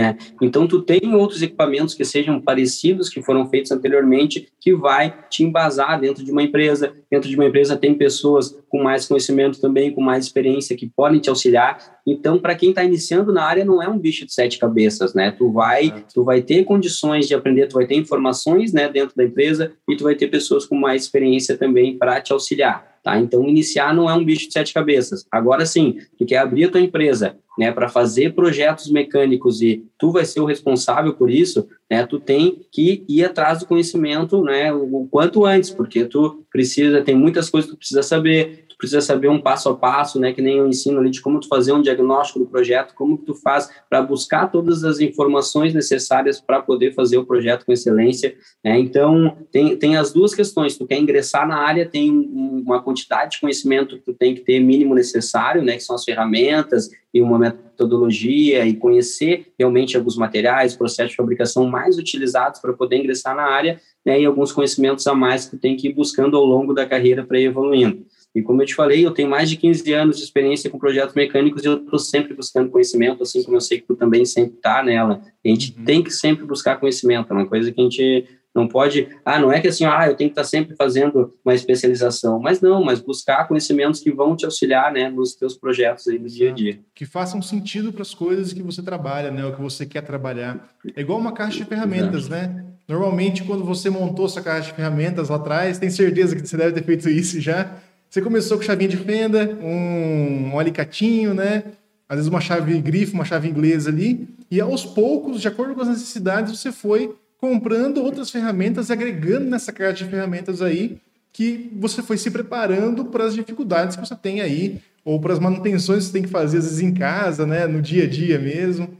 é, 0.00 0.16
então, 0.40 0.66
tu 0.66 0.82
tem 0.82 1.14
outros 1.14 1.42
equipamentos 1.42 1.94
que 1.94 2.04
sejam 2.04 2.40
parecidos, 2.40 3.08
que 3.08 3.22
foram 3.22 3.48
feitos 3.48 3.70
anteriormente, 3.70 4.48
que 4.60 4.74
vai 4.74 5.14
te 5.28 5.44
embasar 5.44 6.00
dentro 6.00 6.24
de 6.24 6.30
uma 6.30 6.42
empresa. 6.42 6.94
Dentro 7.10 7.28
de 7.28 7.34
uma 7.34 7.46
empresa 7.46 7.76
tem 7.76 7.94
pessoas 7.94 8.56
com 8.68 8.82
mais 8.82 9.06
conhecimento 9.06 9.60
também, 9.60 9.90
com 9.92 10.00
mais 10.00 10.24
experiência, 10.24 10.76
que 10.76 10.86
podem 10.86 11.20
te 11.20 11.28
auxiliar. 11.28 11.78
Então, 12.06 12.38
para 12.38 12.54
quem 12.54 12.70
está 12.70 12.84
iniciando 12.84 13.32
na 13.32 13.44
área, 13.44 13.64
não 13.64 13.82
é 13.82 13.88
um 13.88 13.98
bicho 13.98 14.26
de 14.26 14.32
sete 14.32 14.58
cabeças, 14.58 15.14
né? 15.14 15.30
Tu 15.30 15.50
vai, 15.50 16.04
tu 16.12 16.24
vai 16.24 16.42
ter 16.42 16.64
condições 16.64 17.26
de 17.26 17.34
aprender, 17.34 17.66
tu 17.68 17.74
vai 17.74 17.86
ter 17.86 17.94
informações, 17.94 18.72
né, 18.72 18.88
dentro 18.88 19.16
da 19.16 19.24
empresa 19.24 19.72
e 19.88 19.96
tu 19.96 20.04
vai 20.04 20.14
ter 20.14 20.28
pessoas 20.28 20.66
com 20.66 20.76
mais 20.76 21.02
experiência 21.02 21.56
também 21.56 21.96
para 21.96 22.20
te 22.20 22.32
auxiliar. 22.32 22.93
Tá? 23.04 23.18
Então, 23.18 23.46
iniciar 23.46 23.94
não 23.94 24.08
é 24.08 24.14
um 24.14 24.24
bicho 24.24 24.46
de 24.46 24.52
sete 24.54 24.72
cabeças. 24.72 25.26
Agora 25.30 25.66
sim, 25.66 25.98
tu 26.16 26.24
quer 26.24 26.38
abrir 26.38 26.64
a 26.64 26.70
tua 26.70 26.80
empresa 26.80 27.36
né, 27.58 27.70
para 27.70 27.86
fazer 27.86 28.34
projetos 28.34 28.90
mecânicos 28.90 29.60
e 29.60 29.84
tu 29.98 30.10
vai 30.10 30.24
ser 30.24 30.40
o 30.40 30.46
responsável 30.46 31.12
por 31.12 31.30
isso, 31.30 31.68
né, 31.90 32.06
tu 32.06 32.18
tem 32.18 32.62
que 32.72 33.04
ir 33.06 33.22
atrás 33.22 33.58
do 33.60 33.66
conhecimento 33.66 34.42
né, 34.42 34.72
o 34.72 35.06
quanto 35.10 35.44
antes, 35.44 35.68
porque 35.68 36.06
tu 36.06 36.44
precisa, 36.50 37.02
tem 37.02 37.14
muitas 37.14 37.50
coisas 37.50 37.70
que 37.70 37.76
tu 37.76 37.78
precisa 37.78 38.02
saber, 38.02 38.64
precisa 38.84 39.00
saber 39.00 39.28
um 39.28 39.40
passo 39.40 39.68
a 39.68 39.76
passo, 39.76 40.20
né, 40.20 40.32
que 40.32 40.42
nem 40.42 40.58
eu 40.58 40.66
ensino 40.66 41.00
ali 41.00 41.10
de 41.10 41.20
como 41.20 41.40
tu 41.40 41.48
fazer 41.48 41.72
um 41.72 41.82
diagnóstico 41.82 42.38
do 42.38 42.46
projeto, 42.46 42.94
como 42.94 43.18
que 43.18 43.24
tu 43.24 43.34
faz 43.34 43.68
para 43.88 44.02
buscar 44.02 44.50
todas 44.50 44.84
as 44.84 45.00
informações 45.00 45.74
necessárias 45.74 46.40
para 46.40 46.60
poder 46.60 46.94
fazer 46.94 47.18
o 47.18 47.24
projeto 47.24 47.64
com 47.64 47.72
excelência, 47.72 48.34
né? 48.62 48.78
Então, 48.78 49.36
tem, 49.50 49.76
tem 49.76 49.96
as 49.96 50.12
duas 50.12 50.34
questões, 50.34 50.76
tu 50.76 50.86
quer 50.86 50.98
ingressar 50.98 51.46
na 51.48 51.56
área, 51.56 51.88
tem 51.88 52.10
uma 52.10 52.82
quantidade 52.82 53.32
de 53.32 53.40
conhecimento 53.40 53.96
que 53.96 54.02
tu 54.02 54.14
tem 54.14 54.34
que 54.34 54.42
ter 54.42 54.60
mínimo 54.60 54.94
necessário, 54.94 55.62
né, 55.62 55.76
que 55.76 55.82
são 55.82 55.96
as 55.96 56.04
ferramentas 56.04 56.90
e 57.12 57.22
uma 57.22 57.38
metodologia 57.38 58.66
e 58.66 58.74
conhecer 58.74 59.52
realmente 59.58 59.96
alguns 59.96 60.16
materiais, 60.16 60.76
processos 60.76 61.10
de 61.10 61.16
fabricação 61.16 61.66
mais 61.66 61.96
utilizados 61.96 62.60
para 62.60 62.72
poder 62.72 62.96
ingressar 62.96 63.34
na 63.34 63.44
área, 63.44 63.80
né, 64.04 64.20
e 64.20 64.24
alguns 64.24 64.52
conhecimentos 64.52 65.06
a 65.06 65.14
mais 65.14 65.44
que 65.44 65.56
tu 65.56 65.60
tem 65.60 65.76
que 65.76 65.88
ir 65.88 65.92
buscando 65.92 66.36
ao 66.36 66.44
longo 66.44 66.74
da 66.74 66.86
carreira 66.86 67.24
para 67.24 67.38
ir 67.38 67.44
evoluindo. 67.44 68.04
E 68.34 68.42
como 68.42 68.60
eu 68.60 68.66
te 68.66 68.74
falei, 68.74 69.06
eu 69.06 69.12
tenho 69.12 69.30
mais 69.30 69.48
de 69.48 69.56
15 69.56 69.92
anos 69.92 70.16
de 70.16 70.24
experiência 70.24 70.68
com 70.68 70.78
projetos 70.78 71.14
mecânicos 71.14 71.62
e 71.62 71.66
eu 71.66 71.76
estou 71.76 71.98
sempre 71.98 72.34
buscando 72.34 72.70
conhecimento, 72.70 73.22
assim 73.22 73.42
como 73.44 73.56
eu 73.56 73.60
sei 73.60 73.80
que 73.80 73.86
tu 73.86 73.94
também 73.94 74.24
sempre 74.24 74.56
está 74.56 74.82
nela. 74.82 75.22
A 75.44 75.48
gente 75.48 75.74
uhum. 75.78 75.84
tem 75.84 76.02
que 76.02 76.10
sempre 76.10 76.44
buscar 76.44 76.76
conhecimento, 76.80 77.32
é 77.32 77.36
uma 77.36 77.46
coisa 77.46 77.70
que 77.70 77.80
a 77.80 77.84
gente 77.84 78.26
não 78.54 78.68
pode, 78.68 79.08
ah, 79.24 79.38
não 79.38 79.52
é 79.52 79.60
que 79.60 79.66
assim, 79.66 79.84
ah, 79.84 80.06
eu 80.06 80.14
tenho 80.14 80.30
que 80.30 80.32
estar 80.32 80.42
tá 80.42 80.48
sempre 80.48 80.76
fazendo 80.76 81.34
uma 81.44 81.54
especialização, 81.54 82.38
mas 82.38 82.60
não, 82.60 82.84
mas 82.84 83.00
buscar 83.00 83.48
conhecimentos 83.48 84.00
que 84.00 84.12
vão 84.12 84.36
te 84.36 84.44
auxiliar, 84.44 84.92
né, 84.92 85.08
nos 85.08 85.34
teus 85.34 85.56
projetos 85.56 86.06
aí 86.06 86.18
do 86.18 86.28
dia 86.28 86.50
a 86.50 86.54
dia. 86.54 86.78
Que 86.94 87.04
façam 87.04 87.42
sentido 87.42 87.92
para 87.92 88.02
as 88.02 88.14
coisas 88.14 88.52
que 88.52 88.62
você 88.62 88.80
trabalha, 88.80 89.30
né, 89.30 89.44
o 89.44 89.54
que 89.54 89.60
você 89.60 89.84
quer 89.84 90.02
trabalhar. 90.02 90.72
É 90.94 91.00
igual 91.00 91.18
uma 91.18 91.32
caixa 91.32 91.58
de 91.58 91.64
ferramentas, 91.64 92.26
Exato. 92.26 92.30
né? 92.30 92.64
Normalmente, 92.86 93.42
quando 93.42 93.64
você 93.64 93.88
montou 93.88 94.26
essa 94.26 94.42
caixa 94.42 94.68
de 94.68 94.76
ferramentas 94.76 95.30
lá 95.30 95.36
atrás, 95.36 95.78
tem 95.78 95.88
certeza 95.88 96.36
que 96.36 96.46
você 96.46 96.56
deve 96.56 96.72
ter 96.72 96.84
feito 96.84 97.08
isso 97.08 97.40
já 97.40 97.74
você 98.14 98.22
começou 98.22 98.56
com 98.56 98.62
chavinha 98.62 98.88
de 98.88 98.96
fenda, 98.96 99.58
um, 99.60 100.52
um 100.52 100.58
alicatinho, 100.60 101.34
né? 101.34 101.64
Às 102.08 102.18
vezes 102.18 102.30
uma 102.30 102.40
chave 102.40 102.80
grifo, 102.80 103.12
uma 103.12 103.24
chave 103.24 103.48
inglesa 103.48 103.90
ali. 103.90 104.28
E 104.48 104.60
aos 104.60 104.84
poucos, 104.84 105.40
de 105.40 105.48
acordo 105.48 105.74
com 105.74 105.80
as 105.80 105.88
necessidades, 105.88 106.56
você 106.56 106.70
foi 106.70 107.12
comprando 107.38 108.00
outras 108.00 108.30
ferramentas, 108.30 108.88
agregando 108.88 109.46
nessa 109.46 109.72
caixa 109.72 110.04
de 110.04 110.10
ferramentas 110.10 110.62
aí, 110.62 110.96
que 111.32 111.68
você 111.74 112.04
foi 112.04 112.16
se 112.16 112.30
preparando 112.30 113.06
para 113.06 113.24
as 113.24 113.34
dificuldades 113.34 113.96
que 113.96 114.06
você 114.06 114.14
tem 114.14 114.40
aí, 114.40 114.80
ou 115.04 115.20
para 115.20 115.32
as 115.32 115.40
manutenções 115.40 116.04
que 116.04 116.04
você 116.04 116.12
tem 116.12 116.22
que 116.22 116.28
fazer, 116.28 116.58
às 116.58 116.66
vezes 116.66 116.80
em 116.80 116.94
casa, 116.94 117.44
né? 117.44 117.66
No 117.66 117.82
dia 117.82 118.04
a 118.04 118.06
dia 118.06 118.38
mesmo. 118.38 118.96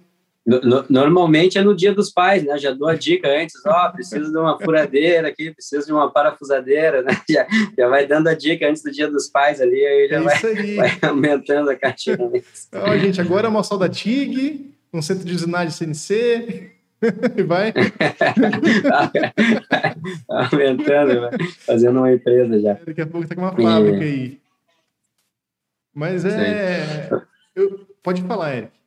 Normalmente 0.91 1.57
é 1.57 1.63
no 1.63 1.75
dia 1.75 1.95
dos 1.95 2.11
pais, 2.11 2.45
né? 2.45 2.59
Já 2.59 2.71
dou 2.71 2.87
a 2.87 2.95
dica 2.95 3.29
antes, 3.29 3.55
ó, 3.65 3.89
oh, 3.89 3.93
preciso 3.93 4.31
de 4.31 4.37
uma 4.37 4.59
furadeira 4.59 5.29
aqui, 5.29 5.51
preciso 5.51 5.87
de 5.87 5.93
uma 5.93 6.11
parafusadeira, 6.11 7.03
né? 7.03 7.13
Já, 7.29 7.47
já 7.77 7.89
vai 7.89 8.07
dando 8.07 8.29
a 8.29 8.35
dica 8.35 8.69
antes 8.69 8.83
do 8.83 8.93
dia 8.93 9.11
dos 9.11 9.29
pais 9.29 9.61
ali, 9.61 9.85
aí 9.85 10.09
já 10.09 10.17
é 10.17 10.21
vai, 10.21 10.75
vai, 10.77 10.99
aumentando 11.09 11.71
a 11.71 11.77
caixinha. 11.77 12.19
Ó, 12.75 12.97
gente, 12.99 13.21
agora 13.21 13.47
é 13.47 13.51
uma 13.51 13.63
sol 13.63 13.79
da 13.79 13.89
TIG, 13.89 14.75
um 14.93 15.01
centro 15.01 15.25
de 15.25 15.35
usinagem 15.35 15.71
CNC, 15.71 16.71
vai. 17.47 17.73
aumentando, 20.29 21.21
vai. 21.21 21.39
fazendo 21.67 21.99
uma 21.99 22.13
empresa 22.13 22.61
já. 22.61 22.75
Daqui 22.75 23.01
a 23.01 23.07
pouco 23.07 23.27
tá 23.27 23.35
com 23.35 23.41
uma 23.41 23.53
fábrica 23.53 24.05
aí. 24.05 24.39
Mas 25.95 26.25
é... 26.25 27.09
Eu... 27.55 27.87
Pode 28.03 28.23
falar, 28.23 28.57
Eric. 28.57 28.84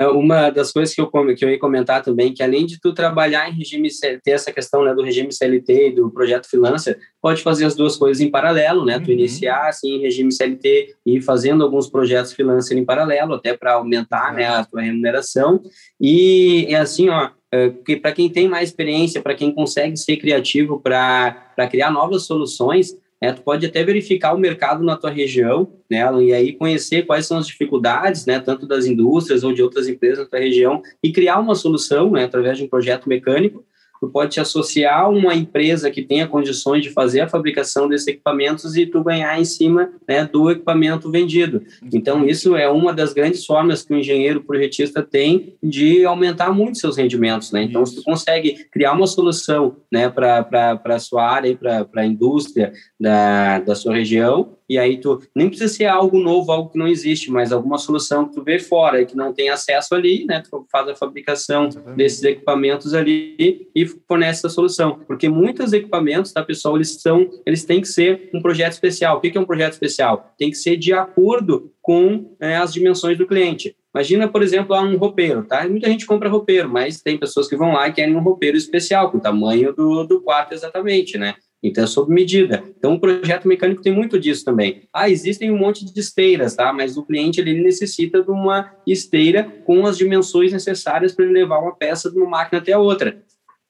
É, 0.00 0.06
uma 0.08 0.48
das 0.48 0.72
coisas 0.72 0.94
que 0.94 1.00
eu, 1.02 1.10
que 1.10 1.44
eu 1.44 1.50
ia 1.50 1.58
comentar 1.58 2.02
também, 2.02 2.32
que 2.32 2.42
além 2.42 2.64
de 2.64 2.80
tu 2.80 2.94
trabalhar 2.94 3.50
em 3.50 3.52
regime 3.52 3.90
CLT, 3.90 4.30
essa 4.30 4.50
questão 4.50 4.82
né, 4.82 4.94
do 4.94 5.02
regime 5.02 5.30
CLT 5.30 5.88
e 5.88 5.94
do 5.94 6.10
projeto 6.10 6.48
freelancer, 6.48 6.98
pode 7.20 7.42
fazer 7.42 7.66
as 7.66 7.76
duas 7.76 7.98
coisas 7.98 8.22
em 8.22 8.30
paralelo, 8.30 8.86
né? 8.86 8.96
Uhum. 8.96 9.02
Tu 9.02 9.12
iniciar 9.12 9.68
assim 9.68 9.96
em 9.96 10.00
regime 10.00 10.32
CLT 10.32 10.94
e 11.04 11.16
ir 11.18 11.20
fazendo 11.20 11.62
alguns 11.62 11.90
projetos 11.90 12.32
freelancer 12.32 12.78
em 12.78 12.84
paralelo, 12.84 13.34
até 13.34 13.54
para 13.54 13.74
aumentar 13.74 14.30
uhum. 14.30 14.36
né, 14.36 14.46
a 14.46 14.64
tua 14.64 14.80
remuneração. 14.80 15.60
E 16.00 16.64
é 16.70 16.76
assim, 16.76 17.10
ó, 17.10 17.28
é, 17.52 17.68
para 18.00 18.12
quem 18.12 18.30
tem 18.30 18.48
mais 18.48 18.70
experiência, 18.70 19.20
para 19.20 19.34
quem 19.34 19.52
consegue 19.52 19.98
ser 19.98 20.16
criativo 20.16 20.80
para 20.80 21.68
criar 21.70 21.90
novas 21.90 22.24
soluções, 22.24 22.96
né, 23.20 23.32
tu 23.32 23.42
pode 23.42 23.66
até 23.66 23.84
verificar 23.84 24.34
o 24.34 24.38
mercado 24.38 24.82
na 24.82 24.96
tua 24.96 25.10
região, 25.10 25.70
né, 25.90 26.00
e 26.22 26.32
aí 26.32 26.52
conhecer 26.52 27.04
quais 27.04 27.26
são 27.26 27.38
as 27.38 27.46
dificuldades, 27.46 28.24
né, 28.24 28.40
tanto 28.40 28.66
das 28.66 28.86
indústrias 28.86 29.44
ou 29.44 29.52
de 29.52 29.62
outras 29.62 29.86
empresas 29.86 30.20
na 30.20 30.26
tua 30.26 30.38
região, 30.38 30.82
e 31.02 31.12
criar 31.12 31.38
uma 31.38 31.54
solução, 31.54 32.10
né, 32.10 32.24
através 32.24 32.56
de 32.56 32.64
um 32.64 32.68
projeto 32.68 33.08
mecânico, 33.08 33.64
tu 34.00 34.08
pode 34.08 34.32
te 34.32 34.40
associar 34.40 35.02
a 35.02 35.08
uma 35.08 35.34
empresa 35.34 35.90
que 35.90 36.02
tenha 36.02 36.26
condições 36.26 36.82
de 36.82 36.90
fazer 36.90 37.20
a 37.20 37.28
fabricação 37.28 37.88
desses 37.88 38.06
equipamentos 38.06 38.76
e 38.76 38.86
tu 38.86 39.04
ganhar 39.04 39.38
em 39.38 39.44
cima 39.44 39.90
né, 40.08 40.24
do 40.24 40.50
equipamento 40.50 41.10
vendido. 41.10 41.62
Então, 41.92 42.26
isso 42.26 42.56
é 42.56 42.68
uma 42.68 42.92
das 42.92 43.12
grandes 43.12 43.44
formas 43.44 43.82
que 43.82 43.92
o 43.92 43.98
engenheiro 43.98 44.42
projetista 44.42 45.02
tem 45.02 45.54
de 45.62 46.04
aumentar 46.04 46.52
muito 46.52 46.78
seus 46.78 46.96
rendimentos. 46.96 47.52
Né? 47.52 47.64
Então, 47.64 47.82
isso. 47.82 47.94
se 47.94 47.98
tu 48.00 48.04
consegue 48.04 48.64
criar 48.70 48.92
uma 48.92 49.06
solução 49.06 49.76
né, 49.92 50.08
para 50.08 50.80
a 50.84 50.98
sua 50.98 51.28
área, 51.28 51.54
para 51.56 51.86
a 51.96 52.06
indústria 52.06 52.72
da, 52.98 53.58
da 53.60 53.74
sua 53.74 53.94
região, 53.94 54.56
e 54.70 54.78
aí 54.78 54.98
tu 54.98 55.20
nem 55.34 55.48
precisa 55.48 55.74
ser 55.74 55.86
algo 55.86 56.20
novo, 56.20 56.52
algo 56.52 56.70
que 56.70 56.78
não 56.78 56.86
existe, 56.86 57.28
mas 57.28 57.50
alguma 57.50 57.76
solução 57.76 58.28
que 58.28 58.34
tu 58.36 58.44
vê 58.44 58.60
fora 58.60 59.02
e 59.02 59.04
que 59.04 59.16
não 59.16 59.32
tem 59.32 59.48
acesso 59.48 59.96
ali, 59.96 60.24
né? 60.24 60.44
Tu 60.48 60.64
faz 60.70 60.88
a 60.88 60.94
fabricação 60.94 61.66
Exatamente. 61.66 61.96
desses 61.96 62.22
equipamentos 62.22 62.94
ali 62.94 63.68
e 63.74 63.84
fornece 64.06 64.46
a 64.46 64.48
solução. 64.48 65.00
Porque 65.08 65.28
muitos 65.28 65.72
equipamentos, 65.72 66.32
tá, 66.32 66.40
pessoal, 66.44 66.76
eles 66.76 67.00
são, 67.02 67.28
eles 67.44 67.64
têm 67.64 67.80
que 67.80 67.88
ser 67.88 68.30
um 68.32 68.40
projeto 68.40 68.74
especial. 68.74 69.16
O 69.16 69.20
que 69.20 69.36
é 69.36 69.40
um 69.40 69.44
projeto 69.44 69.72
especial? 69.72 70.32
Tem 70.38 70.50
que 70.50 70.56
ser 70.56 70.76
de 70.76 70.92
acordo 70.92 71.72
com 71.82 72.36
é, 72.38 72.56
as 72.56 72.72
dimensões 72.72 73.18
do 73.18 73.26
cliente. 73.26 73.74
Imagina, 73.92 74.28
por 74.28 74.40
exemplo, 74.40 74.76
um 74.76 74.96
roupeiro, 74.96 75.42
tá? 75.42 75.68
Muita 75.68 75.88
gente 75.88 76.06
compra 76.06 76.28
roupeiro, 76.28 76.68
mas 76.68 77.02
tem 77.02 77.18
pessoas 77.18 77.48
que 77.48 77.56
vão 77.56 77.72
lá 77.72 77.88
e 77.88 77.92
querem 77.92 78.14
um 78.14 78.22
roupeiro 78.22 78.56
especial, 78.56 79.10
com 79.10 79.18
o 79.18 79.20
tamanho 79.20 79.74
do, 79.74 80.04
do 80.04 80.20
quarto 80.20 80.54
exatamente, 80.54 81.18
né? 81.18 81.34
Então, 81.62 81.84
é 81.84 81.86
sob 81.86 82.12
medida. 82.12 82.64
Então, 82.78 82.94
o 82.94 83.00
projeto 83.00 83.46
mecânico 83.46 83.82
tem 83.82 83.92
muito 83.92 84.18
disso 84.18 84.44
também. 84.44 84.88
Ah, 84.92 85.10
existem 85.10 85.50
um 85.50 85.58
monte 85.58 85.84
de 85.84 86.00
esteiras, 86.00 86.54
tá? 86.54 86.72
Mas 86.72 86.96
o 86.96 87.04
cliente 87.04 87.40
ele 87.40 87.62
necessita 87.62 88.22
de 88.22 88.30
uma 88.30 88.72
esteira 88.86 89.44
com 89.64 89.86
as 89.86 89.98
dimensões 89.98 90.52
necessárias 90.52 91.12
para 91.12 91.24
ele 91.24 91.34
levar 91.34 91.58
uma 91.58 91.76
peça 91.76 92.10
de 92.10 92.16
uma 92.18 92.30
máquina 92.30 92.60
até 92.60 92.72
a 92.72 92.78
outra. 92.78 93.22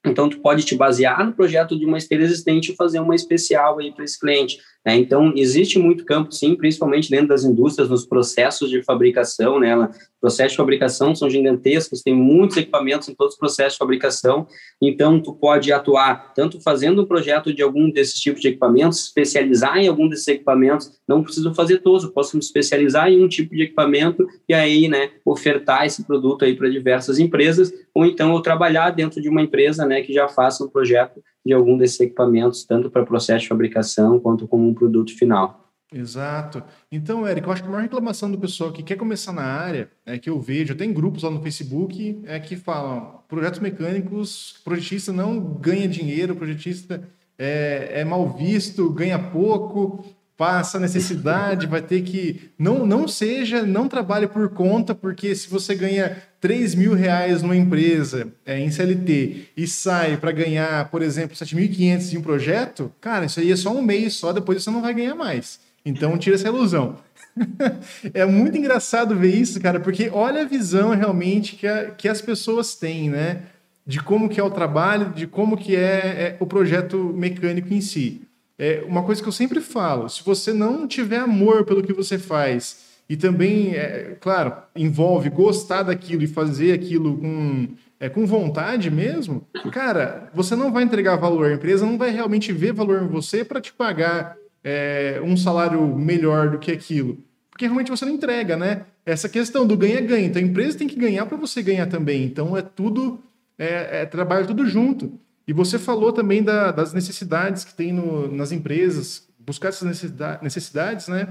Então, 0.06 0.28
tu 0.28 0.38
pode 0.38 0.64
te 0.64 0.74
basear 0.74 1.26
no 1.26 1.32
projeto 1.32 1.78
de 1.78 1.84
uma 1.84 1.98
esteira 1.98 2.24
existente 2.24 2.72
e 2.72 2.76
fazer 2.76 3.00
uma 3.00 3.14
especial 3.14 3.78
aí 3.78 3.92
para 3.92 4.04
esse 4.04 4.18
cliente. 4.18 4.58
Né? 4.84 4.96
Então, 4.96 5.32
existe 5.36 5.78
muito 5.78 6.04
campo, 6.04 6.32
sim, 6.32 6.54
principalmente 6.54 7.10
dentro 7.10 7.28
das 7.28 7.44
indústrias, 7.44 7.90
nos 7.90 8.06
processos 8.06 8.70
de 8.70 8.82
fabricação, 8.82 9.60
né? 9.60 9.90
Processos 10.18 10.52
de 10.52 10.56
fabricação 10.56 11.14
são 11.14 11.28
gigantescos, 11.28 12.02
tem 12.02 12.14
muitos 12.14 12.56
equipamentos 12.56 13.08
em 13.08 13.14
todos 13.14 13.34
os 13.34 13.38
processos 13.38 13.74
de 13.74 13.78
fabricação, 13.78 14.46
então 14.80 15.20
tu 15.20 15.34
pode 15.34 15.72
atuar 15.72 16.32
tanto 16.34 16.60
fazendo 16.60 17.02
um 17.02 17.06
projeto 17.06 17.52
de 17.52 17.62
algum 17.62 17.90
desses 17.90 18.18
tipos 18.20 18.40
de 18.40 18.48
equipamentos, 18.48 19.04
especializar 19.04 19.78
em 19.78 19.88
algum 19.88 20.08
desses 20.08 20.28
equipamentos, 20.28 20.90
não 21.06 21.22
preciso 21.22 21.54
fazer 21.54 21.78
todos, 21.78 22.06
posso 22.06 22.36
me 22.36 22.42
especializar 22.42 23.10
em 23.10 23.22
um 23.22 23.28
tipo 23.28 23.54
de 23.54 23.62
equipamento 23.62 24.26
e 24.48 24.54
aí, 24.54 24.88
né, 24.88 25.10
ofertar 25.24 25.86
esse 25.86 26.04
produto 26.04 26.44
aí 26.44 26.54
para 26.54 26.68
diversas 26.68 27.18
empresas, 27.18 27.72
ou 27.94 28.04
então 28.04 28.34
eu 28.34 28.40
trabalhar 28.40 28.90
dentro 28.90 29.20
de 29.20 29.28
uma 29.28 29.42
empresa, 29.42 29.86
né, 29.86 30.02
que 30.02 30.12
já 30.12 30.28
faça 30.28 30.64
um 30.64 30.68
projeto 30.68 31.22
de 31.44 31.52
algum 31.52 31.76
desses 31.78 32.00
equipamentos, 32.00 32.64
tanto 32.64 32.90
para 32.90 33.04
processo 33.04 33.42
de 33.42 33.48
fabricação 33.48 34.20
quanto 34.20 34.46
como 34.46 34.68
um 34.68 34.74
produto 34.74 35.16
final. 35.16 35.70
Exato. 35.92 36.62
Então, 36.90 37.26
Érico, 37.26 37.48
eu 37.48 37.52
acho 37.52 37.62
que 37.62 37.68
a 37.68 37.70
maior 37.70 37.82
reclamação 37.82 38.30
do 38.30 38.38
pessoal 38.38 38.72
que 38.72 38.82
quer 38.82 38.96
começar 38.96 39.32
na 39.32 39.42
área 39.42 39.90
é 40.06 40.18
que 40.18 40.30
eu 40.30 40.38
vejo, 40.38 40.76
tem 40.76 40.92
grupos 40.92 41.24
lá 41.24 41.30
no 41.30 41.42
Facebook 41.42 42.22
é 42.26 42.38
que 42.38 42.54
falam 42.54 43.20
projetos 43.26 43.58
mecânicos, 43.58 44.60
projetista 44.64 45.12
não 45.12 45.40
ganha 45.40 45.88
dinheiro, 45.88 46.36
projetista 46.36 47.02
é, 47.36 48.00
é 48.00 48.04
mal 48.04 48.28
visto, 48.28 48.88
ganha 48.90 49.18
pouco, 49.18 50.04
passa 50.36 50.78
necessidade, 50.78 51.66
vai 51.68 51.82
ter 51.82 52.02
que. 52.02 52.50
Não, 52.58 52.86
não 52.86 53.08
seja, 53.08 53.62
não 53.62 53.88
trabalhe 53.88 54.28
por 54.28 54.48
conta, 54.50 54.94
porque 54.94 55.34
se 55.34 55.50
você 55.50 55.74
ganha 55.74 56.16
3 56.40 56.74
mil 56.74 56.94
reais 56.94 57.42
numa 57.42 57.56
empresa 57.56 58.32
é, 58.46 58.58
em 58.58 58.70
CLT 58.70 59.48
e 59.56 59.66
sai 59.66 60.16
para 60.16 60.32
ganhar, 60.32 60.88
por 60.90 61.02
exemplo, 61.02 61.36
7.500 61.36 62.14
em 62.14 62.16
um 62.16 62.22
projeto, 62.22 62.90
cara, 63.00 63.26
isso 63.26 63.40
aí 63.40 63.52
é 63.52 63.56
só 63.56 63.70
um 63.70 63.82
mês 63.82 64.14
só, 64.14 64.32
depois 64.32 64.62
você 64.62 64.70
não 64.70 64.80
vai 64.80 64.94
ganhar 64.94 65.14
mais. 65.14 65.60
Então 65.84 66.16
tira 66.16 66.36
essa 66.36 66.48
ilusão. 66.48 66.96
é 68.14 68.24
muito 68.24 68.56
engraçado 68.56 69.14
ver 69.14 69.34
isso, 69.34 69.60
cara, 69.60 69.78
porque 69.78 70.10
olha 70.12 70.42
a 70.42 70.46
visão 70.46 70.90
realmente 70.90 71.56
que, 71.56 71.66
a, 71.66 71.90
que 71.90 72.08
as 72.08 72.22
pessoas 72.22 72.74
têm, 72.74 73.10
né? 73.10 73.42
De 73.86 74.00
como 74.02 74.28
que 74.28 74.40
é 74.40 74.42
o 74.42 74.50
trabalho, 74.50 75.10
de 75.10 75.26
como 75.26 75.56
que 75.56 75.76
é, 75.76 75.80
é 75.80 76.36
o 76.38 76.46
projeto 76.46 76.96
mecânico 77.16 77.72
em 77.72 77.80
si. 77.80 78.22
É 78.58 78.84
uma 78.86 79.02
coisa 79.02 79.22
que 79.22 79.28
eu 79.28 79.32
sempre 79.32 79.60
falo: 79.60 80.08
se 80.08 80.22
você 80.22 80.52
não 80.52 80.86
tiver 80.86 81.18
amor 81.18 81.64
pelo 81.64 81.82
que 81.82 81.92
você 81.92 82.18
faz 82.18 82.89
e 83.10 83.16
também, 83.16 83.74
é, 83.74 84.16
claro, 84.20 84.52
envolve 84.76 85.28
gostar 85.30 85.82
daquilo 85.82 86.22
e 86.22 86.28
fazer 86.28 86.72
aquilo 86.72 87.18
com, 87.18 87.66
é, 87.98 88.08
com 88.08 88.24
vontade 88.24 88.88
mesmo, 88.88 89.48
cara, 89.72 90.30
você 90.32 90.54
não 90.54 90.72
vai 90.72 90.84
entregar 90.84 91.16
valor. 91.16 91.46
A 91.46 91.54
empresa 91.54 91.84
não 91.84 91.98
vai 91.98 92.10
realmente 92.10 92.52
ver 92.52 92.72
valor 92.72 93.02
em 93.02 93.08
você 93.08 93.44
para 93.44 93.60
te 93.60 93.72
pagar 93.72 94.36
é, 94.62 95.20
um 95.24 95.36
salário 95.36 95.84
melhor 95.96 96.50
do 96.50 96.58
que 96.60 96.70
aquilo. 96.70 97.18
Porque 97.50 97.64
realmente 97.64 97.90
você 97.90 98.04
não 98.04 98.12
entrega, 98.12 98.56
né? 98.56 98.82
Essa 99.04 99.28
questão 99.28 99.66
do 99.66 99.76
ganha-ganha. 99.76 100.26
Então 100.26 100.40
a 100.40 100.44
empresa 100.44 100.78
tem 100.78 100.86
que 100.86 100.94
ganhar 100.94 101.26
para 101.26 101.36
você 101.36 101.64
ganhar 101.64 101.86
também. 101.88 102.22
Então 102.22 102.56
é 102.56 102.62
tudo, 102.62 103.18
é, 103.58 104.02
é 104.02 104.06
trabalho 104.06 104.46
tudo 104.46 104.64
junto. 104.64 105.18
E 105.48 105.52
você 105.52 105.80
falou 105.80 106.12
também 106.12 106.44
da, 106.44 106.70
das 106.70 106.92
necessidades 106.92 107.64
que 107.64 107.74
tem 107.74 107.92
no, 107.92 108.32
nas 108.32 108.52
empresas, 108.52 109.26
buscar 109.36 109.70
essas 109.70 110.04
necessidades, 110.40 111.08
né? 111.08 111.26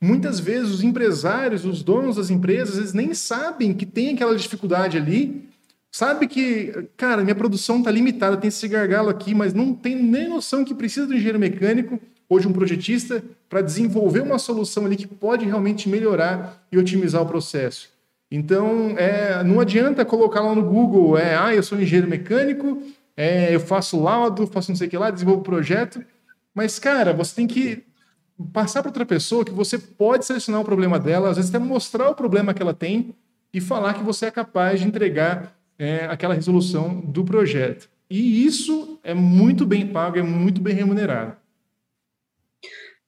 Muitas 0.00 0.40
vezes 0.40 0.70
os 0.70 0.82
empresários, 0.82 1.66
os 1.66 1.82
donos 1.82 2.16
das 2.16 2.30
empresas, 2.30 2.78
eles 2.78 2.94
nem 2.94 3.12
sabem 3.12 3.74
que 3.74 3.84
tem 3.84 4.14
aquela 4.14 4.34
dificuldade 4.34 4.96
ali, 4.96 5.46
sabe 5.92 6.26
que, 6.26 6.88
cara, 6.96 7.22
minha 7.22 7.34
produção 7.34 7.78
está 7.78 7.90
limitada, 7.90 8.36
tem 8.38 8.48
esse 8.48 8.66
gargalo 8.66 9.10
aqui, 9.10 9.34
mas 9.34 9.52
não 9.52 9.74
tem 9.74 9.94
nem 9.94 10.26
noção 10.26 10.64
que 10.64 10.74
precisa 10.74 11.06
de 11.06 11.12
um 11.12 11.16
engenheiro 11.16 11.38
mecânico 11.38 12.00
ou 12.30 12.40
de 12.40 12.48
um 12.48 12.52
projetista 12.52 13.22
para 13.48 13.60
desenvolver 13.60 14.20
uma 14.20 14.38
solução 14.38 14.86
ali 14.86 14.96
que 14.96 15.06
pode 15.06 15.44
realmente 15.44 15.88
melhorar 15.88 16.64
e 16.72 16.78
otimizar 16.78 17.20
o 17.20 17.26
processo. 17.26 17.90
Então, 18.30 18.94
é, 18.96 19.42
não 19.42 19.60
adianta 19.60 20.04
colocar 20.04 20.40
lá 20.40 20.54
no 20.54 20.62
Google, 20.62 21.18
é, 21.18 21.36
ah, 21.36 21.54
eu 21.54 21.62
sou 21.62 21.78
engenheiro 21.78 22.08
mecânico, 22.08 22.80
é, 23.16 23.54
eu 23.54 23.60
faço 23.60 24.00
laudo, 24.00 24.46
faço 24.46 24.70
não 24.70 24.76
sei 24.76 24.86
o 24.86 24.90
que 24.90 24.96
lá, 24.96 25.10
desenvolvo 25.10 25.42
projeto. 25.42 26.02
Mas, 26.54 26.78
cara, 26.78 27.12
você 27.12 27.34
tem 27.34 27.46
que 27.46 27.82
passar 28.52 28.82
para 28.82 28.88
outra 28.88 29.06
pessoa 29.06 29.44
que 29.44 29.50
você 29.50 29.78
pode 29.78 30.24
selecionar 30.24 30.60
o 30.60 30.64
problema 30.64 30.98
dela, 30.98 31.30
às 31.30 31.36
vezes 31.36 31.54
até 31.54 31.62
mostrar 31.62 32.08
o 32.10 32.14
problema 32.14 32.54
que 32.54 32.62
ela 32.62 32.74
tem 32.74 33.14
e 33.52 33.60
falar 33.60 33.94
que 33.94 34.02
você 34.02 34.26
é 34.26 34.30
capaz 34.30 34.80
de 34.80 34.86
entregar 34.86 35.56
é, 35.78 36.06
aquela 36.06 36.34
resolução 36.34 37.00
do 37.00 37.24
projeto. 37.24 37.88
E 38.08 38.44
isso 38.44 38.98
é 39.04 39.14
muito 39.14 39.64
bem 39.64 39.86
pago, 39.86 40.18
é 40.18 40.22
muito 40.22 40.60
bem 40.60 40.74
remunerado. 40.74 41.36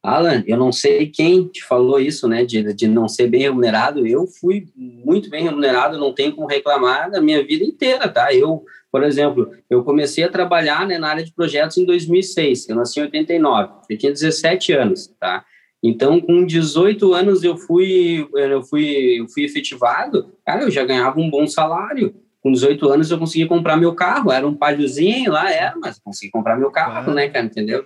Alan, 0.03 0.43
eu 0.47 0.57
não 0.57 0.73
sei 0.73 1.07
quem 1.07 1.47
te 1.47 1.65
falou 1.65 2.01
isso, 2.01 2.27
né, 2.27 2.45
de, 2.45 2.73
de 2.75 2.89
não 2.89 3.09
ser 3.09 3.29
bem 3.29 3.43
remunerado. 3.43 4.05
Eu 4.05 4.27
fui 4.27 4.67
muito 4.77 5.31
bem 5.31 5.45
remunerado, 5.45 5.99
não 5.99 6.13
tenho 6.13 6.35
como 6.35 6.49
reclamar 6.49 7.11
da 7.11 7.21
minha 7.21 7.45
vida 7.47 7.65
inteira, 7.65 8.09
tá? 8.09 8.35
Eu 8.35 8.65
por 8.93 9.03
exemplo, 9.03 9.51
eu 9.71 9.83
comecei 9.83 10.23
a 10.23 10.29
trabalhar 10.29 10.87
né, 10.87 10.99
na 10.99 11.09
área 11.09 11.25
de 11.25 11.33
projetos 11.33 11.79
em 11.79 11.87
2006, 11.87 12.69
eu 12.69 12.77
nasci 12.77 13.01
em 13.01 13.05
89, 13.05 13.73
eu 13.89 13.97
tinha 13.99 14.13
17 14.13 14.73
anos, 14.75 15.07
tá? 15.19 15.43
Então, 15.83 16.21
com 16.21 16.45
18 16.45 17.15
anos 17.15 17.43
eu 17.43 17.57
fui, 17.57 18.29
eu 18.35 18.63
fui, 18.63 19.21
eu 19.21 19.29
fui 19.29 19.45
efetivado, 19.45 20.33
cara, 20.47 20.63
eu 20.63 20.71
já 20.71 20.85
ganhava 20.85 21.19
um 21.19 21.29
bom 21.29 21.47
salário. 21.47 22.15
Com 22.41 22.51
18 22.51 22.89
anos 22.89 23.11
eu 23.11 23.19
consegui 23.19 23.47
comprar 23.47 23.77
meu 23.77 23.95
carro, 23.95 24.33
era 24.33 24.47
um 24.47 24.55
palhozinho 24.55 25.31
lá, 25.31 25.51
era, 25.51 25.77
mas 25.81 26.01
consegui 26.01 26.31
comprar 26.31 26.59
meu 26.59 26.73
carro, 26.73 27.15
né, 27.15 27.29
cara, 27.29 27.47
entendeu? 27.47 27.85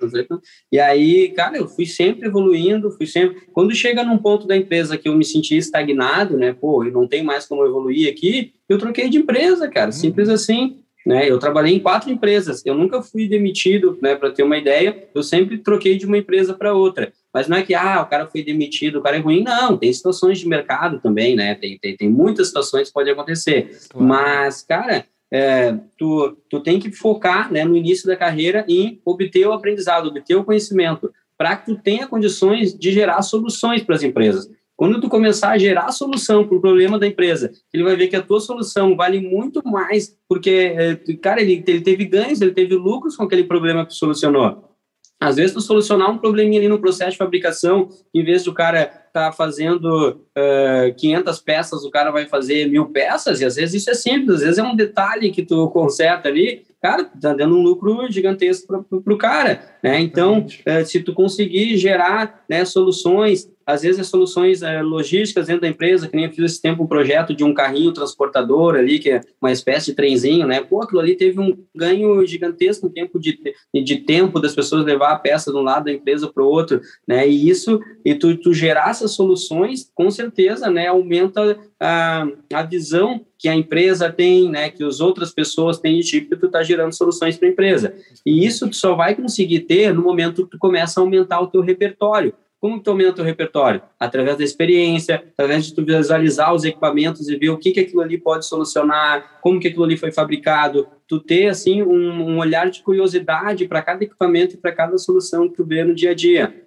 E 0.72 0.80
aí, 0.80 1.28
cara, 1.28 1.59
eu 1.59 1.68
fui 1.68 1.84
sempre 1.84 2.26
evoluindo, 2.26 2.90
fui 2.90 3.07
sempre... 3.07 3.42
Quando 3.52 3.74
chega 3.74 4.02
num 4.02 4.16
ponto 4.16 4.46
da 4.46 4.57
empresa 4.57 4.96
que 4.96 5.09
eu 5.11 5.14
me 5.14 5.26
senti 5.26 5.59
estagnado, 5.59 6.38
né, 6.38 6.54
pô, 6.54 6.82
eu 6.84 6.90
não 6.90 7.07
tenho 7.07 7.24
mais 7.24 7.46
como 7.46 7.66
evoluir 7.66 8.11
aqui, 8.11 8.54
eu 8.66 8.78
troquei 8.78 9.11
de 9.11 9.18
empresa, 9.18 9.68
cara, 9.68 9.92
simples 9.92 10.28
uhum. 10.28 10.34
assim. 10.34 10.86
Né? 11.07 11.30
Eu 11.30 11.38
trabalhei 11.38 11.72
em 11.72 11.78
quatro 11.78 12.11
empresas, 12.11 12.66
eu 12.66 12.74
nunca 12.74 13.00
fui 13.00 13.28
demitido, 13.28 13.96
né? 14.02 14.16
Para 14.16 14.32
ter 14.32 14.42
uma 14.42 14.59
ideia, 14.59 15.09
eu 15.14 15.22
sempre 15.22 15.57
troquei 15.57 15.96
de 15.96 16.04
uma 16.04 16.18
empresa 16.18 16.52
para 16.52 16.74
outra. 16.74 17.12
Mas 17.32 17.46
não 17.46 17.57
é 17.57 17.62
que 17.62 17.76
ah, 17.76 18.02
o 18.02 18.07
cara 18.07 18.26
foi 18.26 18.42
demitido, 18.42 18.98
o 18.98 19.02
cara 19.02 19.16
é 19.16 19.20
ruim. 19.20 19.44
Não, 19.44 19.76
tem 19.76 19.92
situações 19.92 20.40
de 20.40 20.48
mercado 20.48 20.98
também, 20.98 21.36
né? 21.36 21.54
Tem, 21.54 21.78
tem, 21.78 21.96
tem 21.96 22.11
muitas 22.11 22.48
situações 22.48 22.88
que 22.88 22.94
podem 22.94 23.12
acontecer. 23.12 23.70
Claro. 23.88 24.04
Mas, 24.04 24.62
cara, 24.62 25.07
é, 25.30 25.78
tu, 25.96 26.36
tu 26.50 26.61
tem 26.61 26.80
que 26.80 26.90
focar 26.90 27.52
né, 27.52 27.64
no 27.64 27.76
início 27.76 28.09
da 28.09 28.16
carreira 28.16 28.64
em 28.68 29.00
obter 29.04 29.46
o 29.46 29.52
aprendizado, 29.52 30.09
obter 30.09 30.34
o 30.34 30.44
conhecimento, 30.44 31.12
para 31.38 31.57
que 31.57 31.66
tu 31.66 31.80
tenha 31.80 32.09
condições 32.09 32.76
de 32.76 32.90
gerar 32.90 33.22
soluções 33.22 33.82
para 33.84 33.94
as 33.94 34.02
empresas. 34.02 34.50
Quando 34.76 35.00
tu 35.00 35.08
começar 35.08 35.52
a 35.52 35.58
gerar 35.58 35.90
solução 35.90 36.46
para 36.46 36.56
o 36.56 36.60
problema 36.60 36.98
da 36.98 37.06
empresa, 37.06 37.50
ele 37.72 37.82
vai 37.82 37.96
ver 37.96 38.08
que 38.08 38.16
a 38.16 38.22
tua 38.22 38.40
solução 38.40 38.94
vale 38.94 39.20
muito 39.20 39.66
mais, 39.66 40.14
porque, 40.28 40.74
eh, 40.76 41.14
cara, 41.14 41.40
ele, 41.40 41.64
ele 41.66 41.80
teve 41.80 42.04
ganhos, 42.04 42.42
ele 42.42 42.52
teve 42.52 42.74
lucros 42.74 43.16
com 43.16 43.22
aquele 43.22 43.44
problema 43.44 43.84
que 43.84 43.92
tu 43.92 43.96
solucionou. 43.96 44.76
Às 45.18 45.36
vezes, 45.36 45.54
tu 45.54 45.62
solucionar 45.62 46.10
um 46.10 46.18
probleminha 46.18 46.60
ali 46.60 46.68
no 46.68 46.78
processo 46.78 47.12
de 47.12 47.16
fabricação, 47.16 47.88
em 48.12 48.22
vez 48.22 48.44
do 48.44 48.52
cara 48.52 48.84
tá 49.14 49.32
fazendo 49.32 50.20
uh, 50.36 50.94
500 50.94 51.40
peças, 51.40 51.84
o 51.84 51.90
cara 51.90 52.10
vai 52.10 52.26
fazer 52.26 52.68
mil 52.68 52.90
peças, 52.90 53.40
e 53.40 53.46
às 53.46 53.56
vezes 53.56 53.80
isso 53.80 53.90
é 53.90 53.94
simples, 53.94 54.36
às 54.36 54.40
vezes 54.42 54.58
é 54.58 54.62
um 54.62 54.76
detalhe 54.76 55.30
que 55.30 55.42
tu 55.42 55.70
conserta 55.70 56.28
ali, 56.28 56.66
cara, 56.82 57.04
tá 57.04 57.32
dando 57.32 57.56
um 57.56 57.62
lucro 57.62 58.12
gigantesco 58.12 58.66
para 58.66 59.14
o 59.14 59.16
cara, 59.16 59.78
né? 59.82 59.98
Então, 60.00 60.40
uh, 60.40 60.84
se 60.84 61.00
tu 61.00 61.14
conseguir 61.14 61.78
gerar 61.78 62.44
né, 62.46 62.66
soluções 62.66 63.50
às 63.66 63.82
vezes 63.82 64.00
as 64.00 64.06
soluções 64.06 64.62
é, 64.62 64.80
logísticas 64.80 65.48
dentro 65.48 65.62
da 65.62 65.68
empresa, 65.68 66.06
que 66.06 66.14
nem 66.14 66.26
eu 66.26 66.30
fiz 66.30 66.52
esse 66.52 66.62
tempo 66.62 66.84
um 66.84 66.86
projeto 66.86 67.34
de 67.34 67.42
um 67.42 67.52
carrinho 67.52 67.92
transportador 67.92 68.76
ali, 68.76 69.00
que 69.00 69.10
é 69.10 69.20
uma 69.42 69.50
espécie 69.50 69.86
de 69.86 69.94
trenzinho, 69.94 70.46
né? 70.46 70.60
Pô, 70.60 70.82
aquilo 70.82 71.00
ali 71.00 71.16
teve 71.16 71.40
um 71.40 71.56
ganho 71.74 72.24
gigantesco 72.24 72.86
no 72.86 72.92
tempo 72.92 73.18
de, 73.18 73.38
de 73.74 73.96
tempo 73.96 74.38
das 74.38 74.54
pessoas 74.54 74.84
levar 74.84 75.10
a 75.10 75.18
peça 75.18 75.50
de 75.50 75.58
um 75.58 75.62
lado 75.62 75.86
da 75.86 75.92
empresa 75.92 76.30
para 76.32 76.44
o 76.44 76.48
outro, 76.48 76.80
né? 77.06 77.28
E 77.28 77.48
isso, 77.48 77.80
e 78.04 78.14
tu, 78.14 78.36
tu 78.36 78.54
gerar 78.54 78.90
essas 78.90 79.10
soluções, 79.12 79.90
com 79.94 80.10
certeza, 80.10 80.70
né, 80.70 80.86
aumenta 80.86 81.58
a, 81.80 82.26
a 82.52 82.62
visão 82.62 83.24
que 83.38 83.48
a 83.48 83.54
empresa 83.54 84.10
tem, 84.10 84.48
né, 84.48 84.70
que 84.70 84.82
as 84.82 85.00
outras 85.00 85.32
pessoas 85.32 85.78
têm 85.78 86.00
de 86.00 86.06
tipo 86.06 86.30
que 86.30 86.36
tu 86.36 86.46
está 86.46 86.62
gerando 86.62 86.92
soluções 86.92 87.36
para 87.36 87.48
a 87.48 87.50
empresa. 87.50 87.94
E 88.24 88.46
isso 88.46 88.68
tu 88.68 88.76
só 88.76 88.94
vai 88.94 89.14
conseguir 89.14 89.60
ter 89.60 89.92
no 89.92 90.02
momento 90.02 90.44
que 90.44 90.52
tu 90.52 90.58
começa 90.58 91.00
a 91.00 91.02
aumentar 91.02 91.40
o 91.40 91.48
teu 91.48 91.60
repertório. 91.60 92.32
Como 92.66 92.80
tu 92.80 92.90
aumenta 92.90 93.22
o 93.22 93.24
repertório? 93.24 93.80
Através 93.96 94.36
da 94.36 94.42
experiência, 94.42 95.14
através 95.14 95.64
de 95.64 95.72
tu 95.72 95.84
visualizar 95.84 96.52
os 96.52 96.64
equipamentos 96.64 97.28
e 97.28 97.36
ver 97.36 97.50
o 97.50 97.56
que, 97.56 97.70
que 97.70 97.78
aquilo 97.78 98.00
ali 98.00 98.18
pode 98.18 98.44
solucionar, 98.44 99.38
como 99.40 99.60
que 99.60 99.68
aquilo 99.68 99.84
ali 99.84 99.96
foi 99.96 100.10
fabricado, 100.10 100.88
tu 101.06 101.20
ter, 101.20 101.46
assim, 101.46 101.84
um, 101.84 102.30
um 102.30 102.38
olhar 102.38 102.68
de 102.68 102.82
curiosidade 102.82 103.68
para 103.68 103.80
cada 103.82 104.02
equipamento 104.02 104.56
e 104.56 104.58
para 104.58 104.72
cada 104.72 104.98
solução 104.98 105.48
que 105.48 105.54
tu 105.54 105.64
vê 105.64 105.84
no 105.84 105.94
dia 105.94 106.10
a 106.10 106.14
dia 106.14 106.66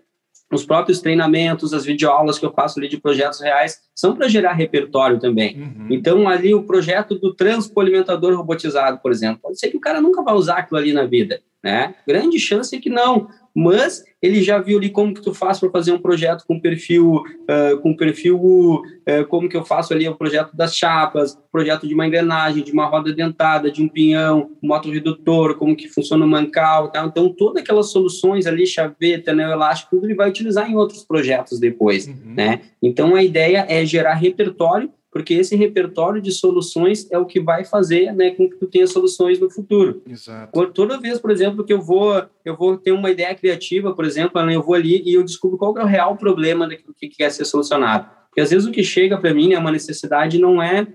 os 0.51 0.65
próprios 0.65 0.99
treinamentos, 0.99 1.73
as 1.73 1.85
videoaulas 1.85 2.39
que 2.39 2.45
eu 2.45 2.51
faço 2.51 2.79
ali 2.79 2.87
de 2.87 2.99
projetos 2.99 3.39
reais, 3.39 3.77
são 3.93 4.15
para 4.15 4.27
gerar 4.27 4.53
repertório 4.53 5.19
também. 5.19 5.55
Uhum. 5.61 5.87
Então, 5.91 6.27
ali 6.27 6.55
o 6.55 6.63
projeto 6.63 7.15
do 7.19 7.35
transpolimentador 7.35 8.35
robotizado, 8.35 8.97
por 8.99 9.11
exemplo, 9.11 9.41
pode 9.43 9.59
ser 9.59 9.69
que 9.69 9.77
o 9.77 9.81
cara 9.81 10.01
nunca 10.01 10.23
vai 10.23 10.33
usar 10.33 10.57
aquilo 10.57 10.79
ali 10.79 10.91
na 10.91 11.05
vida, 11.05 11.39
né? 11.63 11.93
Grande 12.07 12.39
chance 12.39 12.75
é 12.75 12.79
que 12.79 12.89
não 12.89 13.27
mas 13.55 14.03
ele 14.21 14.41
já 14.41 14.59
viu 14.59 14.77
ali 14.77 14.89
como 14.89 15.13
que 15.13 15.21
tu 15.21 15.33
faz 15.33 15.59
para 15.59 15.69
fazer 15.69 15.91
um 15.91 15.99
projeto 15.99 16.43
com 16.45 16.59
perfil, 16.59 17.15
uh, 17.15 17.79
com 17.81 17.95
perfil, 17.95 18.37
uh, 18.37 19.25
como 19.29 19.47
que 19.47 19.55
eu 19.55 19.63
faço 19.63 19.93
ali 19.93 20.07
o 20.07 20.15
projeto 20.15 20.55
das 20.55 20.75
chapas, 20.75 21.37
projeto 21.51 21.87
de 21.87 21.93
uma 21.93 22.05
engrenagem, 22.05 22.63
de 22.63 22.71
uma 22.71 22.85
roda 22.85 23.13
dentada, 23.13 23.71
de 23.71 23.81
um 23.81 23.87
pinhão, 23.87 24.51
motor 24.61 24.93
redutor, 24.93 25.55
como 25.55 25.75
que 25.75 25.87
funciona 25.87 26.25
o 26.25 26.27
mancal, 26.27 26.89
tá? 26.91 27.03
Então, 27.05 27.33
todas 27.33 27.61
aquelas 27.63 27.91
soluções 27.91 28.45
ali, 28.45 28.67
chaveta, 28.67 29.33
né, 29.33 29.43
elástico, 29.43 29.91
tudo 29.91 30.05
ele 30.05 30.15
vai 30.15 30.29
utilizar 30.29 30.69
em 30.69 30.75
outros 30.75 31.03
projetos 31.03 31.59
depois, 31.59 32.07
uhum. 32.07 32.33
né? 32.35 32.61
Então, 32.81 33.15
a 33.15 33.23
ideia 33.23 33.65
é 33.69 33.85
gerar 33.85 34.15
repertório 34.15 34.91
porque 35.11 35.33
esse 35.33 35.55
repertório 35.55 36.21
de 36.21 36.31
soluções 36.31 37.09
é 37.11 37.17
o 37.17 37.25
que 37.25 37.39
vai 37.39 37.65
fazer 37.65 38.13
né, 38.13 38.31
com 38.31 38.49
que 38.49 38.57
tu 38.57 38.67
tenha 38.67 38.85
soluções 38.85 39.39
no 39.39 39.49
futuro. 39.49 40.03
Exato. 40.07 40.67
Toda 40.71 40.99
vez, 40.99 41.19
por 41.19 41.31
exemplo, 41.31 41.63
que 41.63 41.73
eu 41.73 41.81
vou 41.81 42.23
eu 42.45 42.55
vou 42.55 42.77
ter 42.77 42.91
uma 42.91 43.09
ideia 43.09 43.33
criativa, 43.33 43.93
por 43.93 44.05
exemplo, 44.05 44.39
eu 44.39 44.63
vou 44.63 44.75
ali 44.75 45.01
e 45.03 45.13
eu 45.13 45.23
descubro 45.23 45.57
qual 45.57 45.77
é 45.77 45.83
o 45.83 45.87
real 45.87 46.15
problema 46.15 46.67
daquilo 46.67 46.93
que 46.93 47.09
quer 47.09 47.31
ser 47.31 47.45
solucionado. 47.45 48.09
Porque 48.29 48.41
às 48.41 48.51
vezes 48.51 48.67
o 48.67 48.71
que 48.71 48.83
chega 48.83 49.17
para 49.17 49.33
mim 49.33 49.47
é 49.47 49.55
né, 49.55 49.59
uma 49.59 49.71
necessidade 49.71 50.37
não 50.37 50.61
é 50.61 50.87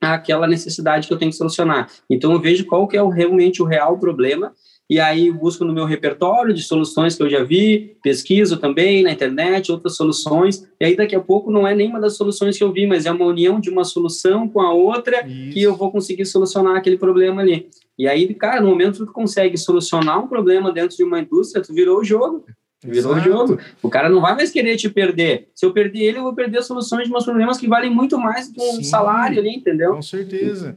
aquela 0.00 0.46
necessidade 0.46 1.06
que 1.06 1.12
eu 1.12 1.18
tenho 1.18 1.30
que 1.30 1.36
solucionar. 1.36 1.90
Então 2.08 2.32
eu 2.32 2.40
vejo 2.40 2.64
qual 2.66 2.88
que 2.88 2.96
é 2.96 3.02
o, 3.02 3.08
realmente 3.08 3.62
o 3.62 3.66
real 3.66 3.98
problema 3.98 4.54
e 4.90 4.98
aí 4.98 5.30
busco 5.30 5.64
no 5.64 5.72
meu 5.72 5.84
repertório 5.84 6.52
de 6.52 6.64
soluções 6.64 7.14
que 7.14 7.22
eu 7.22 7.30
já 7.30 7.44
vi, 7.44 7.96
pesquiso 8.02 8.56
também 8.56 9.04
na 9.04 9.12
internet, 9.12 9.70
outras 9.70 9.94
soluções, 9.94 10.68
e 10.80 10.84
aí 10.84 10.96
daqui 10.96 11.14
a 11.14 11.20
pouco 11.20 11.48
não 11.48 11.64
é 11.64 11.76
nenhuma 11.76 12.00
das 12.00 12.16
soluções 12.16 12.58
que 12.58 12.64
eu 12.64 12.72
vi, 12.72 12.88
mas 12.88 13.06
é 13.06 13.12
uma 13.12 13.24
união 13.24 13.60
de 13.60 13.70
uma 13.70 13.84
solução 13.84 14.48
com 14.48 14.60
a 14.60 14.72
outra 14.72 15.24
Isso. 15.24 15.52
que 15.52 15.62
eu 15.62 15.76
vou 15.76 15.92
conseguir 15.92 16.26
solucionar 16.26 16.76
aquele 16.76 16.98
problema 16.98 17.40
ali. 17.40 17.68
E 17.96 18.08
aí, 18.08 18.34
cara, 18.34 18.60
no 18.60 18.68
momento 18.68 18.98
que 18.98 19.06
tu 19.06 19.12
consegue 19.12 19.56
solucionar 19.56 20.18
um 20.18 20.26
problema 20.26 20.72
dentro 20.72 20.96
de 20.96 21.04
uma 21.04 21.20
indústria, 21.20 21.62
tu 21.62 21.72
virou 21.72 22.00
o 22.00 22.04
jogo. 22.04 22.44
Virou 22.82 23.14
o 23.14 23.20
jogo. 23.20 23.58
O 23.82 23.90
cara 23.90 24.08
não 24.08 24.22
vai 24.22 24.34
mais 24.34 24.50
querer 24.50 24.76
te 24.76 24.88
perder. 24.88 25.50
Se 25.54 25.66
eu 25.66 25.72
perder 25.72 26.00
ele, 26.00 26.18
eu 26.18 26.22
vou 26.22 26.34
perder 26.34 26.62
soluções 26.62 27.04
de 27.04 27.10
meus 27.10 27.24
problemas 27.24 27.58
que 27.58 27.68
valem 27.68 27.90
muito 27.90 28.18
mais 28.18 28.48
do 28.48 28.54
que 28.54 28.60
um 28.60 28.76
Sim, 28.76 28.84
salário 28.84 29.38
ali, 29.38 29.50
entendeu? 29.50 29.94
Com 29.94 30.02
certeza. 30.02 30.76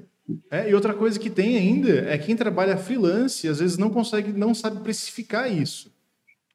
É, 0.50 0.70
e 0.70 0.74
outra 0.74 0.94
coisa 0.94 1.20
que 1.20 1.30
tem 1.30 1.58
ainda 1.58 2.10
é 2.10 2.18
quem 2.18 2.36
trabalha 2.36 2.78
freelance, 2.78 3.48
às 3.48 3.60
vezes 3.60 3.78
não 3.78 3.90
consegue, 3.90 4.32
não 4.32 4.56
sabe 4.56 4.80
precificar 4.80 5.52
isso. 5.52 5.94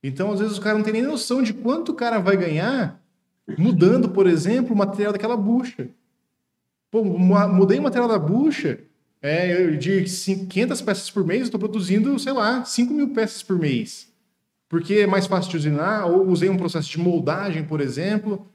Então, 0.02 0.32
às 0.32 0.40
vezes, 0.40 0.56
o 0.56 0.60
cara 0.60 0.76
não 0.76 0.84
tem 0.84 0.92
nem 0.92 1.02
noção 1.02 1.42
de 1.42 1.52
quanto 1.52 1.92
o 1.92 1.94
cara 1.94 2.18
vai 2.18 2.36
ganhar 2.36 3.02
mudando, 3.58 4.10
por 4.10 4.26
exemplo, 4.26 4.74
o 4.74 4.78
material 4.78 5.12
daquela 5.12 5.36
bucha. 5.36 5.88
Pô, 6.90 7.04
mudei 7.04 7.78
o 7.78 7.82
material 7.82 8.08
da 8.08 8.18
bucha, 8.18 8.80
é, 9.20 9.70
de 9.72 10.04
500 10.48 10.82
peças 10.82 11.10
por 11.10 11.24
mês, 11.24 11.42
estou 11.42 11.58
produzindo, 11.58 12.18
sei 12.18 12.32
lá, 12.32 12.64
5 12.64 12.92
mil 12.92 13.12
peças 13.12 13.42
por 13.42 13.58
mês. 13.58 14.08
Porque 14.68 14.94
é 14.94 15.06
mais 15.06 15.26
fácil 15.26 15.50
de 15.50 15.56
usinar, 15.56 16.06
ou 16.06 16.28
usei 16.28 16.48
um 16.48 16.56
processo 16.56 16.90
de 16.90 16.98
moldagem, 16.98 17.64
por 17.64 17.80
exemplo, 17.80 18.46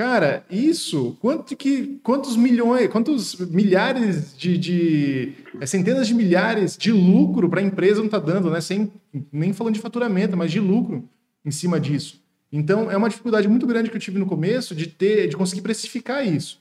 Cara, 0.00 0.46
isso, 0.50 1.14
quanto 1.20 1.54
que, 1.54 2.00
quantos 2.02 2.34
milhões, 2.34 2.88
quantos 2.88 3.36
milhares 3.36 4.34
de, 4.34 4.56
de 4.56 5.34
é, 5.60 5.66
centenas 5.66 6.08
de 6.08 6.14
milhares 6.14 6.74
de 6.74 6.90
lucro 6.90 7.50
para 7.50 7.60
a 7.60 7.62
empresa 7.62 7.98
não 7.98 8.06
está 8.06 8.18
dando, 8.18 8.50
né? 8.50 8.62
Sem, 8.62 8.90
nem 9.30 9.52
falando 9.52 9.74
de 9.74 9.80
faturamento, 9.80 10.38
mas 10.38 10.50
de 10.50 10.58
lucro 10.58 11.06
em 11.44 11.50
cima 11.50 11.78
disso. 11.78 12.18
Então, 12.50 12.90
é 12.90 12.96
uma 12.96 13.10
dificuldade 13.10 13.46
muito 13.46 13.66
grande 13.66 13.90
que 13.90 13.96
eu 13.98 14.00
tive 14.00 14.18
no 14.18 14.24
começo 14.24 14.74
de 14.74 14.86
ter, 14.86 15.28
de 15.28 15.36
conseguir 15.36 15.60
precificar 15.60 16.26
isso. 16.26 16.58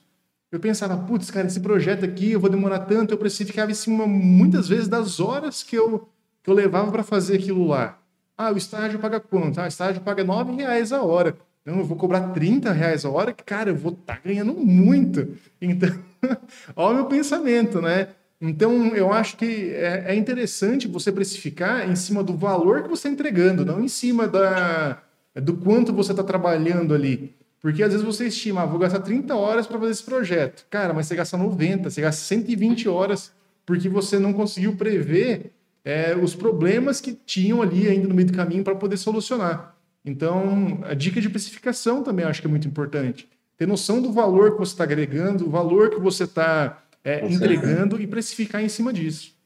Eu 0.52 0.60
pensava, 0.60 0.98
putz, 0.98 1.32
cara, 1.32 1.48
esse 1.48 1.62
projeto 1.62 2.04
aqui 2.04 2.32
eu 2.32 2.42
vou 2.42 2.50
demorar 2.50 2.80
tanto, 2.80 3.14
eu 3.14 3.18
precificava 3.18 3.72
em 3.72 3.74
cima 3.74 4.06
muitas 4.06 4.68
vezes 4.68 4.90
das 4.90 5.22
horas 5.22 5.64
que 5.64 5.78
eu, 5.78 6.10
que 6.44 6.50
eu 6.50 6.54
levava 6.54 6.92
para 6.92 7.04
fazer 7.04 7.38
aquilo 7.38 7.66
lá. 7.66 8.02
Ah, 8.38 8.52
o 8.52 8.58
estágio 8.58 9.00
paga 9.00 9.18
quanto? 9.18 9.62
Ah, 9.62 9.64
o 9.64 9.68
estágio 9.68 10.02
paga 10.02 10.26
nove 10.26 10.52
reais 10.52 10.92
a 10.92 11.02
hora. 11.02 11.38
Não, 11.70 11.80
eu 11.80 11.86
vou 11.86 11.96
cobrar 11.96 12.30
30 12.30 12.72
reais 12.72 13.06
a 13.06 13.10
hora, 13.10 13.32
que, 13.32 13.44
cara, 13.44 13.70
eu 13.70 13.76
vou 13.76 13.92
estar 13.92 14.16
tá 14.16 14.22
ganhando 14.26 14.54
muito. 14.54 15.36
Então, 15.62 15.90
olha 16.76 16.94
o 16.94 16.96
meu 16.96 17.06
pensamento, 17.06 17.80
né? 17.80 18.08
Então, 18.42 18.96
eu 18.96 19.14
acho 19.14 19.38
que 19.38 19.72
é, 19.74 20.06
é, 20.08 20.16
interessante 20.16 20.88
você 20.88 21.12
precificar 21.12 21.88
em 21.88 21.96
cima 21.96 22.24
do 22.24 22.36
valor 22.36 22.82
que 22.82 22.90
você 22.90 23.08
está 23.08 23.10
entregando, 23.10 23.64
não 23.64 23.82
em 23.82 23.88
cima 23.88 24.28
da, 24.28 25.00
do 25.36 25.58
quanto 25.58 25.94
você 25.94 26.12
está 26.12 26.24
trabalhando 26.24 26.96
ali. 26.96 27.36
Porque 27.62 27.84
às 27.84 27.92
vezes 27.92 28.06
você 28.06 28.28
estima, 28.28 28.64
ah, 28.64 28.66
vou 28.66 28.80
gastar 28.80 29.02
30 29.02 29.36
horas 29.36 29.68
para 29.68 29.78
fazer 29.78 29.92
esse 29.92 30.04
projeto. 30.04 30.66
Cara, 30.70 30.94
mas 30.94 31.06
você 31.06 31.16
gasta 31.16 31.38
90, 31.38 31.90
você 31.90 32.02
gasta 32.02 32.22
120 32.24 32.90
horas 32.90 33.32
porque 33.66 33.88
você 33.88 34.18
não 34.18 34.34
conseguiu 34.34 34.76
prever 34.76 35.52
é, 35.84 36.16
os 36.16 36.34
problemas 36.34 37.00
que 37.00 37.14
tinham 37.14 37.62
ali 37.62 37.88
ainda 37.88 38.08
no 38.08 38.16
meio 38.16 38.28
do 38.28 38.34
caminho 38.34 38.64
para 38.64 38.76
poder 38.76 38.98
solucionar. 38.98 39.76
Então, 40.06 40.80
a 40.84 40.94
dica 40.94 41.20
de 41.20 41.30
precificação 41.30 42.04
também 42.04 42.26
acho 42.26 42.42
que 42.42 42.48
é 42.48 42.50
muito 42.50 42.68
importante. 42.68 43.28
Ter 43.58 43.68
noção 43.68 44.02
do 44.02 44.12
valor 44.12 44.54
que 44.54 44.60
você 44.60 44.72
está 44.72 44.84
agregando, 44.84 45.46
o 45.46 45.50
valor 45.50 45.90
que 45.90 46.00
você 46.00 46.24
está 46.24 46.82
é, 47.04 47.26
entregando 47.26 48.02
e 48.02 48.08
precificar 48.08 48.64
em 48.64 48.70
cima 48.70 48.94
disso. 48.94 49.38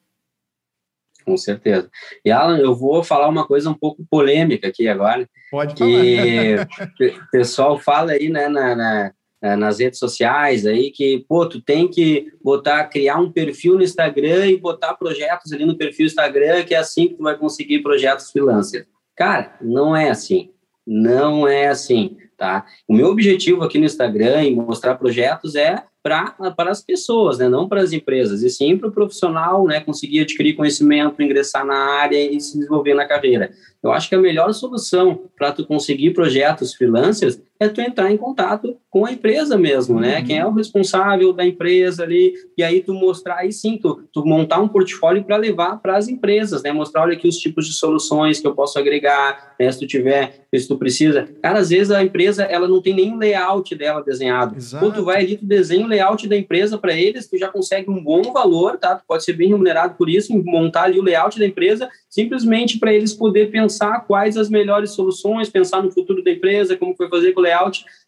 Com 1.26 1.38
certeza. 1.38 1.89
E 2.24 2.32
Alan, 2.32 2.60
eu 2.60 2.76
vou 2.76 3.04
falar 3.04 3.30
uma 3.30 3.47
coisa 3.47 3.70
um 3.70 3.74
pouco 3.74 4.06
polêmica 4.10 4.68
aqui 4.68 4.88
agora. 4.88 5.28
Pode 5.49 5.74
que 5.74 6.56
o 6.56 7.30
pessoal 7.32 7.80
fala 7.80 8.12
aí, 8.12 8.30
né, 8.30 8.49
na, 8.49 8.76
na, 8.76 9.58
nas 9.58 9.80
redes 9.80 9.99
sociais 9.99 10.66
aí 10.66 10.91
que, 10.91 11.26
pô, 11.28 11.47
tu 11.47 11.62
tem 11.62 11.88
que 11.88 12.32
botar, 12.43 12.86
criar 12.86 13.18
um 13.18 13.32
perfil 13.32 13.76
no 13.76 13.84
Instagram 13.84 14.47
e 14.47 14.58
botar 14.58 14.95
projetos 14.95 15.51
ali 15.54 15.66
no 15.66 15.78
perfil 15.78 16.06
Instagram, 16.06 16.64
que 16.64 16.76
é 16.76 16.78
assim 16.78 17.08
que 17.08 17.16
tu 17.16 17.24
vai 17.24 17.38
conseguir 17.38 17.82
projetos 17.82 18.32
freelancer. 18.32 18.88
Cara, 19.16 19.55
não 19.61 19.95
é 19.95 20.09
assim. 20.09 20.49
Não 20.86 21.47
é 21.47 21.68
assim, 21.68 22.18
tá? 22.38 22.66
O 22.88 22.93
meu 22.93 23.07
objetivo 23.07 23.64
aqui 23.64 23.78
no 23.78 23.86
Instagram 23.86 24.43
e 24.43 24.53
mostrar 24.53 24.95
projetos 24.95 25.55
é 25.55 25.84
para 26.03 26.36
as 26.70 26.82
pessoas, 26.82 27.38
né? 27.38 27.47
não 27.47 27.70
para 27.70 27.82
as 27.82 27.93
empresas, 27.93 28.43
e 28.43 28.49
sim 28.49 28.78
para 28.78 28.89
o 28.89 28.91
profissional 28.91 29.66
né? 29.66 29.80
conseguir 29.80 30.20
adquirir 30.20 30.53
conhecimento, 30.53 31.24
ingressar 31.24 31.66
na 31.66 31.78
área 32.01 32.22
e 32.22 32.39
se 32.41 32.57
desenvolver 32.57 32.93
na 32.93 33.07
carreira. 33.07 33.53
Eu 33.82 33.93
acho 33.93 34.09
que 34.09 34.16
a 34.16 34.20
melhor 34.20 34.53
solução 34.53 35.30
para 35.38 35.53
tu 35.53 35.66
conseguir 35.66 36.11
projetos 36.11 36.74
freelancers 36.74 37.41
é 37.64 37.70
tu 37.70 37.82
entrar 37.82 38.11
em 38.11 38.18
contato 38.18 38.78
com 38.89 39.05
a 39.05 39.11
empresa 39.11 39.57
mesmo, 39.57 39.99
né? 39.99 40.20
Uhum. 40.20 40.26
Quem 40.26 40.38
é 40.38 40.45
o 40.45 40.53
responsável 40.53 41.34
da 41.34 41.43
empresa 41.43 42.03
ali, 42.03 42.34
e 42.55 42.61
aí 42.64 42.82
tu 42.82 42.93
mostrar, 42.93 43.38
aí 43.38 43.51
sim, 43.51 43.78
tu, 43.82 44.03
tu 44.14 44.24
montar 44.24 44.59
um 44.59 44.68
portfólio 44.68 45.24
para 45.24 45.36
levar 45.36 45.78
para 45.78 45.97
as 45.97 46.07
empresas, 46.07 46.61
né? 46.61 46.72
Mostrar, 46.72 47.01
olha 47.01 47.14
aqui 47.14 47.28
os 47.28 47.38
tipos 47.38 47.66
de 47.66 47.74
soluções 47.74 48.39
que 48.39 48.45
eu 48.45 48.53
posso 48.53 48.78
agregar, 48.78 49.55
né? 49.59 49.72
Se 49.72 49.80
tu 49.80 49.88
tiver, 49.88 50.45
se 50.53 50.68
tu 50.68 50.78
precisa. 50.78 51.28
Cara, 51.41 51.59
às 51.59 51.70
vezes 51.70 51.91
a 51.91 52.03
empresa, 52.03 52.43
ela 52.43 52.68
não 52.68 52.82
tem 52.82 52.93
nem 52.93 53.18
layout 53.18 53.74
dela 53.76 54.03
desenhado. 54.03 54.55
Exato. 54.55 54.86
Quando 54.86 54.95
tu 54.95 55.05
vai 55.05 55.24
ali, 55.24 55.38
tu 55.38 55.45
desenha 55.45 55.86
o 55.86 55.89
layout 55.89 56.28
da 56.28 56.38
empresa 56.38 56.78
para 56.78 56.93
eles, 56.93 57.28
tu 57.28 57.38
já 57.38 57.47
consegue 57.47 57.89
um 57.89 58.03
bom 58.03 58.32
valor, 58.32 58.78
tá? 58.78 58.95
Tu 58.95 59.03
pode 59.07 59.24
ser 59.24 59.34
bem 59.34 59.49
remunerado 59.49 59.95
por 59.95 60.09
isso, 60.09 60.32
montar 60.45 60.84
ali 60.84 60.99
o 60.99 61.03
layout 61.03 61.39
da 61.39 61.47
empresa, 61.47 61.89
simplesmente 62.07 62.78
para 62.78 62.93
eles 62.93 63.14
poder 63.14 63.49
pensar 63.49 64.01
quais 64.01 64.38
as 64.38 64.49
melhores 64.49 64.91
soluções, 64.91 65.49
pensar 65.49 65.82
no 65.82 65.91
futuro 65.91 66.24
da 66.24 66.32
empresa, 66.32 66.78
como 66.78 66.95
foi 66.95 67.09
fazer 67.09 67.32
com 67.32 67.39
o 67.39 67.43
layout, 67.43 67.53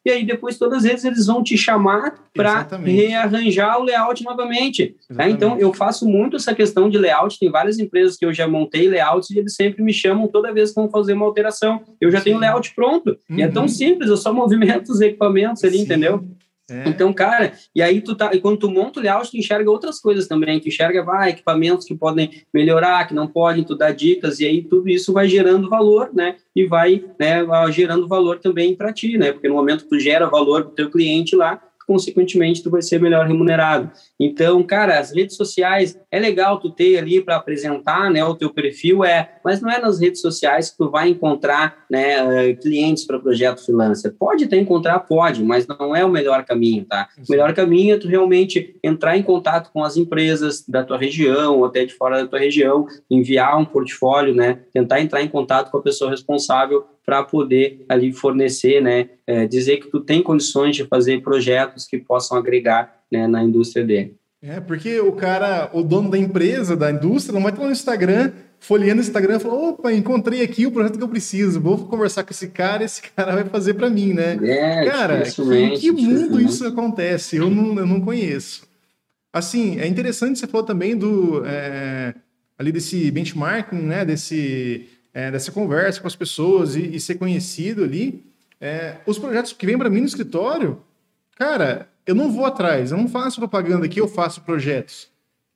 e 0.05 0.11
aí 0.11 0.23
depois 0.23 0.57
todas 0.57 0.79
as 0.79 0.83
vezes 0.83 1.03
eles 1.03 1.25
vão 1.25 1.41
te 1.41 1.57
chamar 1.57 2.13
para 2.33 2.67
rearranjar 2.77 3.79
o 3.79 3.83
layout 3.83 4.23
novamente. 4.23 4.95
Tá? 5.15 5.27
Então 5.27 5.57
eu 5.57 5.73
faço 5.73 6.07
muito 6.07 6.35
essa 6.35 6.53
questão 6.53 6.89
de 6.89 6.97
layout, 6.97 7.39
tem 7.39 7.49
várias 7.49 7.79
empresas 7.79 8.15
que 8.15 8.25
eu 8.25 8.31
já 8.31 8.47
montei 8.47 8.87
layouts 8.87 9.31
e 9.31 9.39
eles 9.39 9.55
sempre 9.55 9.83
me 9.83 9.91
chamam 9.91 10.27
toda 10.27 10.53
vez 10.53 10.69
que 10.69 10.75
vão 10.75 10.89
fazer 10.89 11.13
uma 11.13 11.25
alteração. 11.25 11.81
Eu 11.99 12.11
já 12.11 12.19
Sim. 12.19 12.25
tenho 12.25 12.37
o 12.37 12.39
layout 12.39 12.73
pronto, 12.75 13.17
uhum. 13.29 13.37
e 13.37 13.41
é 13.41 13.47
tão 13.47 13.63
uhum. 13.63 13.67
simples, 13.67 14.09
eu 14.09 14.17
só 14.17 14.31
movimento 14.31 14.91
os 14.91 15.01
equipamentos 15.01 15.63
ali, 15.63 15.77
Sim. 15.77 15.83
entendeu? 15.83 16.23
É. 16.69 16.89
Então, 16.89 17.13
cara, 17.13 17.53
e 17.75 17.81
aí 17.81 18.01
tu 18.01 18.15
tá, 18.15 18.33
e 18.33 18.39
quando 18.39 18.57
tu 18.57 18.71
monta 18.71 18.99
o 18.99 19.03
layout, 19.03 19.29
tu 19.29 19.37
enxerga 19.37 19.69
outras 19.69 19.99
coisas 19.99 20.27
também, 20.27 20.59
tu 20.59 20.67
enxerga, 20.67 21.03
vai, 21.03 21.29
equipamentos 21.29 21.85
que 21.85 21.95
podem 21.95 22.43
melhorar, 22.51 23.07
que 23.07 23.13
não 23.13 23.27
podem, 23.27 23.63
tu 23.63 23.75
dá 23.75 23.91
dicas, 23.91 24.39
e 24.39 24.45
aí 24.45 24.63
tudo 24.63 24.89
isso 24.89 25.13
vai 25.13 25.27
gerando 25.27 25.69
valor, 25.69 26.09
né, 26.11 26.37
e 26.55 26.65
vai, 26.65 27.03
né, 27.19 27.45
gerando 27.71 28.07
valor 28.07 28.39
também 28.39 28.75
para 28.75 28.91
ti, 28.91 29.15
né, 29.15 29.31
porque 29.31 29.47
no 29.47 29.53
momento 29.53 29.83
que 29.83 29.89
tu 29.89 29.99
gera 29.99 30.27
valor 30.27 30.65
pro 30.65 30.73
teu 30.73 30.89
cliente 30.89 31.35
lá, 31.35 31.61
consequentemente 31.85 32.63
tu 32.63 32.69
vai 32.69 32.81
ser 32.81 32.99
melhor 32.99 33.27
remunerado. 33.27 33.91
Então, 34.19 34.61
cara, 34.63 34.99
as 34.99 35.13
redes 35.13 35.35
sociais 35.35 35.99
é 36.11 36.19
legal 36.19 36.59
tu 36.59 36.69
ter 36.69 36.97
ali 36.97 37.21
para 37.21 37.35
apresentar, 37.35 38.09
né, 38.09 38.23
o 38.23 38.35
teu 38.35 38.53
perfil 38.53 39.03
é, 39.03 39.37
mas 39.43 39.61
não 39.61 39.69
é 39.69 39.79
nas 39.79 39.99
redes 39.99 40.21
sociais 40.21 40.69
que 40.71 40.77
tu 40.77 40.89
vai 40.89 41.09
encontrar, 41.09 41.85
né, 41.89 42.49
eh, 42.49 42.53
clientes 42.53 43.05
para 43.05 43.19
projeto 43.19 43.63
freelancer. 43.63 44.13
Pode 44.17 44.45
até 44.45 44.57
encontrar, 44.57 44.99
pode, 44.99 45.43
mas 45.43 45.67
não 45.67 45.95
é 45.95 46.03
o 46.03 46.09
melhor 46.09 46.43
caminho, 46.45 46.85
tá? 46.85 47.09
O 47.17 47.31
melhor 47.31 47.53
caminho 47.53 47.95
é 47.95 47.97
tu 47.97 48.07
realmente 48.07 48.75
entrar 48.83 49.17
em 49.17 49.23
contato 49.23 49.71
com 49.71 49.83
as 49.83 49.97
empresas 49.97 50.63
da 50.67 50.83
tua 50.83 50.97
região 50.97 51.57
ou 51.57 51.65
até 51.65 51.85
de 51.85 51.93
fora 51.93 52.21
da 52.21 52.27
tua 52.27 52.39
região, 52.39 52.85
enviar 53.09 53.57
um 53.57 53.65
portfólio, 53.65 54.33
né, 54.33 54.59
tentar 54.73 55.01
entrar 55.01 55.21
em 55.21 55.27
contato 55.27 55.71
com 55.71 55.77
a 55.77 55.81
pessoa 55.81 56.09
responsável 56.09 56.85
para 57.05 57.23
poder 57.23 57.85
ali 57.87 58.11
fornecer, 58.11 58.81
né, 58.81 59.09
é, 59.27 59.45
dizer 59.45 59.77
que 59.77 59.89
tu 59.89 59.99
tem 59.99 60.23
condições 60.23 60.75
de 60.75 60.85
fazer 60.85 61.21
projetos 61.21 61.85
que 61.85 61.97
possam 61.97 62.37
agregar 62.37 63.03
né, 63.11 63.27
na 63.27 63.43
indústria 63.43 63.85
dele. 63.85 64.15
É, 64.41 64.59
porque 64.59 64.99
o 64.99 65.11
cara, 65.11 65.71
o 65.73 65.81
dono 65.81 66.09
da 66.09 66.17
empresa, 66.17 66.75
da 66.75 66.91
indústria, 66.91 67.33
não 67.33 67.41
vai 67.41 67.51
estar 67.51 67.65
no 67.65 67.71
Instagram, 67.71 68.31
folheando 68.59 69.01
o 69.01 69.03
Instagram, 69.03 69.39
falou, 69.39 69.69
opa, 69.69 69.91
encontrei 69.91 70.43
aqui 70.43 70.67
o 70.67 70.71
projeto 70.71 70.97
que 70.97 71.03
eu 71.03 71.09
preciso, 71.09 71.59
vou 71.59 71.77
conversar 71.87 72.23
com 72.23 72.31
esse 72.31 72.49
cara, 72.49 72.83
esse 72.83 73.01
cara 73.15 73.33
vai 73.33 73.45
fazer 73.45 73.73
para 73.73 73.89
mim, 73.89 74.13
né? 74.13 74.37
É, 74.43 74.85
cara, 74.85 75.23
em 75.23 75.73
que 75.79 75.91
mundo 75.91 76.39
isso 76.39 76.65
acontece? 76.65 77.37
Eu 77.37 77.49
não, 77.49 77.79
eu 77.79 77.87
não 77.87 78.01
conheço. 78.01 78.67
Assim, 79.33 79.79
é 79.79 79.87
interessante, 79.87 80.39
você 80.39 80.47
falou 80.47 80.65
também 80.65 80.95
do, 80.95 81.43
é, 81.45 82.13
ali 82.57 82.71
desse 82.71 83.09
benchmarking, 83.11 83.77
né, 83.77 84.05
desse 84.05 84.87
é, 85.15 85.31
dessa 85.31 85.49
conversa 85.49 86.01
com 86.01 86.07
as 86.07 86.15
pessoas 86.15 86.75
e, 86.75 86.93
e 86.93 86.99
ser 86.99 87.15
conhecido 87.15 87.85
ali, 87.85 88.21
é, 88.59 88.97
os 89.05 89.17
projetos 89.17 89.53
que 89.53 89.65
vêm 89.65 89.77
para 89.77 89.89
mim 89.89 90.01
no 90.01 90.05
escritório, 90.05 90.77
cara, 91.37 91.87
eu 92.05 92.13
não 92.13 92.29
vou 92.29 92.45
atrás, 92.45 92.91
eu 92.91 92.97
não 92.97 93.07
faço 93.07 93.39
propaganda 93.39 93.85
aqui, 93.85 94.01
eu 94.01 94.09
faço 94.09 94.41
projetos. 94.41 95.07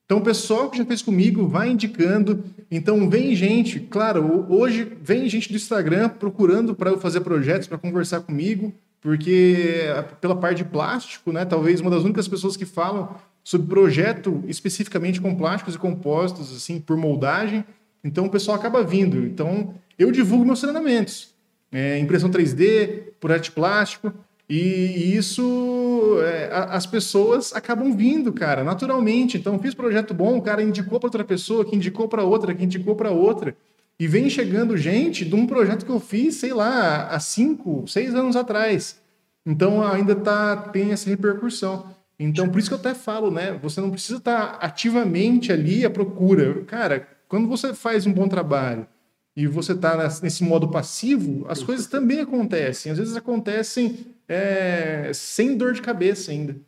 Então, 0.06 0.18
o 0.18 0.22
pessoal 0.22 0.70
que 0.70 0.78
já 0.78 0.86
fez 0.86 1.02
comigo 1.02 1.46
vai 1.46 1.70
indicando. 1.70 2.44
Então, 2.72 3.08
vem 3.10 3.36
gente, 3.36 3.82
claro, 3.82 4.48
hoje 4.50 4.92
vem 5.02 5.30
gente 5.30 5.50
do 5.50 5.56
Instagram 5.56 6.10
procurando 6.10 6.74
para 6.74 6.90
eu 6.90 6.98
fazer 6.98 7.20
projetos, 7.20 7.68
para 7.68 7.78
conversar 7.78 8.22
comigo, 8.22 8.74
porque 9.02 9.86
pela 10.20 10.36
parte 10.36 10.60
de 10.60 10.66
plástico, 10.66 11.32
né, 11.32 11.46
talvez 11.46 11.82
uma 11.82 11.92
das 11.92 12.04
únicas 12.04 12.28
pessoas 12.28 12.58
que 12.58 12.66
falam 12.66 13.16
sobre 13.44 13.68
projeto 13.68 14.44
especificamente 14.48 15.22
com 15.22 15.36
plásticos 15.36 15.76
e 15.76 15.78
compostos, 15.78 16.56
assim, 16.56 16.80
por 16.80 16.98
moldagem, 16.98 17.64
então 18.04 18.26
o 18.26 18.30
pessoal 18.30 18.58
acaba 18.58 18.84
vindo. 18.84 19.26
Então 19.26 19.74
eu 19.98 20.12
divulgo 20.12 20.46
meus 20.46 20.62
treinamentos. 20.62 21.34
É, 21.72 22.00
impressão 22.00 22.30
3D, 22.30 23.14
por 23.20 23.32
arte 23.32 23.52
plástico, 23.52 24.14
e, 24.50 25.16
isso 25.16 26.18
é, 26.24 26.50
as 26.52 26.88
pessoas 26.88 27.54
acabam 27.54 27.96
vindo, 27.96 28.34
cara, 28.34 28.64
naturalmente. 28.64 29.38
Então 29.38 29.60
fiz 29.60 29.76
projeto 29.76 30.14
bom, 30.14 30.38
o 30.38 30.42
cara 30.42 30.64
indicou 30.64 31.00
para 31.00 31.08
outra 31.08 31.24
pessoa, 31.24 31.64
que 31.64 31.76
indicou 31.76 32.08
para 32.08 32.24
outra, 32.24 32.56
que 32.56 32.64
indicou 32.64 32.96
para 32.96 33.12
outra. 33.12 33.56
E 34.00 34.08
vem 34.08 34.30
chegando 34.30 34.78
gente 34.78 35.26
de 35.26 35.36
um 35.36 35.46
projeto 35.46 35.86
que 35.86 35.92
eu 35.92 36.00
fiz, 36.00 36.36
sei 36.36 36.54
lá, 36.54 37.08
há 37.08 37.20
cinco, 37.20 37.86
seis 37.88 38.16
anos 38.16 38.36
atrás. 38.36 39.00
Então 39.46 39.86
ainda 39.86 40.16
tá, 40.16 40.56
tem 40.56 40.92
essa 40.92 41.10
repercussão. 41.10 41.86
Então, 42.18 42.50
por 42.50 42.60
isso 42.60 42.70
que 42.70 42.74
eu 42.74 42.80
até 42.80 42.94
falo, 42.94 43.32
né? 43.32 43.58
Você 43.62 43.80
não 43.80 43.90
precisa 43.90 44.18
estar 44.18 44.60
tá 44.60 44.66
ativamente 44.66 45.54
ali 45.54 45.86
à 45.86 45.90
procura. 45.90 46.64
Cara, 46.66 47.08
quando 47.30 47.48
você 47.48 47.74
faz 47.76 48.08
um 48.08 48.12
bom 48.12 48.28
trabalho 48.28 48.88
e 49.36 49.48
você 49.48 49.72
está 49.74 49.96
nesse 50.22 50.44
modo 50.44 50.70
passivo, 50.70 51.46
as 51.48 51.64
coisas 51.64 51.86
também 51.86 52.20
acontecem. 52.20 52.92
Às 52.92 52.98
vezes 52.98 53.16
acontecem 53.16 54.08
é, 54.28 55.12
sem 55.14 55.56
dor 55.56 55.74
de 55.74 55.82
cabeça 55.82 56.32
ainda. 56.32 56.60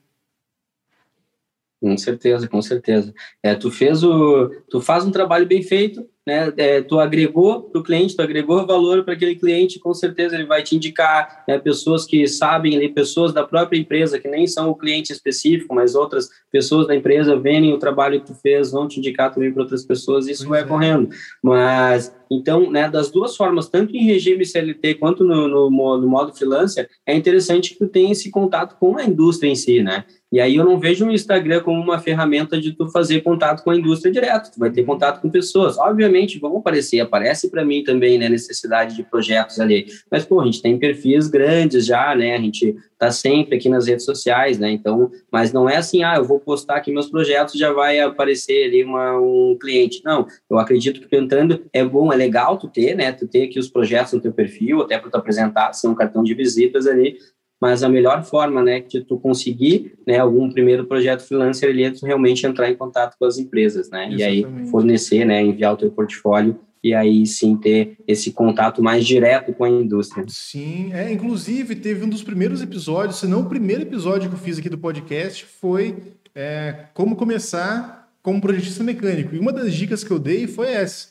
Com 1.81 1.97
certeza, 1.97 2.47
com 2.47 2.61
certeza. 2.61 3.11
É, 3.41 3.55
tu 3.55 3.71
fez 3.71 4.03
o, 4.03 4.49
tu 4.69 4.79
faz 4.79 5.03
um 5.03 5.11
trabalho 5.11 5.47
bem 5.47 5.63
feito, 5.63 6.07
né? 6.25 6.53
É, 6.57 6.81
tu 6.81 6.99
agregou 6.99 7.63
para 7.63 7.81
o 7.81 7.83
cliente, 7.83 8.15
tu 8.15 8.21
agregou 8.21 8.65
valor 8.65 9.03
para 9.03 9.13
aquele 9.13 9.35
cliente, 9.35 9.79
com 9.79 9.93
certeza 9.93 10.35
ele 10.35 10.45
vai 10.45 10.61
te 10.61 10.75
indicar 10.75 11.43
né, 11.47 11.57
pessoas 11.57 12.05
que 12.05 12.27
sabem 12.27 12.75
ali, 12.75 12.89
pessoas 12.89 13.33
da 13.33 13.43
própria 13.43 13.79
empresa 13.79 14.19
que 14.19 14.27
nem 14.27 14.45
são 14.45 14.69
o 14.69 14.75
cliente 14.75 15.11
específico, 15.11 15.73
mas 15.73 15.95
outras 15.95 16.29
pessoas 16.51 16.87
da 16.87 16.95
empresa 16.95 17.35
veem 17.39 17.73
o 17.73 17.79
trabalho 17.79 18.19
que 18.19 18.27
tu 18.27 18.35
fez, 18.35 18.71
vão 18.71 18.87
te 18.87 18.99
indicar 18.99 19.33
também 19.33 19.51
para 19.51 19.63
outras 19.63 19.83
pessoas, 19.83 20.27
isso 20.27 20.45
pois 20.45 20.49
vai 20.49 20.61
é. 20.61 20.65
correndo. 20.65 21.09
Mas 21.41 22.13
então, 22.31 22.71
né, 22.71 22.89
das 22.89 23.11
duas 23.11 23.35
formas, 23.35 23.67
tanto 23.67 23.95
em 23.95 24.05
regime 24.05 24.45
CLT 24.45 24.95
quanto 24.95 25.23
no, 25.23 25.47
no, 25.47 25.69
no 25.69 26.07
modo 26.07 26.33
freelancer, 26.33 26.89
é 27.05 27.13
interessante 27.15 27.73
que 27.73 27.79
tu 27.79 27.87
tenha 27.87 28.11
esse 28.11 28.31
contato 28.31 28.77
com 28.79 28.97
a 28.97 29.03
indústria 29.03 29.49
em 29.49 29.55
si, 29.55 29.83
né? 29.83 30.05
E 30.31 30.39
aí 30.39 30.55
eu 30.55 30.63
não 30.63 30.79
vejo 30.79 31.05
o 31.05 31.11
Instagram 31.11 31.61
como 31.61 31.81
uma 31.81 31.99
ferramenta 31.99 32.59
de 32.59 32.71
tu 32.71 32.87
fazer 32.89 33.19
contato 33.19 33.63
com 33.63 33.71
a 33.71 33.75
indústria 33.75 34.13
direto. 34.13 34.49
Tu 34.51 34.59
vai 34.59 34.71
ter 34.71 34.83
contato 34.83 35.19
com 35.21 35.29
pessoas. 35.29 35.77
Obviamente 35.77 36.39
vão 36.39 36.57
aparecer, 36.57 37.01
aparece 37.01 37.51
para 37.51 37.65
mim 37.65 37.83
também, 37.83 38.17
né, 38.17 38.29
necessidade 38.29 38.95
de 38.95 39.03
projetos 39.03 39.59
ali. 39.59 39.87
Mas 40.09 40.23
pô, 40.23 40.39
a 40.39 40.45
gente 40.45 40.61
tem 40.61 40.79
perfis 40.79 41.27
grandes 41.27 41.85
já, 41.85 42.15
né? 42.15 42.35
A 42.35 42.39
gente 42.39 42.77
tá 42.97 43.11
sempre 43.11 43.57
aqui 43.57 43.67
nas 43.67 43.87
redes 43.87 44.05
sociais, 44.05 44.57
né? 44.57 44.71
Então, 44.71 45.11
mas 45.29 45.51
não 45.51 45.67
é 45.67 45.75
assim, 45.75 46.03
ah, 46.03 46.15
eu 46.15 46.23
vou 46.23 46.39
postar 46.39 46.77
aqui 46.77 46.93
meus 46.93 47.09
projetos, 47.09 47.59
já 47.59 47.73
vai 47.73 47.99
aparecer 47.99 48.65
ali 48.65 48.85
uma, 48.85 49.19
um 49.19 49.57
cliente. 49.59 50.01
Não, 50.05 50.27
eu 50.49 50.57
acredito 50.57 51.05
que 51.05 51.15
entrando 51.17 51.65
é 51.73 51.83
bom, 51.83 52.13
é 52.13 52.15
legal 52.15 52.57
tu 52.57 52.69
ter, 52.69 52.95
né? 52.95 53.11
Tu 53.11 53.27
ter 53.27 53.43
aqui 53.43 53.59
os 53.59 53.67
projetos 53.67 54.13
no 54.13 54.21
teu 54.21 54.31
perfil, 54.31 54.81
até 54.81 54.97
para 54.97 55.09
tu 55.09 55.17
apresentar, 55.17 55.73
ser 55.73 55.87
um 55.87 55.95
cartão 55.95 56.23
de 56.23 56.33
visitas 56.33 56.87
ali, 56.87 57.17
mas 57.61 57.83
a 57.83 57.89
melhor 57.89 58.23
forma, 58.23 58.63
né, 58.63 58.79
de 58.81 59.01
tu 59.01 59.19
conseguir, 59.19 59.93
né, 60.07 60.17
algum 60.17 60.49
primeiro 60.49 60.85
projeto 60.85 61.21
freelancer 61.21 61.69
ali 61.69 61.83
é 61.83 61.91
tu 61.91 62.05
realmente 62.05 62.45
entrar 62.45 62.69
em 62.69 62.75
contato 62.75 63.15
com 63.19 63.25
as 63.25 63.37
empresas, 63.37 63.89
né, 63.91 64.07
Exatamente. 64.11 64.19
e 64.19 64.23
aí 64.23 64.67
fornecer, 64.71 65.23
né, 65.25 65.43
enviar 65.43 65.73
o 65.73 65.77
teu 65.77 65.91
portfólio 65.91 66.59
e 66.83 66.95
aí 66.95 67.27
sim 67.27 67.55
ter 67.55 67.95
esse 68.07 68.31
contato 68.31 68.81
mais 68.81 69.05
direto 69.05 69.53
com 69.53 69.63
a 69.63 69.69
indústria. 69.69 70.25
Sim, 70.27 70.91
é, 70.91 71.11
inclusive 71.11 71.75
teve 71.75 72.03
um 72.03 72.09
dos 72.09 72.23
primeiros 72.23 72.61
episódios, 72.61 73.19
se 73.19 73.27
não 73.27 73.41
o 73.41 73.45
primeiro 73.45 73.83
episódio 73.83 74.27
que 74.27 74.35
eu 74.35 74.39
fiz 74.39 74.57
aqui 74.57 74.67
do 74.67 74.79
podcast 74.79 75.45
foi 75.45 75.95
é, 76.33 76.85
como 76.95 77.15
começar 77.15 78.01
como 78.23 78.41
projetista 78.41 78.83
mecânico. 78.83 79.35
E 79.35 79.39
uma 79.39 79.51
das 79.51 79.73
dicas 79.73 80.03
que 80.03 80.11
eu 80.11 80.19
dei 80.19 80.47
foi 80.47 80.71
essa: 80.71 81.09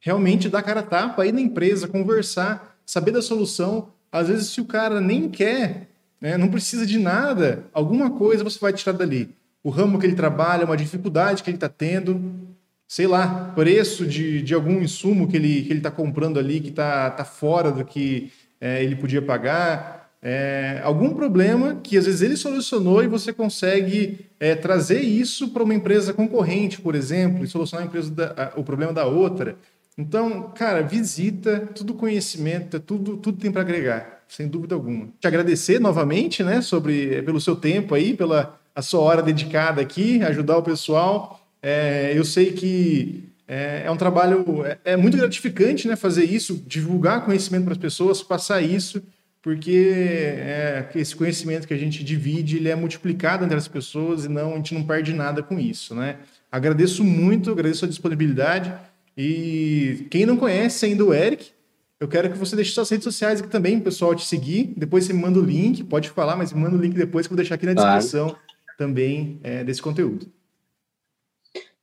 realmente 0.00 0.48
dar 0.48 0.62
cara 0.62 0.80
a 0.80 0.84
tapa, 0.84 1.26
ir 1.26 1.32
na 1.32 1.40
empresa, 1.40 1.88
conversar, 1.88 2.76
saber 2.84 3.12
da 3.12 3.22
solução, 3.22 3.93
às 4.14 4.28
vezes, 4.28 4.46
se 4.50 4.60
o 4.60 4.64
cara 4.64 5.00
nem 5.00 5.28
quer, 5.28 5.88
né, 6.20 6.38
não 6.38 6.46
precisa 6.46 6.86
de 6.86 7.00
nada, 7.00 7.64
alguma 7.72 8.10
coisa 8.10 8.44
você 8.44 8.60
vai 8.60 8.72
tirar 8.72 8.92
dali. 8.92 9.28
O 9.60 9.70
ramo 9.70 9.98
que 9.98 10.06
ele 10.06 10.14
trabalha, 10.14 10.64
uma 10.64 10.76
dificuldade 10.76 11.42
que 11.42 11.50
ele 11.50 11.56
está 11.56 11.68
tendo, 11.68 12.32
sei 12.86 13.08
lá, 13.08 13.52
preço 13.56 14.06
de, 14.06 14.40
de 14.40 14.54
algum 14.54 14.80
insumo 14.80 15.26
que 15.26 15.36
ele 15.36 15.68
está 15.72 15.90
comprando 15.90 16.38
ali 16.38 16.60
que 16.60 16.68
está 16.68 17.10
tá 17.10 17.24
fora 17.24 17.72
do 17.72 17.84
que 17.84 18.30
é, 18.60 18.84
ele 18.84 18.94
podia 18.94 19.20
pagar. 19.20 20.12
É, 20.22 20.80
algum 20.84 21.12
problema 21.12 21.80
que 21.82 21.98
às 21.98 22.06
vezes 22.06 22.22
ele 22.22 22.36
solucionou 22.36 23.02
e 23.02 23.08
você 23.08 23.32
consegue 23.32 24.26
é, 24.38 24.54
trazer 24.54 25.00
isso 25.00 25.48
para 25.48 25.64
uma 25.64 25.74
empresa 25.74 26.14
concorrente, 26.14 26.80
por 26.80 26.94
exemplo, 26.94 27.44
e 27.44 27.48
solucionar 27.48 27.84
a 27.84 27.88
empresa 27.88 28.12
da, 28.12 28.52
a, 28.54 28.60
o 28.60 28.62
problema 28.62 28.92
da 28.92 29.06
outra. 29.06 29.56
Então, 29.96 30.50
cara, 30.50 30.82
visita, 30.82 31.68
tudo 31.74 31.94
conhecimento, 31.94 32.80
tudo, 32.80 33.16
tudo 33.16 33.38
tem 33.38 33.52
para 33.52 33.60
agregar, 33.60 34.24
sem 34.28 34.48
dúvida 34.48 34.74
alguma. 34.74 35.08
Te 35.20 35.26
agradecer 35.26 35.78
novamente, 35.78 36.42
né, 36.42 36.60
sobre 36.60 37.22
pelo 37.22 37.40
seu 37.40 37.54
tempo 37.54 37.94
aí, 37.94 38.14
pela 38.14 38.58
a 38.74 38.82
sua 38.82 39.00
hora 39.00 39.22
dedicada 39.22 39.80
aqui, 39.80 40.20
ajudar 40.22 40.58
o 40.58 40.62
pessoal. 40.62 41.40
É, 41.62 42.12
eu 42.14 42.24
sei 42.24 42.52
que 42.52 43.32
é, 43.46 43.84
é 43.86 43.90
um 43.90 43.96
trabalho 43.96 44.64
é, 44.64 44.78
é, 44.84 44.96
muito 44.96 45.16
gratificante, 45.16 45.86
né, 45.86 45.94
fazer 45.94 46.24
isso, 46.24 46.62
divulgar 46.66 47.24
conhecimento 47.24 47.64
para 47.64 47.74
as 47.74 47.78
pessoas, 47.78 48.22
passar 48.22 48.60
isso, 48.60 49.02
porque 49.40 49.92
é, 49.94 50.88
esse 50.94 51.14
conhecimento 51.14 51.68
que 51.68 51.74
a 51.74 51.78
gente 51.78 52.02
divide, 52.02 52.56
ele 52.56 52.68
é 52.68 52.74
multiplicado 52.74 53.44
entre 53.44 53.56
as 53.56 53.68
pessoas 53.68 54.24
e 54.24 54.28
não 54.28 54.54
a 54.54 54.56
gente 54.56 54.74
não 54.74 54.82
perde 54.82 55.12
nada 55.12 55.42
com 55.42 55.58
isso, 55.58 55.94
né? 55.94 56.16
Agradeço 56.50 57.04
muito, 57.04 57.50
agradeço 57.50 57.84
a 57.84 57.88
disponibilidade. 57.88 58.72
E 59.16 60.06
quem 60.10 60.26
não 60.26 60.36
conhece 60.36 60.86
ainda 60.86 61.04
o 61.04 61.14
Eric, 61.14 61.52
eu 62.00 62.08
quero 62.08 62.30
que 62.30 62.38
você 62.38 62.56
deixe 62.56 62.72
suas 62.72 62.90
redes 62.90 63.04
sociais 63.04 63.40
aqui 63.40 63.48
também, 63.48 63.78
o 63.78 63.82
pessoal 63.82 64.14
te 64.14 64.26
seguir. 64.26 64.74
Depois 64.76 65.04
você 65.04 65.12
me 65.12 65.20
manda 65.20 65.38
o 65.38 65.44
link, 65.44 65.84
pode 65.84 66.10
falar, 66.10 66.36
mas 66.36 66.52
me 66.52 66.60
manda 66.60 66.76
o 66.76 66.80
link 66.80 66.94
depois 66.94 67.26
que 67.26 67.32
eu 67.32 67.36
vou 67.36 67.42
deixar 67.42 67.54
aqui 67.54 67.66
na 67.66 67.74
descrição 67.74 68.28
claro. 68.28 68.42
também 68.76 69.38
é, 69.42 69.62
desse 69.62 69.80
conteúdo. 69.80 70.26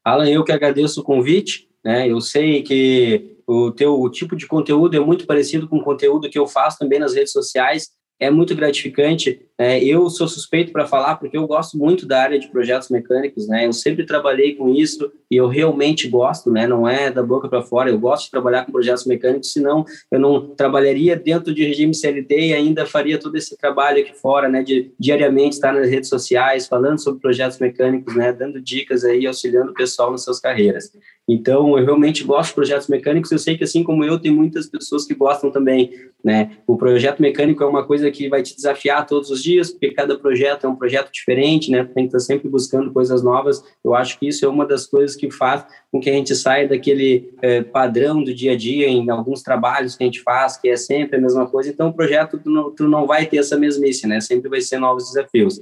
Alan, 0.04 0.30
eu 0.30 0.44
que 0.44 0.52
agradeço 0.52 1.02
o 1.02 1.04
convite. 1.04 1.70
Né? 1.84 2.08
Eu 2.08 2.22
sei 2.22 2.62
que 2.62 3.38
o 3.48 3.72
teu 3.72 4.00
o 4.00 4.10
tipo 4.10 4.36
de 4.36 4.46
conteúdo 4.46 4.96
é 4.96 5.00
muito 5.00 5.26
parecido 5.26 5.68
com 5.68 5.78
o 5.78 5.84
conteúdo 5.84 6.30
que 6.30 6.38
eu 6.38 6.48
faço 6.48 6.78
também 6.78 7.00
nas 7.00 7.16
redes 7.16 7.32
sociais. 7.32 7.92
É 8.20 8.30
muito 8.30 8.56
gratificante 8.56 9.48
é, 9.62 9.84
eu 9.84 10.10
sou 10.10 10.28
suspeito 10.28 10.72
para 10.72 10.88
falar 10.88 11.18
porque 11.18 11.38
eu 11.38 11.46
gosto 11.46 11.78
muito 11.78 12.08
da 12.08 12.20
área 12.20 12.40
de 12.40 12.48
projetos 12.48 12.90
mecânicos, 12.90 13.48
né? 13.48 13.68
Eu 13.68 13.74
sempre 13.74 14.08
trabalhei 14.08 14.56
com 14.56 14.74
isso 14.74 15.12
e 15.30 15.36
eu 15.38 15.48
realmente 15.48 16.08
gosto, 16.08 16.50
né? 16.50 16.66
Não 16.66 16.90
é 16.90 17.12
da 17.12 17.22
boca 17.22 17.48
para 17.48 17.62
fora, 17.62 17.92
eu 17.92 18.00
gosto 18.00 18.26
de 18.26 18.32
trabalhar 18.32 18.66
com 18.66 18.72
projetos 18.72 19.06
mecânicos, 19.06 19.54
senão 19.54 19.86
eu 20.10 20.20
não 20.20 20.48
trabalharia 20.56 21.16
dentro 21.16 21.54
de 21.54 21.64
regime 21.64 21.94
CLT 21.94 22.48
e 22.48 22.54
ainda 22.56 22.88
faria 22.88 23.20
todo 23.20 23.36
esse 23.36 23.56
trabalho 23.56 24.02
aqui 24.02 24.18
fora, 24.20 24.50
né? 24.50 24.64
De 24.64 24.92
diariamente 25.00 25.58
estar 25.58 25.72
nas 25.72 25.88
redes 25.88 26.10
sociais, 26.10 26.66
falando 26.66 26.98
sobre 26.98 27.22
projetos 27.22 27.60
mecânicos, 27.60 28.16
né? 28.16 28.34
Dando 28.34 28.60
dicas 28.60 29.04
aí, 29.04 29.28
auxiliando 29.28 29.70
o 29.70 29.76
pessoal 29.76 30.10
nas 30.10 30.24
suas 30.24 30.40
carreiras. 30.40 30.92
Então, 31.28 31.78
eu 31.78 31.86
realmente 31.86 32.24
gosto 32.24 32.50
de 32.50 32.56
projetos 32.56 32.88
mecânicos. 32.88 33.32
Eu 33.32 33.40
sei 33.40 33.58
que, 33.58 33.64
assim 33.64 33.84
como 33.84 34.04
eu, 34.04 34.20
tem 34.20 34.32
muitas 34.32 34.68
pessoas 34.68 35.06
que 35.06 35.14
gostam 35.14 35.52
também, 35.52 35.92
né? 36.24 36.58
O 36.68 36.76
projeto 36.76 37.22
mecânico 37.22 37.64
é 37.64 37.66
uma 37.66 37.86
coisa 37.86 38.10
que 38.12 38.28
vai 38.28 38.42
te 38.42 38.56
desafiar 38.56 39.06
todos 39.06 39.30
os 39.30 39.42
dias, 39.42 39.51
porque 39.60 39.92
cada 39.92 40.18
projeto 40.18 40.66
é 40.66 40.70
um 40.70 40.76
projeto 40.76 41.12
diferente, 41.12 41.70
né? 41.72 41.84
Tem 41.84 42.08
que 42.08 42.16
estar 42.16 42.20
sempre 42.20 42.50
buscando 42.50 42.92
coisas 42.92 43.24
novas. 43.24 43.64
Eu 43.84 43.94
acho 43.94 44.18
que 44.20 44.28
isso 44.28 44.46
é 44.46 44.48
uma 44.48 44.66
das 44.66 44.86
coisas 44.86 45.16
que 45.16 45.30
faz 45.32 45.66
com 45.92 46.00
que 46.00 46.10
a 46.10 46.14
gente 46.14 46.36
saia 46.36 46.68
daquele 46.68 47.34
é, 47.42 47.62
padrão 47.62 48.24
do 48.24 48.34
dia 48.34 48.54
a 48.54 48.58
dia 48.58 48.88
em 48.88 49.10
alguns 49.10 49.42
trabalhos 49.42 49.96
que 49.96 50.04
a 50.04 50.06
gente 50.06 50.22
faz, 50.22 50.58
que 50.58 50.70
é 50.70 50.78
sempre 50.78 51.18
a 51.18 51.22
mesma 51.22 51.48
coisa. 51.48 51.70
Então, 51.70 51.90
o 51.90 51.94
projeto 51.94 52.38
tu 52.38 52.50
não, 52.50 52.72
tu 52.72 52.88
não 52.88 53.06
vai 53.06 53.26
ter 53.26 53.38
essa 53.38 53.58
mesmice, 53.58 54.08
né? 54.08 54.22
Sempre 54.22 54.50
vai 54.50 54.62
ser 54.62 54.78
novos 54.78 55.08
desafios. 55.08 55.60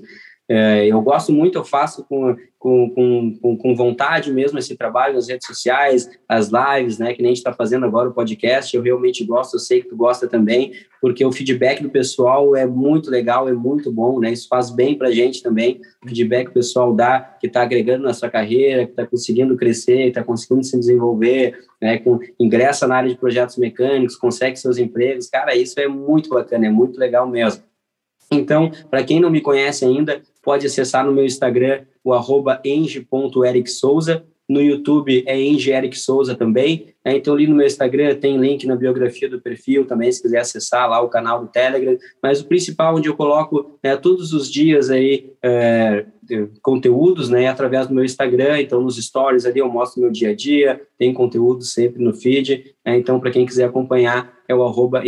É, 0.51 0.87
eu 0.87 0.99
gosto 0.99 1.31
muito, 1.31 1.59
eu 1.59 1.63
faço 1.63 2.03
com, 2.05 2.35
com, 2.57 2.89
com, 3.39 3.55
com, 3.55 3.75
vontade 3.75 4.33
mesmo 4.33 4.57
esse 4.57 4.75
trabalho 4.75 5.13
nas 5.13 5.27
redes 5.27 5.45
sociais, 5.45 6.09
as 6.27 6.49
lives, 6.49 6.97
né, 6.97 7.13
que 7.13 7.21
nem 7.21 7.29
a 7.29 7.35
gente 7.35 7.37
está 7.37 7.53
fazendo 7.53 7.85
agora 7.85 8.09
o 8.09 8.13
podcast, 8.13 8.75
eu 8.75 8.81
realmente 8.81 9.23
gosto, 9.23 9.53
eu 9.53 9.59
sei 9.59 9.83
que 9.83 9.89
tu 9.89 9.95
gosta 9.95 10.27
também, 10.27 10.73
porque 10.99 11.23
o 11.23 11.31
feedback 11.31 11.83
do 11.83 11.89
pessoal 11.91 12.55
é 12.55 12.65
muito 12.65 13.11
legal, 13.11 13.47
é 13.47 13.53
muito 13.53 13.91
bom, 13.91 14.19
né, 14.19 14.31
isso 14.33 14.47
faz 14.47 14.71
bem 14.71 14.97
para 14.97 15.09
a 15.09 15.11
gente 15.11 15.43
também, 15.43 15.79
o 16.03 16.07
feedback 16.07 16.45
que 16.45 16.51
o 16.51 16.55
pessoal 16.55 16.95
dá, 16.95 17.19
que 17.39 17.45
está 17.45 17.61
agregando 17.61 18.05
na 18.05 18.13
sua 18.15 18.27
carreira, 18.27 18.85
que 18.85 18.91
está 18.91 19.05
conseguindo 19.05 19.55
crescer, 19.55 20.07
está 20.07 20.23
conseguindo 20.23 20.63
se 20.63 20.79
desenvolver, 20.79 21.59
né, 21.79 21.99
com, 21.99 22.17
ingressa 22.39 22.87
na 22.87 22.95
área 22.95 23.09
de 23.09 23.17
projetos 23.17 23.55
mecânicos, 23.55 24.15
consegue 24.15 24.57
seus 24.57 24.79
empregos, 24.79 25.29
cara, 25.29 25.55
isso 25.55 25.79
é 25.79 25.87
muito 25.87 26.31
bacana, 26.31 26.65
é 26.65 26.71
muito 26.71 26.99
legal 26.99 27.29
mesmo. 27.29 27.69
Então, 28.31 28.71
para 28.89 29.03
quem 29.03 29.19
não 29.19 29.29
me 29.29 29.41
conhece 29.41 29.83
ainda, 29.85 30.21
pode 30.49 30.65
acessar 30.65 31.05
no 31.05 31.11
meu 31.11 31.23
Instagram 31.23 31.81
o 32.03 32.11
arroba 32.11 32.59
no 34.49 34.59
YouTube 34.59 35.23
é 35.27 35.39
Eng 35.39 35.93
Souza 35.93 36.33
também. 36.33 36.87
Né? 37.05 37.17
Então, 37.17 37.35
ali 37.35 37.45
no 37.45 37.55
meu 37.55 37.67
Instagram 37.67 38.15
tem 38.15 38.35
link 38.35 38.65
na 38.65 38.75
biografia 38.75 39.29
do 39.29 39.39
perfil 39.39 39.85
também, 39.85 40.11
se 40.11 40.23
quiser 40.23 40.39
acessar 40.39 40.89
lá 40.89 40.99
o 41.01 41.07
canal 41.07 41.41
do 41.41 41.51
Telegram. 41.51 41.95
Mas 42.23 42.41
o 42.41 42.47
principal, 42.47 42.95
onde 42.95 43.07
eu 43.07 43.15
coloco 43.15 43.77
né, 43.83 43.95
todos 43.95 44.33
os 44.33 44.51
dias 44.51 44.89
aí 44.89 45.31
é, 45.43 46.07
conteúdos, 46.63 47.29
né, 47.29 47.47
através 47.47 47.85
do 47.85 47.93
meu 47.93 48.03
Instagram. 48.03 48.59
Então, 48.59 48.81
nos 48.81 48.97
stories 48.97 49.45
ali 49.45 49.59
eu 49.59 49.69
mostro 49.69 50.01
meu 50.01 50.09
dia 50.09 50.31
a 50.31 50.35
dia, 50.35 50.81
tem 50.97 51.13
conteúdo 51.13 51.63
sempre 51.63 52.03
no 52.03 52.11
feed. 52.11 52.73
Né? 52.83 52.97
Então, 52.97 53.19
para 53.19 53.29
quem 53.29 53.45
quiser 53.45 53.65
acompanhar, 53.65 54.33
é 54.47 54.55
o 54.55 54.63
arroba. 54.63 55.03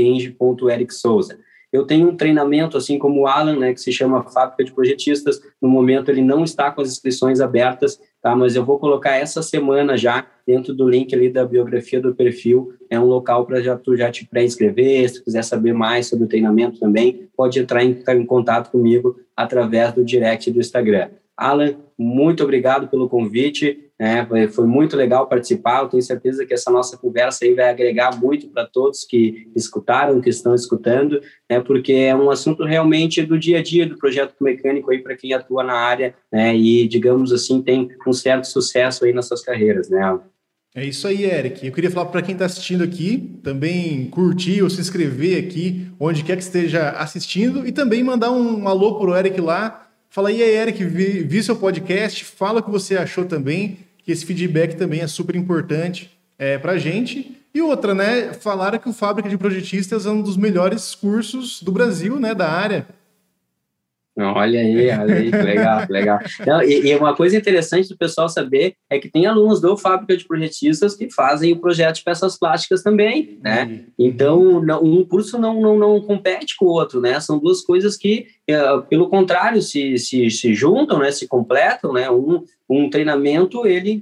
Eu 1.72 1.86
tenho 1.86 2.10
um 2.10 2.16
treinamento, 2.18 2.76
assim 2.76 3.00
como 3.00 3.22
o 3.22 3.28
Alan, 3.28 3.58
né, 3.58 3.74
que 3.74 3.80
se 3.80 3.92
chama 3.92 4.24
Fábrica 4.24 4.64
de 4.64 4.74
Projetistas. 4.74 5.42
No 5.62 5.70
momento, 5.70 6.10
ele 6.10 6.22
não 6.22 6.44
está 6.44 6.70
com 6.70 6.82
as 6.82 6.90
inscrições 6.90 7.40
abertas, 7.40 8.00
tá? 8.22 8.36
Mas 8.36 8.56
eu 8.56 8.66
vou 8.66 8.78
colocar 8.78 9.16
essa 9.16 9.42
semana 9.42 9.96
já 9.96 10.26
dentro 10.46 10.74
do 10.74 10.90
link 10.90 11.14
ali 11.16 11.30
da 11.30 11.46
biografia 11.46 12.02
do 12.02 12.14
perfil. 12.14 12.74
É 12.90 13.00
um 13.00 13.06
local 13.06 13.46
para 13.46 13.62
já 13.62 13.78
tu 13.78 13.96
já 13.96 14.12
te 14.12 14.26
pré-inscrever. 14.26 15.10
Se 15.10 15.24
quiser 15.24 15.44
saber 15.44 15.74
mais 15.74 16.08
sobre 16.08 16.26
o 16.26 16.28
treinamento 16.28 16.78
também, 16.78 17.30
pode 17.38 17.60
entrar 17.60 17.84
em, 17.84 18.04
em 18.10 18.26
contato 18.26 18.70
comigo 18.70 19.18
através 19.36 19.94
do 19.94 20.04
direct 20.04 20.52
do 20.52 20.60
Instagram. 20.60 21.10
Alan, 21.38 21.76
muito 21.98 22.44
obrigado 22.44 22.88
pelo 22.88 23.08
convite. 23.08 23.91
Né? 24.02 24.28
Foi 24.48 24.66
muito 24.66 24.98
legal 24.98 25.28
participar. 25.28 25.84
Eu 25.84 25.88
tenho 25.88 26.02
certeza 26.02 26.44
que 26.44 26.56
essa 26.56 26.72
nossa 26.72 26.98
conversa 26.98 27.46
aí 27.46 27.54
vai 27.54 27.70
agregar 27.70 28.20
muito 28.20 28.50
para 28.50 28.66
todos 28.66 29.06
que 29.06 29.48
escutaram, 29.56 30.20
que 30.20 30.32
estão 30.32 30.56
escutando, 30.56 31.22
né? 31.48 31.60
porque 31.60 31.94
é 31.94 32.16
um 32.16 32.32
assunto 32.32 32.64
realmente 32.64 33.22
do 33.22 33.38
dia 33.38 33.60
a 33.60 33.62
dia 33.62 33.86
do 33.86 34.00
projeto 34.00 34.34
mecânico 34.42 34.90
aí 34.90 34.98
para 34.98 35.16
quem 35.16 35.36
atua 35.36 35.64
na 35.64 35.76
área 35.76 36.16
né? 36.34 36.58
e, 36.58 36.88
digamos 36.88 37.32
assim, 37.32 37.62
tem 37.62 37.90
um 38.08 38.12
certo 38.12 38.46
sucesso 38.46 39.06
aí 39.06 39.14
nas 39.14 39.28
suas 39.28 39.44
carreiras. 39.44 39.88
Né? 39.88 40.20
É 40.74 40.84
isso 40.84 41.08
aí, 41.08 41.24
Eric. 41.24 41.64
Eu 41.64 41.72
queria 41.72 41.92
falar 41.92 42.08
para 42.08 42.24
quem 42.24 42.34
está 42.34 42.46
assistindo 42.46 42.84
aqui, 42.84 43.40
também 43.44 44.10
curtir 44.10 44.64
ou 44.64 44.70
se 44.72 44.82
inscrever 44.82 45.46
aqui, 45.46 45.86
onde 46.00 46.24
quer 46.24 46.38
que 46.38 46.44
esteja 46.44 46.90
assistindo, 46.90 47.68
e 47.68 47.72
também 47.72 48.04
mandar 48.04 48.32
um 48.32 48.68
alô 48.68 48.98
para 48.98 49.12
o 49.12 49.16
Eric 49.16 49.40
lá 49.40 49.92
Fala 50.14 50.28
aí, 50.28 50.42
Eric, 50.42 50.84
vi, 50.84 51.24
vi 51.24 51.42
seu 51.42 51.56
podcast, 51.56 52.26
fala 52.26 52.60
o 52.60 52.64
que 52.64 52.70
você 52.70 52.98
achou 52.98 53.24
também, 53.24 53.78
que 54.04 54.12
esse 54.12 54.26
feedback 54.26 54.76
também 54.76 55.02
é 55.02 55.08
super 55.08 55.36
importante 55.36 56.12
é, 56.38 56.58
para 56.58 56.74
a 56.74 56.78
gente. 56.78 57.38
E 57.54 57.62
outra, 57.62 57.94
né? 57.94 58.34
Falaram 58.34 58.80
que 58.80 58.90
o 58.90 58.94
Fábrica 58.94 59.30
de 59.30 59.38
Projetistas 59.38 60.06
é 60.06 60.10
um 60.10 60.22
dos 60.22 60.38
melhores 60.38 60.96
cursos 60.96 61.62
do 61.62 61.72
Brasil, 61.72 62.20
né? 62.20 62.34
Da 62.34 62.50
área. 62.50 62.88
Olha 64.18 64.60
aí, 64.60 64.90
olha 64.90 65.16
aí, 65.16 65.32
que 65.32 65.38
legal, 65.38 65.88
que 65.88 65.94
legal. 65.94 66.20
Não, 66.46 66.62
e, 66.62 66.88
e, 66.88 66.96
uma 66.96 67.16
coisa 67.16 67.38
interessante 67.38 67.88
do 67.88 67.98
pessoal 67.98 68.28
saber 68.28 68.76
é 68.90 69.00
que 69.00 69.10
tem 69.10 69.26
alunos 69.26 69.62
do 69.62 69.78
Fábrica 69.78 70.18
de 70.18 70.28
Projetistas 70.28 70.96
que 70.96 71.10
fazem 71.10 71.54
o 71.54 71.60
projeto 71.60 71.96
de 71.96 72.04
peças 72.04 72.38
plásticas 72.38 72.84
também, 72.84 73.40
né? 73.42 73.64
Uhum. 73.64 73.86
Então, 73.98 74.62
não, 74.62 74.84
um 74.84 75.06
curso 75.06 75.40
não, 75.40 75.62
não, 75.62 75.78
não 75.78 76.02
compete 76.02 76.58
com 76.58 76.66
o 76.66 76.70
outro, 76.72 77.00
né? 77.00 77.20
São 77.22 77.40
duas 77.40 77.62
coisas 77.62 77.96
que, 77.96 78.28
pelo 78.90 79.10
contrário, 79.10 79.62
se, 79.62 79.98
se, 79.98 80.30
se 80.30 80.54
juntam, 80.54 81.00
né? 81.00 81.12
Se 81.12 81.28
completam, 81.28 81.94
né? 81.94 82.10
Um, 82.10 82.44
um 82.70 82.90
treinamento 82.90 83.66
ele 83.68 84.02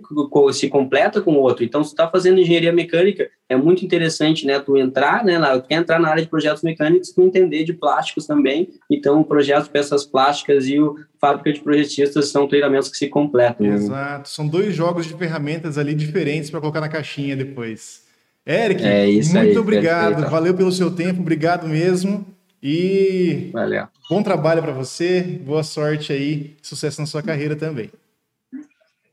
se 0.54 0.70
completa 0.70 1.22
com 1.22 1.34
o 1.34 1.39
outro. 1.39 1.64
Então, 1.64 1.84
se 1.84 1.89
está 1.89 2.08
fazendo 2.08 2.39
engenharia 2.39 2.72
mecânica, 2.72 3.28
é 3.50 3.56
muito 3.56 3.84
interessante, 3.84 4.45
né? 4.45 4.60
Tu 4.60 4.78
entrar, 4.78 5.26
né? 5.26 5.39
Lá, 5.39 5.60
tu 5.60 5.68
quer 5.68 5.76
entrar 5.76 6.00
na 6.00 6.10
área 6.10 6.22
de 6.22 6.30
projetos 6.30 6.62
mecânicos, 6.62 7.12
tu 7.12 7.22
entender 7.22 7.64
de 7.64 7.74
plásticos 7.74 8.28
também. 8.28 8.70
Então, 8.89 9.20
o 9.22 9.26
projeto 9.26 9.64
de 9.64 9.70
peças 9.72 10.06
plásticas 10.06 10.68
e 10.68 10.80
o 10.80 10.95
fábrica 11.20 11.52
de 11.52 11.60
projetistas 11.60 12.30
são 12.30 12.47
treinamentos 12.47 12.89
que 12.89 12.97
se 12.97 13.08
completam. 13.08 13.66
Exato. 13.66 14.30
São 14.30 14.47
dois 14.47 14.76
jogos 14.76 15.08
de 15.08 15.16
ferramentas 15.16 15.78
ali 15.78 15.95
diferentes 15.95 16.50
para 16.50 16.60
colocar 16.60 16.82
na 16.82 16.89
caixinha 16.89 17.36
depois. 17.36 18.08
Eric, 18.45 18.84
é 18.84 19.06
muito 19.06 19.38
aí, 19.38 19.58
obrigado. 19.58 20.14
Perfeito. 20.14 20.32
Valeu 20.32 20.54
pelo 20.54 20.72
seu 20.72 20.89
tempo, 20.89 21.22
obrigado 21.22 21.68
mesmo. 21.68 22.26
E 22.62 23.49
Valeu. 23.53 23.88
bom 24.10 24.22
trabalho 24.22 24.62
para 24.62 24.72
você, 24.74 25.22
boa 25.22 25.64
sorte 25.64 26.12
aí, 26.12 26.57
sucesso 26.62 26.99
na 26.99 27.07
sua 27.07 27.24
carreira 27.24 27.55
também. 27.55 27.89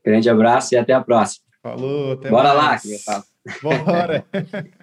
Grande 0.05 0.29
abraço 0.29 0.73
e 0.73 0.77
até 0.77 0.93
a 0.93 1.01
próxima. 1.01 1.45
Falou, 1.61 2.13
até 2.13 2.29
Bora 2.29 2.53
mais. 2.53 2.83
lá, 3.07 3.23
Bora. 3.61 4.25